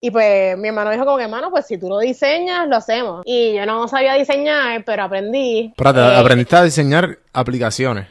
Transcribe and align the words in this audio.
Y 0.00 0.10
pues 0.12 0.56
mi 0.56 0.68
hermano 0.68 0.90
dijo 0.92 1.04
como 1.04 1.16
que, 1.16 1.24
hermano, 1.24 1.50
pues 1.50 1.66
si 1.66 1.76
tú 1.76 1.88
lo 1.88 1.98
diseñas, 1.98 2.68
lo 2.68 2.76
hacemos. 2.76 3.22
Y 3.24 3.54
yo 3.54 3.66
no 3.66 3.88
sabía 3.88 4.14
diseñar, 4.14 4.84
pero 4.84 5.02
aprendí. 5.02 5.72
Espérate, 5.76 5.98
Eh, 6.00 6.16
aprendiste 6.20 6.56
a 6.56 6.62
diseñar 6.62 7.18
aplicaciones. 7.32 8.06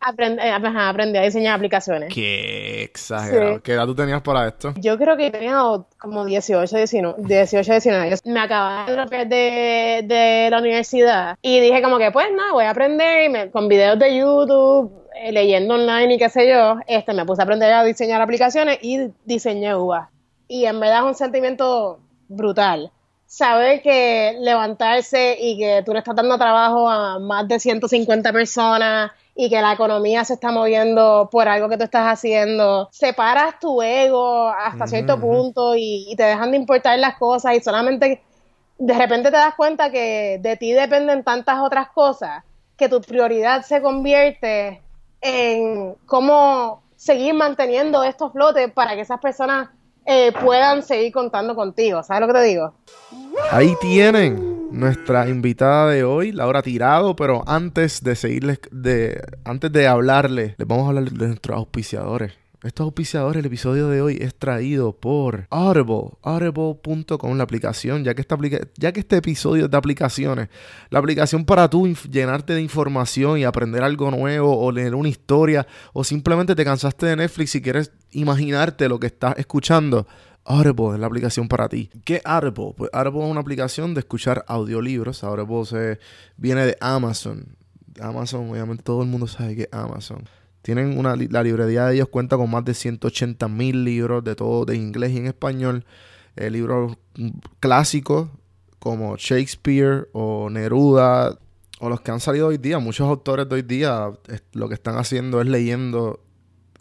aprend- 0.00 0.38
eh, 0.40 0.50
ajá, 0.50 0.90
aprendí 0.90 1.18
a 1.18 1.22
diseñar 1.22 1.56
aplicaciones. 1.56 2.12
Qué 2.14 2.82
exagerado. 2.84 3.54
Sí. 3.56 3.60
¿Qué 3.64 3.72
edad 3.72 3.86
tú 3.86 3.94
tenías 3.96 4.20
para 4.22 4.46
esto? 4.46 4.74
Yo 4.76 4.96
creo 4.98 5.16
que 5.16 5.30
tenía 5.32 5.58
como 5.98 6.24
18, 6.26 6.76
19, 6.76 7.14
18, 7.26 7.72
19 7.72 8.04
años. 8.06 8.20
Me 8.24 8.38
acababa 8.38 8.84
de 9.08 9.24
de, 9.24 10.02
de 10.06 10.48
la 10.50 10.58
universidad 10.58 11.36
y 11.42 11.58
dije 11.58 11.80
como 11.82 11.96
que 11.98 12.10
pues 12.12 12.26
nada, 12.36 12.52
voy 12.52 12.64
a 12.66 12.70
aprender 12.70 13.24
y 13.24 13.28
me- 13.30 13.50
con 13.50 13.66
videos 13.66 13.98
de 13.98 14.16
YouTube, 14.16 14.92
eh, 15.20 15.32
leyendo 15.32 15.74
online 15.74 16.14
y 16.14 16.18
qué 16.18 16.28
sé 16.28 16.48
yo, 16.48 16.76
este, 16.86 17.12
me 17.14 17.24
puse 17.24 17.40
a 17.40 17.44
aprender 17.44 17.72
a 17.72 17.82
diseñar 17.82 18.20
aplicaciones 18.20 18.78
y 18.82 19.10
diseñé 19.24 19.74
UVA. 19.74 20.10
Y 20.54 20.66
en 20.66 20.78
verdad 20.78 20.98
es 20.98 21.04
un 21.06 21.14
sentimiento 21.16 21.98
brutal. 22.28 22.92
Saber 23.26 23.82
que 23.82 24.36
levantarse 24.38 25.36
y 25.36 25.58
que 25.58 25.82
tú 25.84 25.92
le 25.92 25.98
estás 25.98 26.14
dando 26.14 26.38
trabajo 26.38 26.88
a 26.88 27.18
más 27.18 27.48
de 27.48 27.58
150 27.58 28.32
personas 28.32 29.10
y 29.34 29.50
que 29.50 29.60
la 29.60 29.72
economía 29.72 30.24
se 30.24 30.34
está 30.34 30.52
moviendo 30.52 31.28
por 31.32 31.48
algo 31.48 31.68
que 31.68 31.76
tú 31.76 31.82
estás 31.82 32.06
haciendo, 32.06 32.88
separas 32.92 33.58
tu 33.58 33.82
ego 33.82 34.48
hasta 34.48 34.86
cierto 34.86 35.18
punto 35.18 35.74
y, 35.74 36.06
y 36.08 36.14
te 36.14 36.22
dejan 36.22 36.52
de 36.52 36.58
importar 36.58 37.00
las 37.00 37.16
cosas 37.16 37.56
y 37.56 37.60
solamente 37.60 38.22
de 38.78 38.94
repente 38.94 39.32
te 39.32 39.36
das 39.36 39.56
cuenta 39.56 39.90
que 39.90 40.38
de 40.40 40.56
ti 40.56 40.72
dependen 40.72 41.24
tantas 41.24 41.58
otras 41.58 41.88
cosas 41.88 42.44
que 42.76 42.88
tu 42.88 43.00
prioridad 43.00 43.62
se 43.62 43.82
convierte 43.82 44.80
en 45.20 45.96
cómo 46.06 46.84
seguir 46.94 47.34
manteniendo 47.34 48.04
estos 48.04 48.30
flotes 48.30 48.70
para 48.70 48.94
que 48.94 49.00
esas 49.00 49.18
personas 49.18 49.70
eh, 50.06 50.32
puedan 50.32 50.82
seguir 50.82 51.12
contando 51.12 51.54
contigo. 51.54 52.02
¿Sabes 52.02 52.20
lo 52.22 52.26
que 52.28 52.40
te 52.40 52.44
digo? 52.44 52.74
Ahí 53.50 53.74
tienen 53.80 54.68
nuestra 54.70 55.28
invitada 55.28 55.90
de 55.90 56.04
hoy, 56.04 56.32
Laura 56.32 56.62
Tirado, 56.62 57.14
pero 57.16 57.44
antes 57.46 58.02
de 58.02 58.16
seguirles, 58.16 58.60
de, 58.70 59.22
antes 59.44 59.72
de 59.72 59.86
hablarle, 59.86 60.54
les 60.58 60.68
vamos 60.68 60.86
a 60.86 60.88
hablar 60.88 61.04
de 61.04 61.28
nuestros 61.28 61.56
auspiciadores. 61.56 62.32
Estos 62.64 62.84
auspiciadores, 62.84 63.40
el 63.40 63.44
episodio 63.44 63.90
de 63.90 64.00
hoy 64.00 64.16
es 64.22 64.34
traído 64.36 64.94
por 64.94 65.46
Audible, 65.50 66.12
audible.com, 66.22 67.36
la 67.36 67.44
aplicación, 67.44 68.04
ya 68.04 68.14
que, 68.14 68.26
ya 68.78 68.90
que 68.90 69.00
este 69.00 69.18
episodio 69.18 69.66
es 69.66 69.70
de 69.70 69.76
aplicaciones, 69.76 70.48
la 70.88 70.98
aplicación 70.98 71.44
para 71.44 71.68
tú 71.68 71.86
llenarte 72.10 72.54
de 72.54 72.62
información 72.62 73.38
y 73.38 73.44
aprender 73.44 73.82
algo 73.82 74.10
nuevo 74.10 74.58
o 74.58 74.72
leer 74.72 74.94
una 74.94 75.10
historia 75.10 75.66
o 75.92 76.04
simplemente 76.04 76.54
te 76.54 76.64
cansaste 76.64 77.04
de 77.04 77.16
Netflix 77.16 77.54
y 77.54 77.60
quieres 77.60 77.92
imaginarte 78.12 78.88
lo 78.88 78.98
que 78.98 79.08
estás 79.08 79.34
escuchando. 79.36 80.06
Audible 80.46 80.94
es 80.94 81.00
la 81.00 81.06
aplicación 81.06 81.48
para 81.48 81.68
ti. 81.68 81.90
¿Qué 82.02 82.22
Audible? 82.24 82.72
Pues 82.78 82.90
Audible 82.94 83.26
es 83.26 83.30
una 83.30 83.40
aplicación 83.40 83.92
de 83.92 84.00
escuchar 84.00 84.42
audiolibros. 84.48 85.22
Audible 85.22 85.98
viene 86.38 86.64
de 86.64 86.78
Amazon. 86.80 87.58
Amazon, 88.00 88.48
obviamente 88.48 88.82
todo 88.82 89.02
el 89.02 89.08
mundo 89.08 89.26
sabe 89.26 89.54
que 89.54 89.62
es 89.64 89.68
Amazon. 89.70 90.24
Tienen 90.64 90.96
una, 90.98 91.14
la 91.14 91.42
librería 91.42 91.84
de 91.84 91.96
ellos 91.96 92.08
cuenta 92.08 92.38
con 92.38 92.50
más 92.50 92.64
de 92.64 92.72
180 92.72 93.48
mil 93.48 93.84
libros 93.84 94.24
de 94.24 94.34
todo, 94.34 94.64
de 94.64 94.74
inglés 94.74 95.12
y 95.12 95.18
en 95.18 95.26
español. 95.26 95.84
Eh, 96.36 96.48
libros 96.48 96.96
mm, 97.16 97.28
clásicos 97.60 98.30
como 98.78 99.18
Shakespeare 99.18 100.08
o 100.14 100.48
Neruda 100.48 101.38
o 101.80 101.90
los 101.90 102.00
que 102.00 102.12
han 102.12 102.20
salido 102.20 102.46
hoy 102.46 102.56
día. 102.56 102.78
Muchos 102.78 103.06
autores 103.06 103.46
de 103.46 103.56
hoy 103.56 103.62
día 103.62 104.10
lo 104.54 104.68
que 104.70 104.74
están 104.74 104.96
haciendo 104.96 105.42
es 105.42 105.46
leyendo 105.46 106.24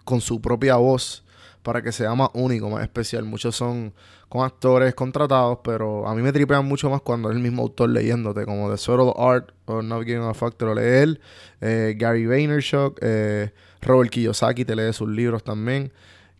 con 0.05 0.21
su 0.21 0.39
propia 0.39 0.77
voz 0.77 1.25
para 1.61 1.81
que 1.81 1.91
sea 1.91 2.15
más 2.15 2.29
único, 2.35 2.69
más 2.69 2.83
especial. 2.83 3.25
Muchos 3.25 3.53
son 3.53 3.93
con 4.29 4.45
actores 4.45 4.95
contratados, 4.95 5.59
pero 5.61 6.07
a 6.07 6.15
mí 6.15 6.21
me 6.21 6.31
tripean 6.31 6.65
mucho 6.65 6.89
más 6.89 7.01
cuando 7.01 7.29
es 7.29 7.35
el 7.35 7.41
mismo 7.43 7.63
autor 7.63 7.89
leyéndote, 7.89 8.45
como 8.45 8.71
The 8.71 8.77
Subtle 8.77 9.13
Art 9.17 9.51
o 9.65 9.81
Not 9.81 10.05
Giving 10.05 10.23
a 10.23 10.33
Fuck, 10.33 10.55
te 10.55 10.63
lo 10.63 10.73
lee 10.73 11.01
él. 11.03 11.21
Eh, 11.61 11.95
Gary 11.97 12.25
Vaynerchuk, 12.25 12.97
eh, 13.01 13.51
Robert 13.83 14.09
Kiyosaki 14.09 14.65
te 14.65 14.75
lee 14.75 14.93
sus 14.93 15.09
libros 15.09 15.43
también, 15.43 15.91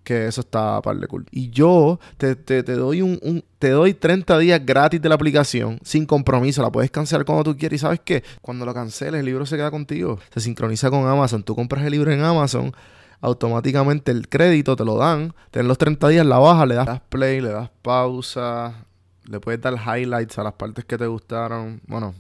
que 0.04 0.28
eso 0.28 0.42
está 0.42 0.82
par 0.82 0.98
de 0.98 1.08
cool. 1.08 1.26
Y 1.32 1.50
yo 1.50 2.00
te, 2.18 2.36
te- 2.36 2.64
te 2.64 2.74
doy 2.74 3.02
un, 3.02 3.20
un- 3.22 3.44
te 3.60 3.70
doy 3.70 3.94
30 3.94 4.38
días 4.40 4.66
gratis 4.66 5.02
de 5.02 5.08
la 5.10 5.16
aplicación, 5.16 5.80
sin 5.84 6.06
compromiso, 6.06 6.62
la 6.62 6.72
puedes 6.72 6.92
cancelar 6.92 7.26
cuando 7.26 7.44
tú 7.46 7.58
quieras. 7.58 7.76
Y 7.76 7.80
sabes 7.80 8.02
qué, 8.04 8.24
cuando 8.42 8.66
lo 8.66 8.74
canceles, 8.74 9.20
el 9.20 9.26
libro 9.26 9.46
se 9.46 9.56
queda 9.56 9.72
contigo. 9.72 10.20
Se 10.34 10.40
sincroniza 10.42 10.90
con 10.90 11.08
Amazon. 11.08 11.44
Tú 11.44 11.56
compras 11.56 11.86
el 11.86 11.92
libro 11.92 12.12
en 12.12 12.22
Amazon 12.22 12.74
automáticamente 13.22 14.12
el 14.12 14.28
crédito 14.28 14.76
te 14.76 14.84
lo 14.84 14.98
dan. 14.98 15.34
Ten 15.50 15.68
los 15.70 15.78
30 15.78 16.10
días, 16.10 16.26
la 16.26 16.40
baja, 16.40 16.66
le 16.66 16.76
das 16.76 16.86
play, 17.08 17.40
le 17.40 17.50
das 17.50 17.70
pausa, 17.82 18.86
le 19.26 19.40
puedes 19.40 19.62
dar 19.62 19.76
highlights 19.76 20.38
a 20.40 20.44
las 20.44 20.54
partes 20.54 20.84
que 20.84 20.98
te 20.98 21.08
gustaron. 21.08 21.80
Bueno, 21.88 22.14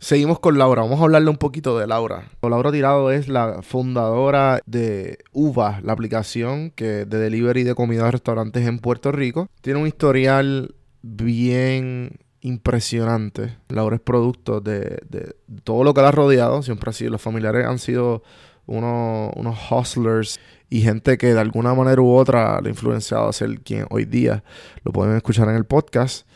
Seguimos 0.00 0.40
con 0.40 0.58
Laura. 0.58 0.82
Vamos 0.82 1.00
a 1.00 1.04
hablarle 1.04 1.30
un 1.30 1.38
poquito 1.38 1.78
de 1.78 1.86
Laura. 1.86 2.28
Laura 2.42 2.70
Tirado 2.70 3.10
es 3.10 3.26
la 3.26 3.62
fundadora 3.62 4.60
de 4.66 5.16
Uva, 5.32 5.80
la 5.82 5.94
aplicación 5.94 6.72
que 6.72 7.06
de 7.06 7.18
delivery 7.18 7.62
de 7.62 7.74
comida 7.74 8.06
a 8.06 8.10
restaurantes 8.10 8.66
en 8.66 8.80
Puerto 8.80 9.12
Rico. 9.12 9.48
Tiene 9.62 9.80
un 9.80 9.86
historial 9.86 10.74
bien 11.04 12.18
impresionante. 12.40 13.56
Laura 13.68 13.96
es 13.96 14.02
producto 14.02 14.60
de, 14.60 15.00
de 15.08 15.34
todo 15.62 15.84
lo 15.84 15.94
que 15.94 16.02
la 16.02 16.08
ha 16.08 16.12
rodeado. 16.12 16.62
Siempre 16.62 16.90
ha 16.90 16.92
sido, 16.92 17.10
los 17.10 17.22
familiares 17.22 17.66
han 17.66 17.78
sido 17.78 18.22
unos, 18.66 19.32
unos 19.36 19.58
hustlers 19.70 20.40
y 20.70 20.80
gente 20.80 21.18
que 21.18 21.34
de 21.34 21.40
alguna 21.40 21.74
manera 21.74 22.00
u 22.00 22.10
otra 22.14 22.60
le 22.60 22.68
ha 22.68 22.70
influenciado 22.70 23.28
a 23.28 23.32
ser 23.32 23.60
quien 23.60 23.86
hoy 23.90 24.06
día 24.06 24.42
lo 24.82 24.92
pueden 24.92 25.16
escuchar 25.16 25.48
en 25.48 25.56
el 25.56 25.66
podcast. 25.66 26.26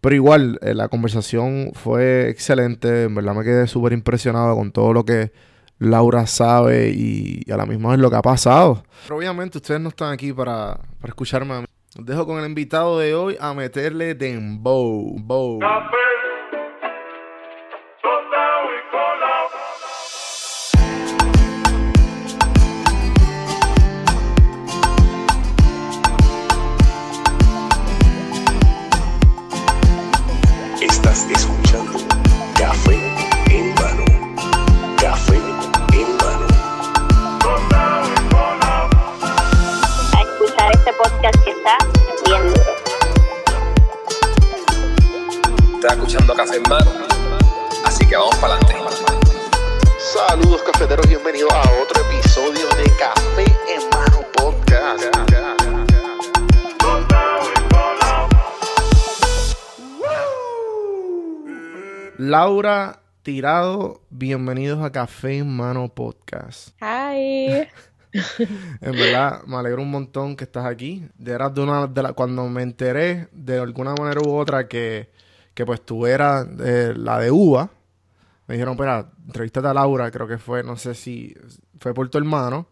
Pero 0.00 0.14
igual, 0.14 0.58
eh, 0.60 0.74
la 0.74 0.88
conversación 0.88 1.72
fue 1.72 2.28
excelente. 2.28 3.04
En 3.04 3.14
verdad 3.14 3.34
me 3.34 3.42
quedé 3.42 3.66
súper 3.66 3.94
impresionado 3.94 4.54
con 4.54 4.70
todo 4.70 4.92
lo 4.92 5.04
que 5.04 5.32
Laura 5.78 6.26
sabe 6.26 6.90
y, 6.90 7.42
a 7.50 7.56
la 7.56 7.64
misma 7.64 7.90
vez 7.90 7.98
lo 7.98 8.10
que 8.10 8.16
ha 8.16 8.22
pasado. 8.22 8.84
Pero 9.04 9.16
obviamente 9.16 9.58
ustedes 9.58 9.80
no 9.80 9.88
están 9.88 10.12
aquí 10.12 10.30
para, 10.32 10.78
para 11.00 11.10
escucharme 11.10 11.64
dejo 12.02 12.26
con 12.26 12.38
el 12.38 12.46
invitado 12.46 12.98
de 12.98 13.14
hoy 13.14 13.36
a 13.40 13.54
meterle 13.54 14.14
dembow. 14.14 15.16
Bow. 15.20 15.60
Estás 30.80 31.30
escuchando 31.30 31.98
Café 32.58 32.98
en 33.50 33.74
mano. 33.74 34.04
Café 35.00 35.36
en 35.36 36.16
mano. 36.16 36.46
A 40.12 40.22
escuchar 40.22 40.72
este 40.72 40.92
podcast 40.92 41.43
Estás 45.84 45.98
escuchando 45.98 46.34
Café 46.34 46.56
en 46.56 46.62
Mano. 46.62 46.92
Así 47.84 48.06
que 48.06 48.16
vamos 48.16 48.34
para 48.36 48.54
adelante. 48.54 48.74
Saludos 49.98 50.62
cafeteros, 50.62 51.06
bienvenidos 51.06 51.52
a 51.52 51.60
otro 51.60 52.02
episodio 52.08 52.66
de 52.70 52.84
Café 52.98 53.44
en 53.68 53.90
Mano 53.90 54.24
Podcast. 54.32 55.04
Laura 62.16 63.02
Tirado, 63.22 64.00
bienvenidos 64.08 64.82
a 64.82 64.90
Café 64.90 65.36
en 65.36 65.54
Mano 65.54 65.90
Podcast. 65.90 66.68
Hi. 66.80 67.68
En 68.80 68.92
verdad, 68.92 69.42
me 69.42 69.56
alegro 69.56 69.82
un 69.82 69.90
montón 69.90 70.36
que 70.36 70.44
estás 70.44 70.64
aquí. 70.64 71.06
Eras 71.26 71.52
de 71.52 71.60
una 71.60 71.88
de 71.88 72.02
la, 72.02 72.12
cuando 72.14 72.48
me 72.48 72.62
enteré 72.62 73.28
de 73.32 73.58
alguna 73.58 73.92
manera 73.94 74.20
u 74.24 74.34
otra 74.34 74.68
que, 74.68 75.10
que 75.54 75.64
pues 75.64 75.80
tú 75.82 76.06
eras 76.06 76.46
eh, 76.60 76.92
la 76.96 77.18
de 77.18 77.30
uva, 77.30 77.70
me 78.46 78.54
dijeron, 78.56 78.74
espera, 78.74 79.10
entrevístate 79.26 79.68
a 79.68 79.74
Laura, 79.74 80.10
creo 80.10 80.26
que 80.28 80.38
fue, 80.38 80.62
no 80.62 80.76
sé 80.76 80.94
si 80.94 81.34
fue 81.80 81.94
por 81.94 82.08
tu 82.10 82.18
hermano 82.18 82.66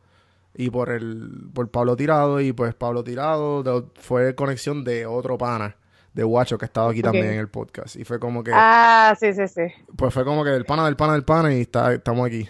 y 0.54 0.68
por 0.70 0.90
el 0.90 1.48
por 1.54 1.70
Pablo 1.70 1.96
Tirado 1.96 2.40
y 2.40 2.52
pues 2.52 2.74
Pablo 2.74 3.02
Tirado 3.04 3.62
de- 3.62 3.84
fue 3.94 4.34
conexión 4.34 4.84
de 4.84 5.06
otro 5.06 5.38
pana 5.38 5.76
de 6.12 6.24
Guacho 6.24 6.58
que 6.58 6.66
estaba 6.66 6.90
aquí 6.90 6.98
Ok. 7.00 7.04
también 7.04 7.26
en 7.28 7.38
el 7.38 7.48
podcast 7.48 7.96
y 7.96 8.04
fue 8.04 8.18
como 8.20 8.44
que 8.44 8.50
Ah, 8.54 9.14
sí, 9.18 9.32
sí, 9.32 9.48
sí. 9.48 9.62
pues 9.96 10.12
fue 10.12 10.24
como 10.26 10.44
que 10.44 10.50
del 10.50 10.66
pana 10.66 10.84
del 10.84 10.96
pana 10.96 11.14
del 11.14 11.24
pana 11.24 11.54
y 11.54 11.62
está, 11.62 11.92
estamos 11.94 12.26
aquí. 12.26 12.46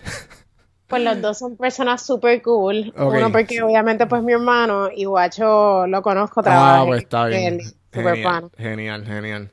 Pues 0.89 1.03
los 1.05 1.23
dos 1.23 1.39
son 1.39 1.57
personas 1.57 2.05
súper 2.05 2.43
cool. 2.43 2.93
Uno 2.97 3.33
porque 3.33 3.63
obviamente 3.63 4.07
pues 4.07 4.23
mi 4.23 4.33
hermano 4.33 4.89
y 4.95 5.05
Guacho 5.07 5.87
lo 5.87 6.03
conozco, 6.03 6.43
trabaja 6.43 6.81
Ah, 6.81 6.85
pues 6.87 7.03
está 7.05 7.27
bien. 7.27 7.61
él, 7.61 7.61
Genial, 7.93 8.23
pana. 8.23 8.49
genial, 8.59 9.05
genial. 9.07 9.51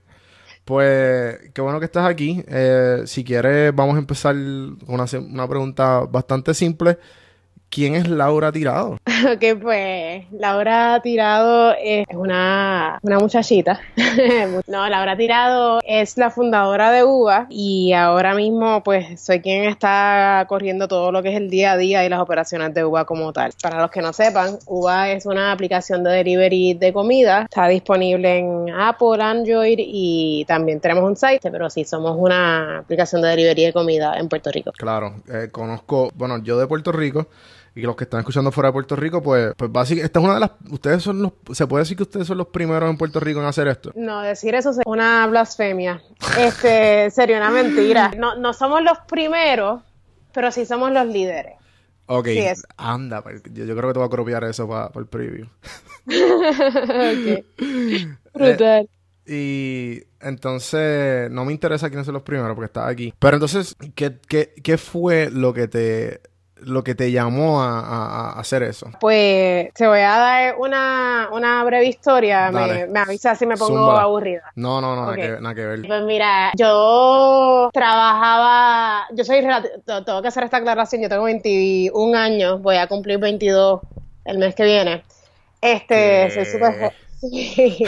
Pues 0.70 1.50
qué 1.52 1.62
bueno 1.64 1.80
que 1.80 1.86
estás 1.86 2.08
aquí. 2.08 2.44
Eh, 2.48 3.02
si 3.08 3.24
quieres, 3.24 3.74
vamos 3.74 3.96
a 3.96 3.98
empezar 3.98 4.36
con 4.36 4.94
una, 4.94 5.06
una 5.20 5.48
pregunta 5.48 6.02
bastante 6.02 6.54
simple. 6.54 7.00
¿Quién 7.70 7.94
es 7.94 8.08
Laura 8.08 8.52
Tirado? 8.52 8.98
Ok, 9.20 9.62
pues 9.62 10.24
Laura 10.32 11.00
Tirado 11.04 11.74
es 11.74 12.08
una, 12.14 13.00
una 13.02 13.20
muchachita. 13.20 13.80
No, 14.68 14.88
Laura 14.88 15.18
Tirado 15.18 15.80
es 15.84 16.18
la 16.18 16.32
fundadora 16.32 16.92
de 16.92 17.04
UVA 17.04 17.48
y 17.50 17.94
ahora 17.94 18.34
mismo 18.34 18.82
pues 18.84 19.22
soy 19.22 19.42
quien 19.42 19.66
está 19.66 20.46
corriendo 20.48 20.88
todo 20.88 21.12
lo 21.12 21.22
que 21.22 21.30
es 21.30 21.38
el 21.38 21.50
día 21.50 21.74
a 21.74 21.78
día 21.78 22.06
y 22.06 22.10
las 22.10 22.20
operaciones 22.20 22.74
de 22.74 22.86
UVA 22.86 23.06
como 23.06 23.34
tal. 23.34 23.52
Para 23.62 23.82
los 23.82 23.92
que 23.92 24.02
no 24.02 24.14
sepan, 24.14 24.58
UVA 24.66 25.12
es 25.12 25.26
una 25.26 25.52
aplicación 25.52 26.04
de 26.04 26.12
delivery 26.12 26.76
de 26.76 26.94
comida. 26.94 27.44
Está 27.44 27.68
disponible 27.68 28.38
en 28.38 28.70
Apple, 28.70 29.22
Android 29.22 29.78
y 29.80 30.46
también 30.48 30.80
tenemos 30.80 31.04
un 31.04 31.16
site, 31.16 31.52
pero 31.52 31.70
sí 31.70 31.84
somos 31.84 32.16
una 32.18 32.80
aplicación 32.80 33.22
de 33.22 33.30
delivery 33.30 33.66
de 33.66 33.74
comida 33.74 34.18
en 34.18 34.30
Puerto 34.30 34.52
Rico. 34.52 34.72
Claro, 34.78 35.16
eh, 35.32 35.50
conozco, 35.52 36.10
bueno, 36.16 36.42
yo 36.42 36.58
de 36.58 36.68
Puerto 36.68 36.92
Rico 36.92 37.28
y 37.76 37.82
los 37.82 37.96
que 37.96 38.04
están 38.06 38.20
escuchando 38.20 38.52
fuera 38.52 38.70
de 38.70 38.74
Puerto 38.74 38.96
Rico, 38.96 39.22
pues, 39.22 39.54
pues 39.56 39.72
básicamente, 39.72 40.06
esta 40.06 40.20
es 40.20 40.26
una 40.26 40.34
de 40.36 40.40
las, 40.42 40.52
ustedes 40.70 41.04
son 41.04 41.22
los, 41.22 41.34
se 41.54 41.68
puede 41.68 41.84
decir 41.84 41.98
que 41.98 42.04
ustedes 42.04 42.28
son 42.28 42.38
los 42.38 42.48
primeros 42.48 42.90
en 42.90 42.98
Puerto 42.98 43.20
Rico 43.20 43.40
en 43.40 43.46
hacer 43.46 43.68
esto. 43.68 43.92
No, 43.96 44.22
decir 44.22 44.56
eso 44.56 44.72
es 44.72 44.80
una 44.86 45.26
blasfemia. 45.28 46.02
Este, 46.38 47.10
sería 47.12 47.38
una 47.38 47.52
mentira. 47.52 48.12
No, 48.18 48.36
no 48.36 48.54
somos 48.54 48.82
los 48.84 48.98
primeros, 49.08 49.82
pero 50.34 50.52
sí 50.52 50.66
somos 50.66 50.92
los 50.92 51.06
líderes. 51.08 51.56
Ok, 52.12 52.28
Sí 52.28 52.44
anda, 52.78 53.22
pues, 53.22 53.44
yo, 53.54 53.66
yo 53.66 53.76
creo 53.76 53.90
que 53.90 53.94
te 53.94 54.00
voy 54.00 54.08
a 54.08 54.10
copiar 54.10 54.44
eso 54.44 54.68
para 54.68 54.92
el 54.96 55.06
preview. 55.08 55.48
Ok. 56.10 57.46
Brutal. 58.34 58.90
Y 59.28 60.02
entonces 60.22 61.30
no 61.30 61.46
me 61.46 61.52
interesa 61.52 61.90
quiénes 61.90 62.08
son 62.08 62.14
los 62.14 62.24
primeros 62.24 62.56
porque 62.56 62.66
estás 62.66 62.90
aquí. 62.90 63.14
Pero 63.20 63.36
entonces, 63.36 63.76
¿qué, 63.94 64.18
qué, 64.28 64.54
qué 64.64 64.78
fue 64.80 65.30
lo 65.30 65.54
que 65.54 65.68
te 65.68 66.22
lo 66.62 66.84
que 66.84 66.96
te 66.96 67.12
llamó 67.12 67.62
a, 67.62 67.80
a- 67.80 68.30
a 68.32 68.40
hacer 68.40 68.64
eso? 68.64 68.88
Pues 69.00 69.74
te 69.74 69.88
voy 69.88 70.00
a 70.00 70.18
dar 70.18 70.56
una, 70.58 71.30
una 71.32 71.64
breve 71.64 71.86
historia. 71.88 72.52
Me, 72.52 72.86
me 72.88 73.00
avisa 73.00 73.36
si 73.36 73.46
me 73.46 73.56
pongo 73.58 73.78
Zúmbala. 73.78 74.02
aburrida. 74.02 74.44
No, 74.56 74.82
no, 74.82 74.96
no, 74.96 75.02
nada, 75.04 75.14
Ok. 75.14 75.20
que, 75.20 75.42
nada 75.42 75.56
que 75.56 75.66
ver. 75.66 75.88
Pues 75.88 76.04
mira, 76.04 76.52
yo 76.58 77.70
trabajaba, 77.74 79.08
yo 79.14 79.24
soy, 79.24 79.42
tengo 79.86 80.22
que 80.22 80.28
hacer 80.28 80.44
esta 80.44 80.58
aclaración, 80.58 81.02
yo 81.02 81.10
tengo 81.10 81.24
21 81.24 82.16
años, 82.18 82.62
voy 82.62 82.76
a 82.78 82.88
cumplir 82.88 83.18
22 83.20 83.82
el 84.26 84.38
mes 84.38 84.56
que 84.56 84.64
viene. 84.64 85.04
Este, 85.62 86.30
soy 86.32 86.46
súper 86.46 86.92
sí, 87.20 87.84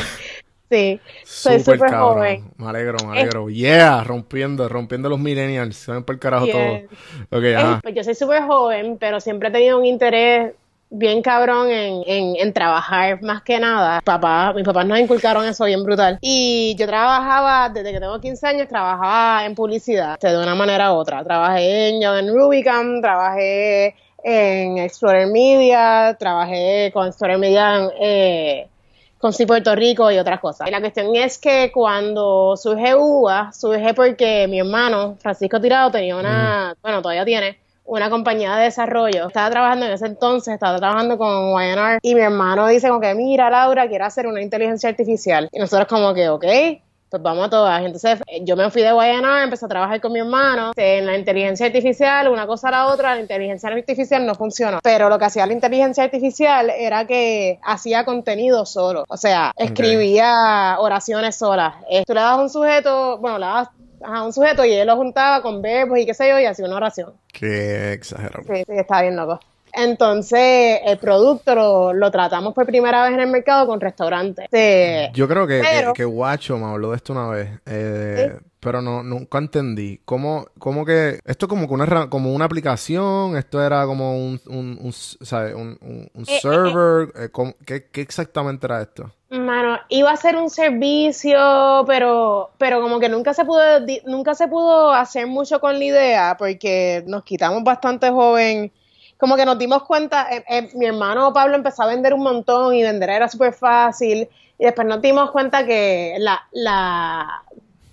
sí, 0.72 1.00
soy 1.24 1.60
Súper 1.60 1.94
joven. 1.94 2.52
Me 2.58 2.70
alegro, 2.70 2.98
me 3.06 3.20
alegro. 3.20 3.50
Yeah, 3.50 4.04
rompiendo, 4.04 4.68
rompiendo 4.70 5.10
los 5.10 5.20
millennials. 5.20 5.76
Se 5.76 5.92
ven 5.92 6.04
por 6.04 6.16
el 6.16 6.20
carajo 6.20 6.46
Yes. 6.46 6.54
todo. 6.56 7.38
Ok, 7.40 7.46
ajá. 7.56 7.80
pues 7.84 7.94
yo 7.96 8.04
soy 8.04 8.16
súper 8.16 8.44
joven, 8.44 8.98
pero 9.00 9.20
siempre 9.20 9.50
he 9.50 9.52
tenido 9.52 9.78
un 9.78 9.86
interés 9.86 10.54
bien 10.94 11.22
cabrón 11.22 11.70
en, 11.70 12.04
en, 12.06 12.36
en 12.38 12.54
trabajar 12.54 13.22
más 13.24 13.42
que 13.44 13.60
nada. 13.60 14.02
Papá, 14.02 14.52
mis 14.54 14.66
papás 14.66 14.86
nos 14.86 15.00
inculcaron 15.00 15.46
eso 15.46 15.64
bien 15.66 15.84
brutal. 15.84 16.18
Y 16.22 16.76
yo 16.78 16.86
trabajaba, 16.86 17.70
desde 17.70 17.94
que 17.94 18.00
tengo 18.00 18.20
15 18.20 18.48
años, 18.48 18.68
trabajaba 18.68 19.46
en 19.46 19.56
publicidad, 19.56 20.20
de 20.20 20.38
una 20.38 20.54
manera 20.56 20.92
u 20.92 20.96
otra. 20.98 21.24
Trabajé 21.24 21.90
en 21.90 22.02
Young 22.02 22.18
and 22.18 22.30
Rubicam, 22.32 23.02
trabajé 23.02 23.96
en 24.24 24.78
Explorer 24.80 25.28
Media, 25.28 26.16
trabajé 26.20 26.92
con 26.94 27.08
Explorer 27.08 27.38
Media 27.38 27.76
en, 27.78 27.90
eh, 28.02 28.68
con 29.22 29.32
Sí 29.34 29.46
Puerto 29.46 29.76
Rico 29.76 30.12
y 30.12 30.18
otras 30.18 30.40
cosas. 30.40 30.68
Y 30.68 30.72
la 30.72 30.80
cuestión 30.80 31.16
es 31.16 31.38
que 31.38 31.72
cuando 31.72 32.58
surge 32.58 32.96
UBA, 32.96 33.54
surge 33.54 33.94
porque 33.94 34.48
mi 34.50 34.60
hermano, 34.60 35.16
Francisco 35.20 35.62
Tirado, 35.62 35.92
tenía 35.92 36.18
una, 36.18 36.76
bueno, 36.82 37.02
todavía 37.02 37.24
tiene, 37.24 37.60
una 37.86 38.10
compañía 38.10 38.56
de 38.56 38.64
desarrollo. 38.64 39.28
Estaba 39.28 39.50
trabajando 39.50 39.86
en 39.86 39.92
ese 39.92 40.08
entonces, 40.08 40.54
estaba 40.54 40.78
trabajando 40.78 41.18
con 41.18 41.52
YNR 41.52 42.00
y 42.02 42.16
mi 42.16 42.22
hermano 42.22 42.68
dice 42.68 42.88
como 42.88 43.00
que, 43.00 43.14
mira 43.14 43.50
Laura, 43.50 43.88
quiero 43.88 44.06
hacer 44.06 44.28
una 44.28 44.42
inteligencia 44.42 44.90
artificial. 44.90 45.50
Y 45.52 45.60
nosotros 45.60 45.88
como 45.88 46.14
que, 46.14 46.30
ok, 46.30 46.46
pues 47.12 47.22
vamos 47.22 47.46
a 47.46 47.50
todas. 47.50 47.84
Entonces 47.84 48.20
eh, 48.26 48.40
yo 48.44 48.56
me 48.56 48.72
fui 48.72 48.82
de 48.82 48.90
YNR, 48.90 49.44
empecé 49.44 49.66
a 49.66 49.68
trabajar 49.68 50.00
con 50.00 50.14
mi 50.14 50.20
hermano 50.20 50.72
en 50.78 51.06
la 51.06 51.18
inteligencia 51.18 51.66
artificial, 51.66 52.30
una 52.30 52.48
cosa 52.48 52.70
a 52.70 52.72
la 52.72 52.88
otra, 52.88 53.16
la 53.16 53.22
inteligencia 53.22 53.70
artificial 53.70 54.26
no 54.26 54.34
funcionó. 54.34 54.80
Pero 54.82 55.10
lo 55.10 55.20
que 55.20 55.26
hacía 55.26 55.46
la 55.46 55.54
inteligencia 55.54 56.06
artificial 56.06 56.70
era 56.70 57.06
que 57.06 57.60
hacía 57.64 58.06
contenido 58.06 58.66
solo. 58.66 59.04
O 59.10 59.18
sea, 59.18 59.52
escribía 59.58 60.78
oraciones 60.80 61.36
solas. 61.36 61.76
Tú 62.08 62.14
le 62.14 62.22
das 62.22 62.40
un 62.40 62.50
sujeto, 62.50 63.18
bueno, 63.18 63.38
le 63.38 63.46
das 63.46 63.68
a 64.04 64.24
un 64.24 64.32
sujeto 64.32 64.64
y 64.66 64.72
él 64.72 64.88
lo 64.88 64.96
juntaba 64.96 65.42
con 65.42 65.62
verbos 65.62 66.00
y 66.00 66.06
qué 66.06 66.14
sé 66.14 66.30
yo 66.30 66.40
y 66.40 66.46
hacía 66.46 66.66
una 66.66 66.78
oración. 66.78 67.14
Qué 67.34 67.94
exagerado. 67.94 68.44
Sí, 68.48 68.64
sí, 68.66 68.74
está 68.74 69.02
bien 69.02 69.18
loco. 69.18 69.40
Entonces, 69.74 70.80
el 70.86 70.98
producto 70.98 71.56
lo, 71.56 71.94
lo 71.94 72.12
tratamos 72.12 72.54
por 72.54 72.66
primera 72.66 73.04
vez 73.04 73.14
en 73.14 73.20
el 73.22 73.28
mercado 73.30 73.68
con 73.68 73.80
restaurantes. 73.82 74.48
Sí. 74.52 75.12
Yo 75.14 75.28
creo 75.28 75.48
que, 75.48 75.62
Pero- 75.62 75.94
que, 75.94 75.98
que 76.02 76.06
Guacho 76.06 76.58
me 76.58 76.66
habló 76.66 76.92
de 76.92 76.98
esto 76.98 77.14
una 77.14 77.28
vez, 77.30 77.50
eh, 77.66 78.38
pero 78.60 78.82
no 78.82 79.02
nunca 79.04 79.38
entendí. 79.40 80.00
¿Cómo, 80.06 80.46
cómo 80.60 80.86
que 80.86 81.20
esto 81.26 81.48
como 81.48 81.68
que 81.68 81.74
una 81.74 82.10
como 82.10 82.34
una 82.34 82.46
aplicación? 82.46 83.36
¿Esto 83.38 83.62
era 83.64 83.86
como 83.86 84.16
un, 84.18 84.40
un, 84.48 84.78
un, 84.82 84.92
¿sabes? 84.94 85.56
un, 85.56 85.78
un- 85.82 86.10
un 86.14 86.24
Eh, 86.28 86.36
eh, 86.38 86.40
server? 86.42 87.08
Eh, 87.16 87.30
¿cómo- 87.32 87.56
qué, 87.66 87.88
qué 87.92 88.02
exactamente 88.02 88.68
era 88.68 88.82
esto? 88.82 89.10
Mano, 89.32 89.80
iba 89.90 90.12
a 90.12 90.18
ser 90.18 90.36
un 90.36 90.50
servicio, 90.50 91.40
pero, 91.88 92.52
pero 92.58 92.82
como 92.82 93.00
que 93.00 93.08
nunca 93.10 93.34
se 93.34 93.46
pudo, 93.46 93.62
nunca 94.06 94.36
se 94.36 94.48
pudo 94.48 94.92
hacer 94.92 95.26
mucho 95.26 95.60
con 95.62 95.80
la 95.80 95.86
idea, 95.86 96.36
porque 96.38 97.04
nos 97.08 97.24
quitamos 97.24 97.64
bastante 97.64 98.10
joven. 98.10 98.72
Como 99.22 99.36
que 99.36 99.46
nos 99.46 99.60
dimos 99.60 99.84
cuenta, 99.84 100.28
eh, 100.32 100.44
eh, 100.50 100.72
mi 100.74 100.88
hermano 100.88 101.32
Pablo 101.32 101.56
empezó 101.56 101.84
a 101.84 101.86
vender 101.86 102.12
un 102.12 102.24
montón 102.24 102.74
y 102.74 102.82
vender 102.82 103.12
era 103.12 103.30
súper 103.30 103.54
fácil. 103.54 104.28
Y 104.58 104.66
después 104.66 104.88
nos 104.88 105.00
dimos 105.00 105.30
cuenta 105.30 105.64
que 105.64 106.16
la, 106.18 106.42
la, 106.52 107.44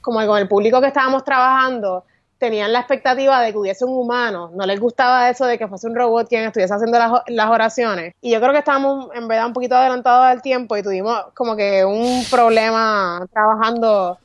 como 0.00 0.26
con 0.26 0.38
el 0.38 0.48
público 0.48 0.80
que 0.80 0.86
estábamos 0.86 1.24
trabajando, 1.24 2.04
tenían 2.38 2.72
la 2.72 2.78
expectativa 2.78 3.42
de 3.42 3.52
que 3.52 3.58
hubiese 3.58 3.84
un 3.84 3.92
humano, 3.92 4.50
no 4.54 4.64
les 4.64 4.80
gustaba 4.80 5.28
eso 5.28 5.44
de 5.44 5.58
que 5.58 5.68
fuese 5.68 5.86
un 5.86 5.94
robot 5.94 6.28
quien 6.30 6.44
estuviese 6.44 6.72
haciendo 6.72 6.98
las, 6.98 7.12
las 7.26 7.50
oraciones. 7.50 8.14
Y 8.22 8.30
yo 8.30 8.40
creo 8.40 8.52
que 8.52 8.60
estábamos 8.60 9.10
en 9.14 9.28
verdad 9.28 9.48
un 9.48 9.52
poquito 9.52 9.76
adelantados 9.76 10.24
al 10.24 10.40
tiempo 10.40 10.78
y 10.78 10.82
tuvimos 10.82 11.24
como 11.34 11.56
que 11.56 11.84
un 11.84 12.24
problema 12.30 13.26
trabajando, 13.30 14.16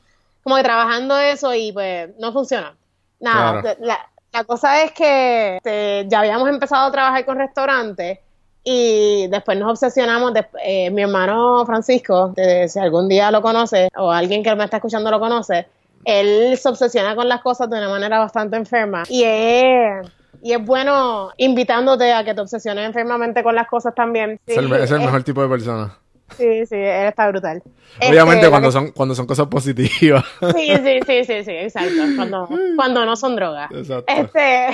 como 0.42 0.56
que 0.56 0.62
trabajando 0.62 1.18
eso 1.18 1.52
y 1.52 1.70
pues 1.70 2.16
no 2.18 2.32
funciona. 2.32 2.74
Nada, 3.20 3.60
Claro. 3.60 3.78
la, 3.80 3.98
la 4.34 4.44
cosa 4.44 4.82
es 4.82 4.90
que 4.92 5.56
este, 5.58 6.06
ya 6.08 6.18
habíamos 6.20 6.48
empezado 6.48 6.86
a 6.88 6.92
trabajar 6.92 7.24
con 7.24 7.38
restaurantes 7.38 8.18
y 8.64 9.28
después 9.28 9.56
nos 9.58 9.70
obsesionamos. 9.70 10.34
de- 10.34 10.46
eh, 10.64 10.90
mi 10.90 11.02
hermano 11.02 11.64
Francisco, 11.66 12.32
de- 12.34 12.68
si 12.68 12.78
algún 12.80 13.08
día 13.08 13.30
lo 13.30 13.40
conoce 13.42 13.88
o 13.96 14.10
alguien 14.10 14.42
que 14.42 14.54
me 14.56 14.64
está 14.64 14.78
escuchando 14.78 15.10
lo 15.10 15.20
conoce, 15.20 15.66
él 16.04 16.56
se 16.58 16.68
obsesiona 16.68 17.14
con 17.14 17.28
las 17.28 17.42
cosas 17.42 17.70
de 17.70 17.78
una 17.78 17.88
manera 17.88 18.18
bastante 18.18 18.56
enferma. 18.56 19.04
Y 19.08 19.22
es, 19.24 20.06
y 20.42 20.52
es 20.52 20.64
bueno 20.64 21.30
invitándote 21.36 22.12
a 22.12 22.24
que 22.24 22.34
te 22.34 22.40
obsesiones 22.40 22.86
enfermamente 22.86 23.42
con 23.44 23.54
las 23.54 23.68
cosas 23.68 23.94
también. 23.94 24.40
es, 24.46 24.56
el, 24.58 24.66
Sí, 24.68 24.74
es 24.74 24.90
el 24.90 24.96
es- 24.98 25.04
mejor 25.04 25.22
tipo 25.22 25.42
de 25.42 25.48
persona. 25.48 25.96
Sí, 26.36 26.66
sí, 26.66 26.74
él 26.74 27.06
está 27.06 27.28
brutal. 27.28 27.62
Obviamente 28.00 28.40
Este, 28.46 28.50
cuando 28.50 28.72
son, 28.72 28.90
cuando 28.92 29.14
son 29.14 29.26
cosas 29.26 29.46
positivas. 29.46 30.24
Sí, 30.56 30.68
sí, 30.84 31.00
sí, 31.06 31.24
sí, 31.24 31.44
sí, 31.44 31.50
exacto. 31.52 32.02
Cuando, 32.16 32.48
cuando 32.76 33.04
no 33.04 33.14
son 33.14 33.36
drogas. 33.36 33.70
Exacto. 33.70 34.12
Este, 34.12 34.68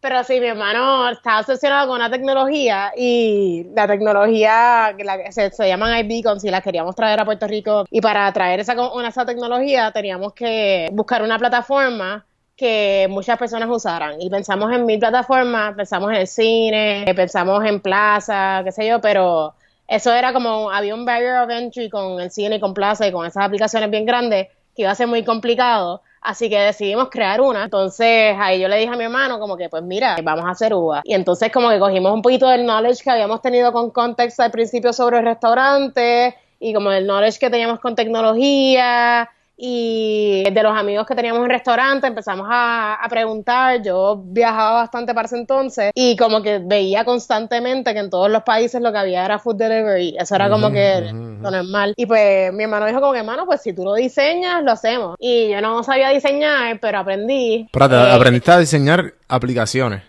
pero 0.00 0.22
sí, 0.24 0.38
mi 0.40 0.46
hermano 0.46 1.08
está 1.10 1.40
obsesionado 1.40 1.88
con 1.88 1.96
una 1.96 2.10
tecnología 2.10 2.92
y 2.96 3.66
la 3.74 3.86
tecnología 3.88 4.94
que 4.96 5.04
la- 5.04 5.32
se, 5.32 5.50
se 5.50 5.66
llaman 5.68 5.98
iBeacons 6.04 6.44
y 6.44 6.50
las 6.50 6.62
queríamos 6.62 6.94
traer 6.94 7.18
a 7.20 7.24
Puerto 7.24 7.46
Rico 7.48 7.84
y 7.90 8.00
para 8.00 8.32
traer 8.32 8.60
esa, 8.60 8.74
una, 8.92 9.08
esa 9.08 9.26
tecnología 9.26 9.90
teníamos 9.92 10.32
que 10.34 10.88
buscar 10.92 11.22
una 11.22 11.38
plataforma 11.38 12.24
que 12.56 13.06
muchas 13.10 13.38
personas 13.38 13.68
usaran 13.70 14.20
y 14.20 14.28
pensamos 14.30 14.72
en 14.72 14.84
mil 14.84 14.98
plataformas, 14.98 15.74
pensamos 15.76 16.10
en 16.10 16.16
el 16.18 16.26
cine, 16.26 17.04
pensamos 17.14 17.64
en 17.64 17.80
plaza, 17.80 18.62
qué 18.64 18.72
sé 18.72 18.86
yo, 18.86 19.00
pero 19.00 19.54
eso 19.88 20.12
era 20.12 20.34
como, 20.34 20.70
había 20.70 20.94
un 20.94 21.06
barrier 21.06 21.38
of 21.38 21.50
entry 21.50 21.88
con 21.88 22.20
el 22.20 22.30
cine 22.30 22.56
y 22.56 22.60
con 22.60 22.74
plaza 22.74 23.08
y 23.08 23.12
con 23.12 23.26
esas 23.26 23.44
aplicaciones 23.44 23.90
bien 23.90 24.04
grandes 24.04 24.48
que 24.76 24.82
iba 24.82 24.90
a 24.90 24.94
ser 24.94 25.08
muy 25.08 25.24
complicado. 25.24 26.02
Así 26.20 26.50
que 26.50 26.58
decidimos 26.58 27.08
crear 27.08 27.40
una. 27.40 27.64
Entonces 27.64 28.36
ahí 28.38 28.60
yo 28.60 28.68
le 28.68 28.76
dije 28.76 28.92
a 28.92 28.96
mi 28.96 29.04
hermano 29.04 29.38
como 29.40 29.56
que 29.56 29.70
pues 29.70 29.82
mira, 29.82 30.16
vamos 30.22 30.44
a 30.44 30.50
hacer 30.50 30.74
uva. 30.74 31.00
Y 31.04 31.14
entonces 31.14 31.50
como 31.50 31.70
que 31.70 31.78
cogimos 31.78 32.12
un 32.12 32.20
poquito 32.20 32.48
del 32.48 32.64
knowledge 32.64 33.02
que 33.02 33.10
habíamos 33.10 33.40
tenido 33.40 33.72
con 33.72 33.90
context 33.90 34.38
al 34.40 34.50
principio 34.50 34.92
sobre 34.92 35.18
el 35.18 35.24
restaurante 35.24 36.36
y 36.60 36.74
como 36.74 36.92
el 36.92 37.06
knowledge 37.06 37.38
que 37.38 37.48
teníamos 37.48 37.80
con 37.80 37.94
tecnología 37.94 39.30
y 39.60 40.44
de 40.48 40.62
los 40.62 40.76
amigos 40.76 41.04
que 41.04 41.16
teníamos 41.16 41.42
en 41.42 41.50
restaurante 41.50 42.06
empezamos 42.06 42.46
a, 42.48 42.94
a 42.94 43.08
preguntar. 43.08 43.82
Yo 43.82 44.22
viajaba 44.24 44.74
bastante 44.74 45.14
para 45.14 45.26
ese 45.26 45.36
entonces 45.36 45.90
y 45.94 46.16
como 46.16 46.40
que 46.42 46.60
veía 46.64 47.04
constantemente 47.04 47.92
que 47.92 47.98
en 47.98 48.08
todos 48.08 48.30
los 48.30 48.44
países 48.44 48.80
lo 48.80 48.92
que 48.92 48.98
había 48.98 49.24
era 49.24 49.40
food 49.40 49.56
delivery. 49.56 50.16
Eso 50.16 50.36
era 50.36 50.48
como 50.48 50.70
que 50.70 51.10
lo 51.12 51.50
normal. 51.50 51.94
Y 51.96 52.06
pues 52.06 52.52
mi 52.52 52.64
hermano 52.64 52.86
dijo 52.86 53.00
como 53.00 53.12
que, 53.12 53.18
hermano, 53.18 53.46
pues 53.46 53.60
si 53.60 53.72
tú 53.72 53.84
lo 53.84 53.94
diseñas, 53.94 54.62
lo 54.62 54.72
hacemos. 54.72 55.16
Y 55.18 55.48
yo 55.50 55.60
no 55.60 55.82
sabía 55.82 56.10
diseñar, 56.10 56.78
pero 56.80 56.98
aprendí. 56.98 57.66
Eh, 57.72 58.12
aprendiste 58.12 58.52
a 58.52 58.58
diseñar 58.58 59.14
aplicaciones. 59.28 60.07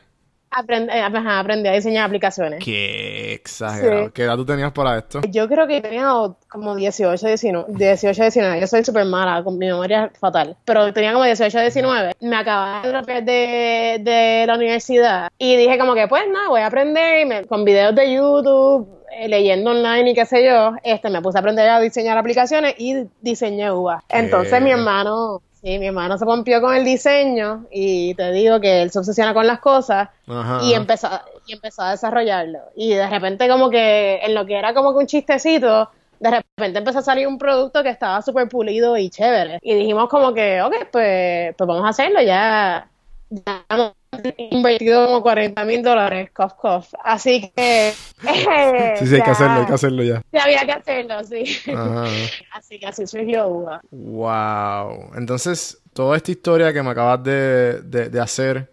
Aprend- 0.52 0.90
eh, 0.94 1.02
ajá, 1.02 1.40
aprendí 1.40 1.68
a 1.70 1.74
diseñar 1.74 2.06
aplicaciones. 2.06 2.64
Qué 2.64 3.34
exagerado. 3.34 4.06
Sí. 4.06 4.12
¿Qué 4.14 4.24
edad 4.24 4.36
tú 4.36 4.46
tenías 4.46 4.72
para 4.72 4.98
esto? 4.98 5.22
Yo 5.30 5.48
creo 5.48 5.68
que 5.68 5.82
tenía 5.82 6.10
como 6.50 6.76
18, 6.76 7.28
19, 7.28 7.66
18, 7.70 8.22
19. 8.22 8.60
Yo 8.62 8.68
soy 8.68 8.84
súper 8.84 9.06
mala, 9.06 9.44
con 9.44 9.58
mi 9.58 9.68
memoria 9.68 10.10
es 10.14 10.20
fatal. 10.20 10.56
Pero 10.66 10.92
tenía 10.94 11.14
como 11.14 11.26
18, 11.26 11.60
19. 11.60 12.14
Me 12.22 12.36
acababa 12.36 12.82
de 13.04 13.22
de, 13.22 14.00
de 14.02 14.44
la 14.48 14.56
universidad 14.56 15.30
y 15.38 15.56
dije 15.56 15.78
como 15.78 15.94
que 15.96 16.08
pues 16.08 16.24
nada, 16.32 16.50
voy 16.50 16.62
a 16.62 16.68
aprender 16.68 17.22
y 17.22 17.26
me- 17.26 17.46
con 17.46 17.64
videos 17.66 17.94
de 17.96 18.14
YouTube, 18.14 18.88
eh, 19.18 19.28
leyendo 19.28 19.72
online 19.72 20.12
y 20.12 20.14
qué 20.14 20.26
sé 20.26 20.46
yo, 20.46 20.74
este, 20.84 21.10
me 21.10 21.22
puse 21.22 21.38
a 21.38 21.42
aprender 21.42 21.68
a 21.70 21.80
diseñar 21.80 22.18
aplicaciones 22.18 22.76
y 22.78 23.08
diseñé 23.22 23.72
UVA. 23.72 24.04
Entonces 24.10 24.62
mi 24.62 24.72
hermano... 24.72 25.42
Sí, 25.62 25.78
mi 25.78 25.88
hermano 25.88 26.18
se 26.18 26.26
pompió 26.26 26.62
con 26.62 26.74
el 26.74 26.86
diseño 26.86 27.66
y 27.70 28.16
te 28.16 28.32
digo 28.32 28.62
que 28.62 28.82
él 28.82 28.92
se 28.92 29.00
obsesiona 29.00 29.34
con 29.34 29.46
las 29.46 29.60
cosas 29.60 30.08
Ajá. 30.26 30.60
y 30.64 30.74
empezó, 30.74 31.10
y 31.48 31.54
empezó 31.54 31.82
a 31.82 31.92
desarrollarlo. 31.92 32.60
Y 32.76 32.94
de 32.94 33.10
repente 33.10 33.50
como 33.50 33.70
que 33.70 34.20
en 34.24 34.36
lo 34.36 34.46
que 34.46 34.58
era 34.58 34.74
como 34.74 34.94
que 34.94 35.00
un 35.00 35.08
chistecito, 35.08 35.90
de 36.20 36.32
repente 36.32 36.80
empezó 36.80 37.00
a 37.00 37.02
salir 37.02 37.28
un 37.28 37.38
producto 37.38 37.84
que 37.84 37.90
estaba 37.90 38.22
súper 38.22 38.48
pulido 38.48 38.96
y 38.96 39.10
chévere. 39.10 39.60
Y 39.62 39.74
dijimos 39.76 40.08
como 40.08 40.34
que, 40.34 40.62
ok, 40.62 40.76
pues, 40.92 41.56
pues 41.58 41.68
vamos 41.68 41.86
a 41.86 41.90
hacerlo, 41.90 42.22
ya, 42.22 42.90
ya 43.30 43.94
invertido 44.38 45.06
como 45.08 45.22
40 45.22 45.64
mil 45.66 45.82
dólares, 45.84 46.30
cough, 46.32 46.54
cough. 46.60 46.86
Así 47.04 47.52
que... 47.56 47.90
eh, 47.90 47.94
Sí, 49.00 49.08
sí, 49.08 49.16
hay 49.16 49.22
que 49.22 49.30
hacerlo, 49.32 49.60
hay 49.60 49.66
que 49.66 49.74
hacerlo 49.74 50.04
ya. 50.04 50.22
ya 50.32 50.44
había 50.44 50.66
que 50.66 50.72
hacerlo, 50.74 51.24
sí. 51.24 51.44
Ajá. 51.74 52.04
Así 52.54 52.80
que 52.80 52.88
así 52.88 53.08
surgió 53.08 53.48
UVA. 53.48 53.82
Wow. 53.92 55.12
Entonces, 55.16 55.78
toda 55.94 56.18
esta 56.18 56.32
historia 56.32 56.74
que 56.74 56.84
me 56.84 56.90
acabas 56.92 57.24
de, 57.24 57.82
de- 57.82 58.10
de 58.10 58.20
hacer 58.20 58.70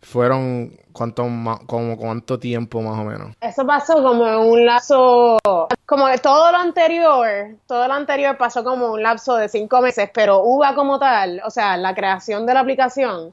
fueron 0.00 0.76
cuánto, 0.92 1.22
como 1.66 1.96
cuánto 1.96 2.38
tiempo 2.38 2.82
más 2.82 2.98
o 2.98 3.04
menos. 3.04 3.34
Eso 3.40 3.64
pasó 3.66 4.02
como 4.02 4.26
en 4.26 4.36
un 4.36 4.66
lapso, 4.66 5.38
como 5.86 6.06
que 6.08 6.18
todo 6.18 6.50
lo 6.50 6.58
anterior, 6.58 7.54
todo 7.66 7.86
lo 7.86 7.94
anterior 7.94 8.36
pasó 8.36 8.64
como 8.64 8.92
un 8.92 9.02
lapso 9.02 9.36
de 9.36 9.48
cinco 9.48 9.80
meses, 9.80 10.10
pero 10.12 10.42
UVA 10.42 10.74
como 10.74 10.98
tal, 10.98 11.40
o 11.44 11.50
sea, 11.50 11.76
la 11.76 11.94
creación 11.94 12.44
de 12.46 12.54
la 12.54 12.60
aplicación 12.60 13.32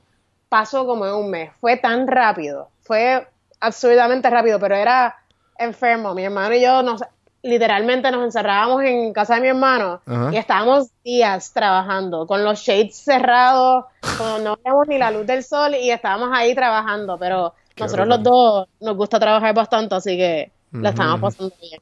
pasó 0.49 0.85
como 0.85 1.05
en 1.05 1.13
un 1.13 1.29
mes. 1.29 1.51
Fue 1.61 1.77
tan 1.77 2.07
rápido, 2.07 2.69
fue 2.81 3.27
absurdamente 3.59 4.29
rápido, 4.29 4.59
pero 4.59 4.75
era 4.75 5.15
enfermo. 5.57 6.13
Mi 6.13 6.25
hermano 6.25 6.55
y 6.55 6.61
yo 6.61 6.81
nos, 6.81 7.03
literalmente 7.43 8.11
nos 8.11 8.23
encerrábamos 8.25 8.83
en 8.83 9.13
casa 9.13 9.35
de 9.35 9.41
mi 9.41 9.47
hermano 9.49 10.01
y 10.33 10.37
estábamos 10.37 10.89
días 11.03 11.51
trabajando 11.53 12.25
con 12.27 12.43
los 12.43 12.59
shades 12.59 12.95
cerrados, 12.95 13.85
con- 14.17 14.43
no 14.43 14.57
veíamos 14.63 14.87
ni 14.87 14.97
la 14.97 15.11
luz 15.11 15.25
del 15.25 15.43
sol 15.43 15.75
y 15.75 15.91
estábamos 15.91 16.29
ahí 16.33 16.55
trabajando, 16.55 17.17
pero 17.17 17.53
Qué 17.75 17.83
nosotros 17.83 18.07
los 18.07 18.23
dos 18.23 18.67
nos 18.81 18.95
gusta 18.97 19.19
trabajar 19.19 19.53
bastante, 19.53 19.95
así 19.95 20.17
que 20.17 20.51
la 20.71 20.89
estábamos 20.89 21.21
pasando 21.21 21.55
bien. 21.61 21.79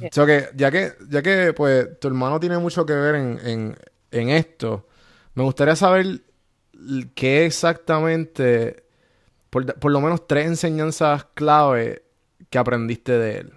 Ok. 0.00 0.12
So 0.12 0.24
que, 0.26 0.48
ya 0.54 0.70
que, 0.70 0.92
ya 1.08 1.22
que 1.22 1.52
pues 1.52 1.98
tu 2.00 2.08
hermano 2.08 2.38
tiene 2.40 2.58
mucho 2.58 2.86
que 2.86 2.94
ver 2.94 3.14
en, 3.16 3.38
en, 3.44 3.76
en 4.10 4.28
esto, 4.30 4.86
me 5.34 5.42
gustaría 5.42 5.76
saber 5.76 6.20
qué 7.14 7.46
exactamente, 7.46 8.84
por, 9.50 9.74
por 9.78 9.90
lo 9.92 10.00
menos 10.00 10.26
tres 10.26 10.46
enseñanzas 10.46 11.24
clave 11.34 12.02
que 12.50 12.58
aprendiste 12.58 13.12
de 13.18 13.38
él. 13.38 13.52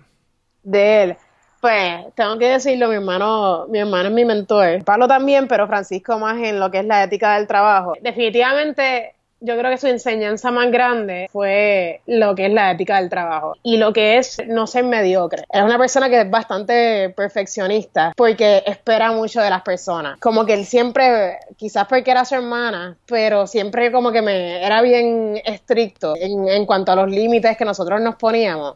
de 0.64 1.04
él. 1.04 1.18
Pues 1.62 2.14
tengo 2.16 2.38
que 2.38 2.50
decirlo, 2.50 2.90
mi 2.90 2.96
hermano, 2.96 3.68
mi 3.70 3.80
hermano 3.80 4.10
es 4.10 4.16
mi 4.16 4.26
mentor. 4.26 4.84
Pablo 4.84 5.08
también, 5.08 5.48
pero 5.48 5.66
Francisco 5.68 6.20
más 6.20 6.38
en 6.40 6.60
lo 6.60 6.70
que 6.70 6.80
es 6.80 6.86
la 6.86 7.04
ética 7.04 7.38
del 7.38 7.48
trabajo. 7.48 7.94
Definitivamente, 8.02 9.16
yo 9.44 9.58
creo 9.58 9.70
que 9.70 9.78
su 9.78 9.88
enseñanza 9.88 10.52
más 10.52 10.72
grande 10.72 11.28
fue 11.32 12.02
lo 12.08 12.34
que 12.34 12.46
es 12.46 12.54
la 12.54 12.72
ética 12.72 13.00
del 13.00 13.10
trabajo 13.10 13.58
y 13.62 13.78
lo 13.78 13.92
que 13.92 14.18
es 14.18 14.42
no 14.48 14.68
ser 14.68 14.86
mediocre. 14.86 15.44
Es 15.52 15.62
una 15.62 15.78
persona 15.78 16.10
que 16.10 16.22
es 16.22 16.30
bastante 16.30 17.10
perfeccionista 17.10 18.14
porque 18.16 18.64
espera 18.66 19.12
mucho 19.12 19.42
de 19.42 19.50
las 19.50 19.62
personas. 19.62 20.18
Como 20.20 20.46
que 20.46 20.54
él 20.54 20.66
siempre, 20.66 21.40
quizás 21.58 21.88
porque 21.88 22.12
era 22.12 22.24
su 22.24 22.36
hermana, 22.36 22.96
pero 23.06 23.46
siempre 23.46 23.92
como 23.92 24.14
que 24.14 24.22
me 24.22 24.66
era 24.66 24.82
bien 24.82 25.42
estricto 25.44 26.16
en, 26.16 26.48
en 26.48 26.66
cuanto 26.66 26.94
a 26.94 26.96
los 26.96 27.10
límites 27.10 27.58
que 27.58 27.66
nosotros 27.66 28.00
nos 28.00 28.16
poníamos. 28.16 28.76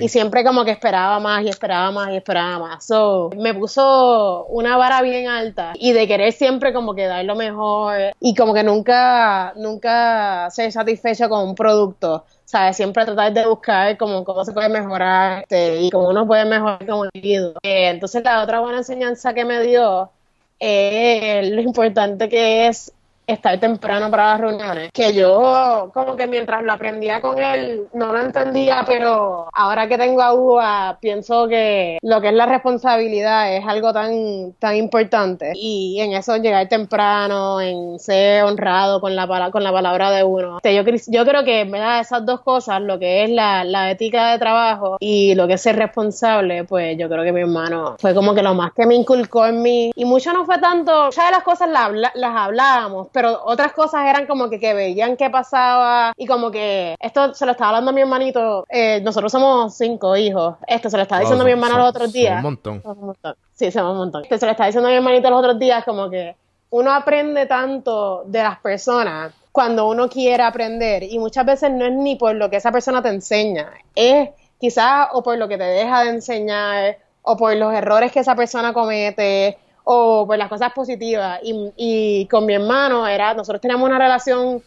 Y 0.00 0.08
siempre 0.08 0.44
como 0.44 0.64
que 0.64 0.70
esperaba 0.70 1.20
más 1.20 1.44
y 1.44 1.48
esperaba 1.48 1.90
más 1.90 2.10
y 2.10 2.16
esperaba 2.16 2.58
más. 2.58 2.84
So, 2.84 3.30
me 3.36 3.54
puso 3.54 4.46
una 4.46 4.76
vara 4.76 5.02
bien 5.02 5.28
alta 5.28 5.72
y 5.74 5.92
de 5.92 6.06
querer 6.06 6.32
siempre 6.32 6.72
como 6.72 6.94
que 6.94 7.06
dar 7.06 7.24
lo 7.24 7.36
mejor 7.36 8.12
y 8.20 8.34
como 8.34 8.54
que 8.54 8.62
nunca, 8.62 9.52
nunca 9.56 10.48
ser 10.50 10.72
satisfecho 10.72 11.28
con 11.28 11.48
un 11.48 11.54
producto. 11.54 12.24
¿Sabes? 12.44 12.76
Siempre 12.76 13.04
tratar 13.04 13.30
de 13.34 13.46
buscar 13.46 13.98
como 13.98 14.24
cómo 14.24 14.42
se 14.42 14.52
puede 14.52 14.70
mejorar 14.70 15.42
este, 15.42 15.82
y 15.82 15.90
cómo 15.90 16.08
uno 16.08 16.26
puede 16.26 16.46
mejorar 16.46 16.86
como 16.86 17.04
individuo. 17.04 17.52
Eh, 17.62 17.90
entonces 17.90 18.24
la 18.24 18.42
otra 18.42 18.60
buena 18.60 18.78
enseñanza 18.78 19.34
que 19.34 19.44
me 19.44 19.60
dio 19.60 20.10
es 20.58 21.50
lo 21.50 21.60
importante 21.60 22.28
que 22.30 22.66
es 22.66 22.92
estar 23.28 23.58
temprano 23.60 24.10
para 24.10 24.32
las 24.32 24.40
reuniones. 24.40 24.90
Que 24.92 25.12
yo, 25.12 25.90
como 25.92 26.16
que 26.16 26.26
mientras 26.26 26.62
lo 26.62 26.72
aprendía 26.72 27.20
con 27.20 27.38
él, 27.38 27.86
no 27.92 28.12
lo 28.12 28.20
entendía, 28.20 28.84
pero 28.86 29.48
ahora 29.52 29.86
que 29.86 29.98
tengo 29.98 30.22
a 30.22 30.32
UA, 30.34 30.98
pienso 31.00 31.46
que 31.46 31.98
lo 32.02 32.20
que 32.20 32.28
es 32.28 32.34
la 32.34 32.46
responsabilidad 32.46 33.54
es 33.54 33.66
algo 33.66 33.92
tan, 33.92 34.54
tan 34.58 34.76
importante. 34.76 35.52
Y 35.54 36.00
en 36.00 36.12
eso 36.12 36.36
llegar 36.36 36.68
temprano, 36.68 37.60
en 37.60 37.98
ser 37.98 38.44
honrado 38.44 39.00
con 39.00 39.14
la, 39.14 39.50
con 39.50 39.62
la 39.62 39.72
palabra 39.72 40.10
de 40.10 40.24
uno. 40.24 40.60
Yo, 40.64 40.82
yo 41.06 41.24
creo 41.24 41.44
que 41.44 41.60
en 41.60 41.70
verdad 41.70 42.00
esas 42.00 42.24
dos 42.24 42.40
cosas, 42.40 42.80
lo 42.80 42.98
que 42.98 43.24
es 43.24 43.30
la, 43.30 43.64
la 43.64 43.90
ética 43.90 44.32
de 44.32 44.38
trabajo 44.38 44.96
y 45.00 45.34
lo 45.34 45.46
que 45.46 45.54
es 45.54 45.60
ser 45.60 45.76
responsable, 45.76 46.64
pues 46.64 46.96
yo 46.96 47.08
creo 47.08 47.24
que 47.24 47.32
mi 47.32 47.40
hermano 47.40 47.96
fue 47.98 48.14
como 48.14 48.34
que 48.34 48.42
lo 48.42 48.54
más 48.54 48.72
que 48.72 48.86
me 48.86 48.94
inculcó 48.94 49.46
en 49.46 49.60
mí. 49.60 49.92
Y 49.94 50.04
mucho 50.06 50.32
no 50.32 50.46
fue 50.46 50.58
tanto, 50.58 51.06
muchas 51.06 51.26
de 51.26 51.30
las 51.32 51.42
cosas 51.42 51.68
las, 51.68 51.90
las 52.14 52.36
hablábamos, 52.36 53.08
pero 53.20 53.40
otras 53.44 53.72
cosas 53.72 54.02
eran 54.06 54.28
como 54.28 54.48
que, 54.48 54.60
que 54.60 54.74
veían 54.74 55.16
qué 55.16 55.28
pasaba 55.28 56.12
y 56.16 56.24
como 56.24 56.52
que 56.52 56.94
esto 57.00 57.34
se 57.34 57.44
lo 57.46 57.50
estaba 57.52 57.70
hablando 57.70 57.90
a 57.90 57.94
mi 57.94 58.00
hermanito. 58.02 58.64
eh, 58.68 59.00
nosotros 59.02 59.32
somos 59.32 59.76
cinco 59.76 60.16
hijos. 60.16 60.54
Esto 60.68 60.88
se 60.88 60.96
lo 60.96 61.02
estaba 61.02 61.20
diciendo 61.22 61.42
a 61.42 61.46
mi 61.46 61.52
Wow, 61.52 61.60
son- 61.60 61.64
hermano 61.70 61.84
los 61.84 61.86
son- 61.86 61.96
otros 61.96 62.04
son 62.04 62.12
días. 62.12 62.36
un 62.36 62.42
montón. 62.42 62.82
Somos 62.82 62.98
un 62.98 63.06
montón. 63.06 63.34
Sí, 63.54 63.72
somos 63.72 63.90
un 63.92 63.98
montón. 63.98 64.22
Este, 64.22 64.38
se 64.38 64.46
lo 64.46 64.52
estaba 64.52 64.66
diciendo 64.68 64.86
a 64.88 64.90
mi 64.92 64.96
hermanito 64.98 65.30
los 65.30 65.38
otros 65.40 65.58
días, 65.58 65.84
como 65.84 66.08
que 66.08 66.36
uno 66.70 66.92
aprende 66.92 67.46
tanto 67.46 68.22
de 68.26 68.40
las 68.42 68.60
personas 68.60 69.32
cuando 69.50 69.88
uno 69.88 70.08
quiere 70.08 70.44
aprender 70.44 71.02
y 71.02 71.18
muchas 71.18 71.44
veces 71.44 71.72
no 71.72 71.84
es 71.86 71.92
ni 71.92 72.14
por 72.14 72.36
lo 72.36 72.48
que 72.48 72.56
esa 72.58 72.70
persona 72.70 73.02
te 73.02 73.08
enseña, 73.08 73.68
es 73.96 74.28
quizás 74.60 75.08
o 75.12 75.22
por 75.24 75.36
lo 75.38 75.48
que 75.48 75.58
te 75.58 75.64
deja 75.64 76.04
de 76.04 76.10
enseñar 76.10 76.98
o 77.22 77.36
por 77.36 77.56
los 77.56 77.74
errores 77.74 78.12
que 78.12 78.20
esa 78.20 78.36
persona 78.36 78.72
comete 78.72 79.58
o 79.90 80.26
por 80.26 80.36
las 80.36 80.50
cosas 80.50 80.70
positivas. 80.74 81.40
Y, 81.42 81.72
y 81.76 82.26
con 82.26 82.44
mi 82.44 82.52
hermano 82.52 83.06
era, 83.08 83.32
nosotros 83.32 83.58
teníamos 83.62 83.88
una 83.88 83.98
relación 83.98 84.62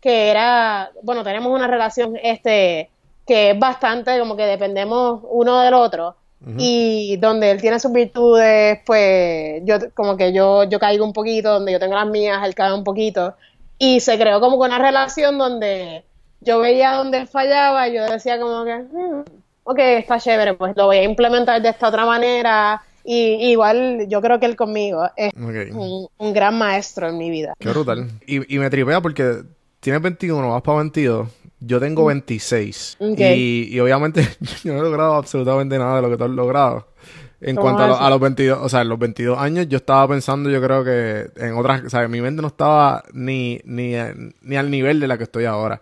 que 0.00 0.30
era, 0.30 0.90
bueno, 1.02 1.22
tenemos 1.22 1.52
una 1.54 1.66
relación 1.66 2.16
este 2.22 2.88
que 3.26 3.50
es 3.50 3.58
bastante 3.58 4.18
como 4.18 4.34
que 4.34 4.44
dependemos 4.44 5.20
uno 5.30 5.60
del 5.60 5.74
otro 5.74 6.16
y 6.58 7.18
donde 7.18 7.52
él 7.52 7.60
tiene 7.60 7.78
sus 7.78 7.92
virtudes, 7.92 8.80
pues 8.84 9.62
yo 9.64 9.76
como 9.94 10.16
que 10.16 10.32
yo, 10.32 10.64
yo 10.64 10.80
caigo 10.80 11.04
un 11.04 11.12
poquito, 11.12 11.52
donde 11.52 11.70
yo 11.70 11.78
tengo 11.78 11.94
las 11.94 12.08
mías, 12.08 12.44
él 12.44 12.54
cae 12.56 12.72
un 12.74 12.82
poquito. 12.82 13.34
Y 13.78 14.00
se 14.00 14.18
creó 14.18 14.40
como 14.40 14.58
que 14.58 14.66
una 14.66 14.78
relación 14.78 15.38
donde 15.38 16.02
yo 16.40 16.58
veía 16.58 16.94
donde 16.94 17.18
él 17.18 17.28
fallaba 17.28 17.86
y 17.86 17.94
yo 17.94 18.06
decía 18.06 18.40
como 18.40 18.64
que, 18.64 18.74
"Hmm, 18.74 19.22
ok, 19.64 19.78
está 19.78 20.18
chévere, 20.18 20.54
pues 20.54 20.76
lo 20.76 20.86
voy 20.86 20.96
a 20.96 21.04
implementar 21.04 21.62
de 21.62 21.68
esta 21.68 21.88
otra 21.88 22.06
manera. 22.06 22.82
Y 23.04 23.50
igual 23.50 24.06
yo 24.08 24.20
creo 24.20 24.38
que 24.38 24.46
él 24.46 24.56
conmigo 24.56 25.08
es 25.16 25.32
un, 25.34 26.06
un 26.18 26.32
gran 26.32 26.56
maestro 26.58 27.08
en 27.08 27.18
mi 27.18 27.30
vida. 27.30 27.54
Qué 27.58 27.68
brutal. 27.70 28.08
Y, 28.26 28.54
y 28.54 28.58
me 28.58 28.70
tripea 28.70 29.00
porque 29.00 29.42
tienes 29.80 30.00
21, 30.02 30.50
vas 30.50 30.62
para 30.62 30.78
22. 30.78 31.28
Yo 31.60 31.78
tengo 31.80 32.04
26. 32.06 32.96
Ok. 33.00 33.18
Y, 33.20 33.68
y 33.70 33.80
obviamente 33.80 34.26
yo 34.64 34.72
no 34.72 34.80
he 34.80 34.82
logrado 34.82 35.14
absolutamente 35.14 35.78
nada 35.78 35.96
de 35.96 36.02
lo 36.02 36.10
que 36.10 36.16
tú 36.16 36.24
has 36.24 36.30
logrado. 36.30 36.88
En 37.40 37.56
¿Cómo 37.56 37.66
cuanto 37.68 37.82
a, 37.82 37.86
lo- 37.88 37.94
eso? 37.94 38.02
a 38.04 38.10
los 38.10 38.20
22, 38.20 38.58
o 38.62 38.68
sea, 38.68 38.82
en 38.82 38.88
los 38.88 38.98
22 39.00 39.36
años 39.36 39.68
yo 39.68 39.76
estaba 39.78 40.06
pensando, 40.06 40.48
yo 40.48 40.62
creo 40.62 40.84
que 40.84 41.26
en 41.44 41.54
otras, 41.54 41.82
o 41.84 41.90
sea, 41.90 42.06
mi 42.06 42.20
mente 42.20 42.40
no 42.40 42.46
estaba 42.48 43.02
ni, 43.12 43.60
ni, 43.64 43.94
ni 44.42 44.56
al 44.56 44.70
nivel 44.70 45.00
de 45.00 45.08
la 45.08 45.18
que 45.18 45.24
estoy 45.24 45.44
ahora. 45.44 45.80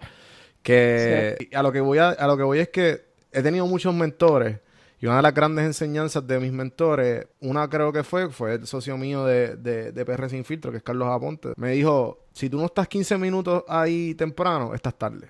Que 0.63 1.49
a 1.55 1.63
lo 1.63 1.73
que 1.73 1.81
voy 1.81 1.99
a, 1.99 2.11
a 2.11 2.27
lo 2.27 2.37
que 2.37 2.43
voy 2.43 2.59
es 2.61 2.69
que 2.69 3.03
he 3.33 3.43
tenido 3.43 3.67
muchos 3.67 3.95
mentores 3.95 4.59
y 5.01 5.07
una 5.07 5.17
de 5.17 5.23
las 5.23 5.35
grandes 5.35 5.65
enseñanzas 5.65 6.27
de 6.27 6.39
mis 6.39 6.53
mentores, 6.53 7.27
una 7.41 7.69
creo 7.69 7.91
que 7.93 8.05
fue, 8.05 8.29
fue 8.31 8.55
el 8.55 8.67
socio 8.67 8.99
mío 8.99 9.25
de, 9.25 9.57
de, 9.57 9.93
de 9.93 10.05
PR 10.05 10.29
Sin 10.29 10.45
Filtro, 10.45 10.71
que 10.71 10.77
es 10.77 10.83
Carlos 10.83 11.09
Aponte. 11.09 11.55
Me 11.57 11.71
dijo, 11.73 12.19
si 12.33 12.51
tú 12.51 12.59
no 12.59 12.67
estás 12.67 12.87
15 12.87 13.17
minutos 13.17 13.65
ahí 13.67 14.15
temprano, 14.15 14.75
estás 14.75 14.95
tarde. 14.95 15.29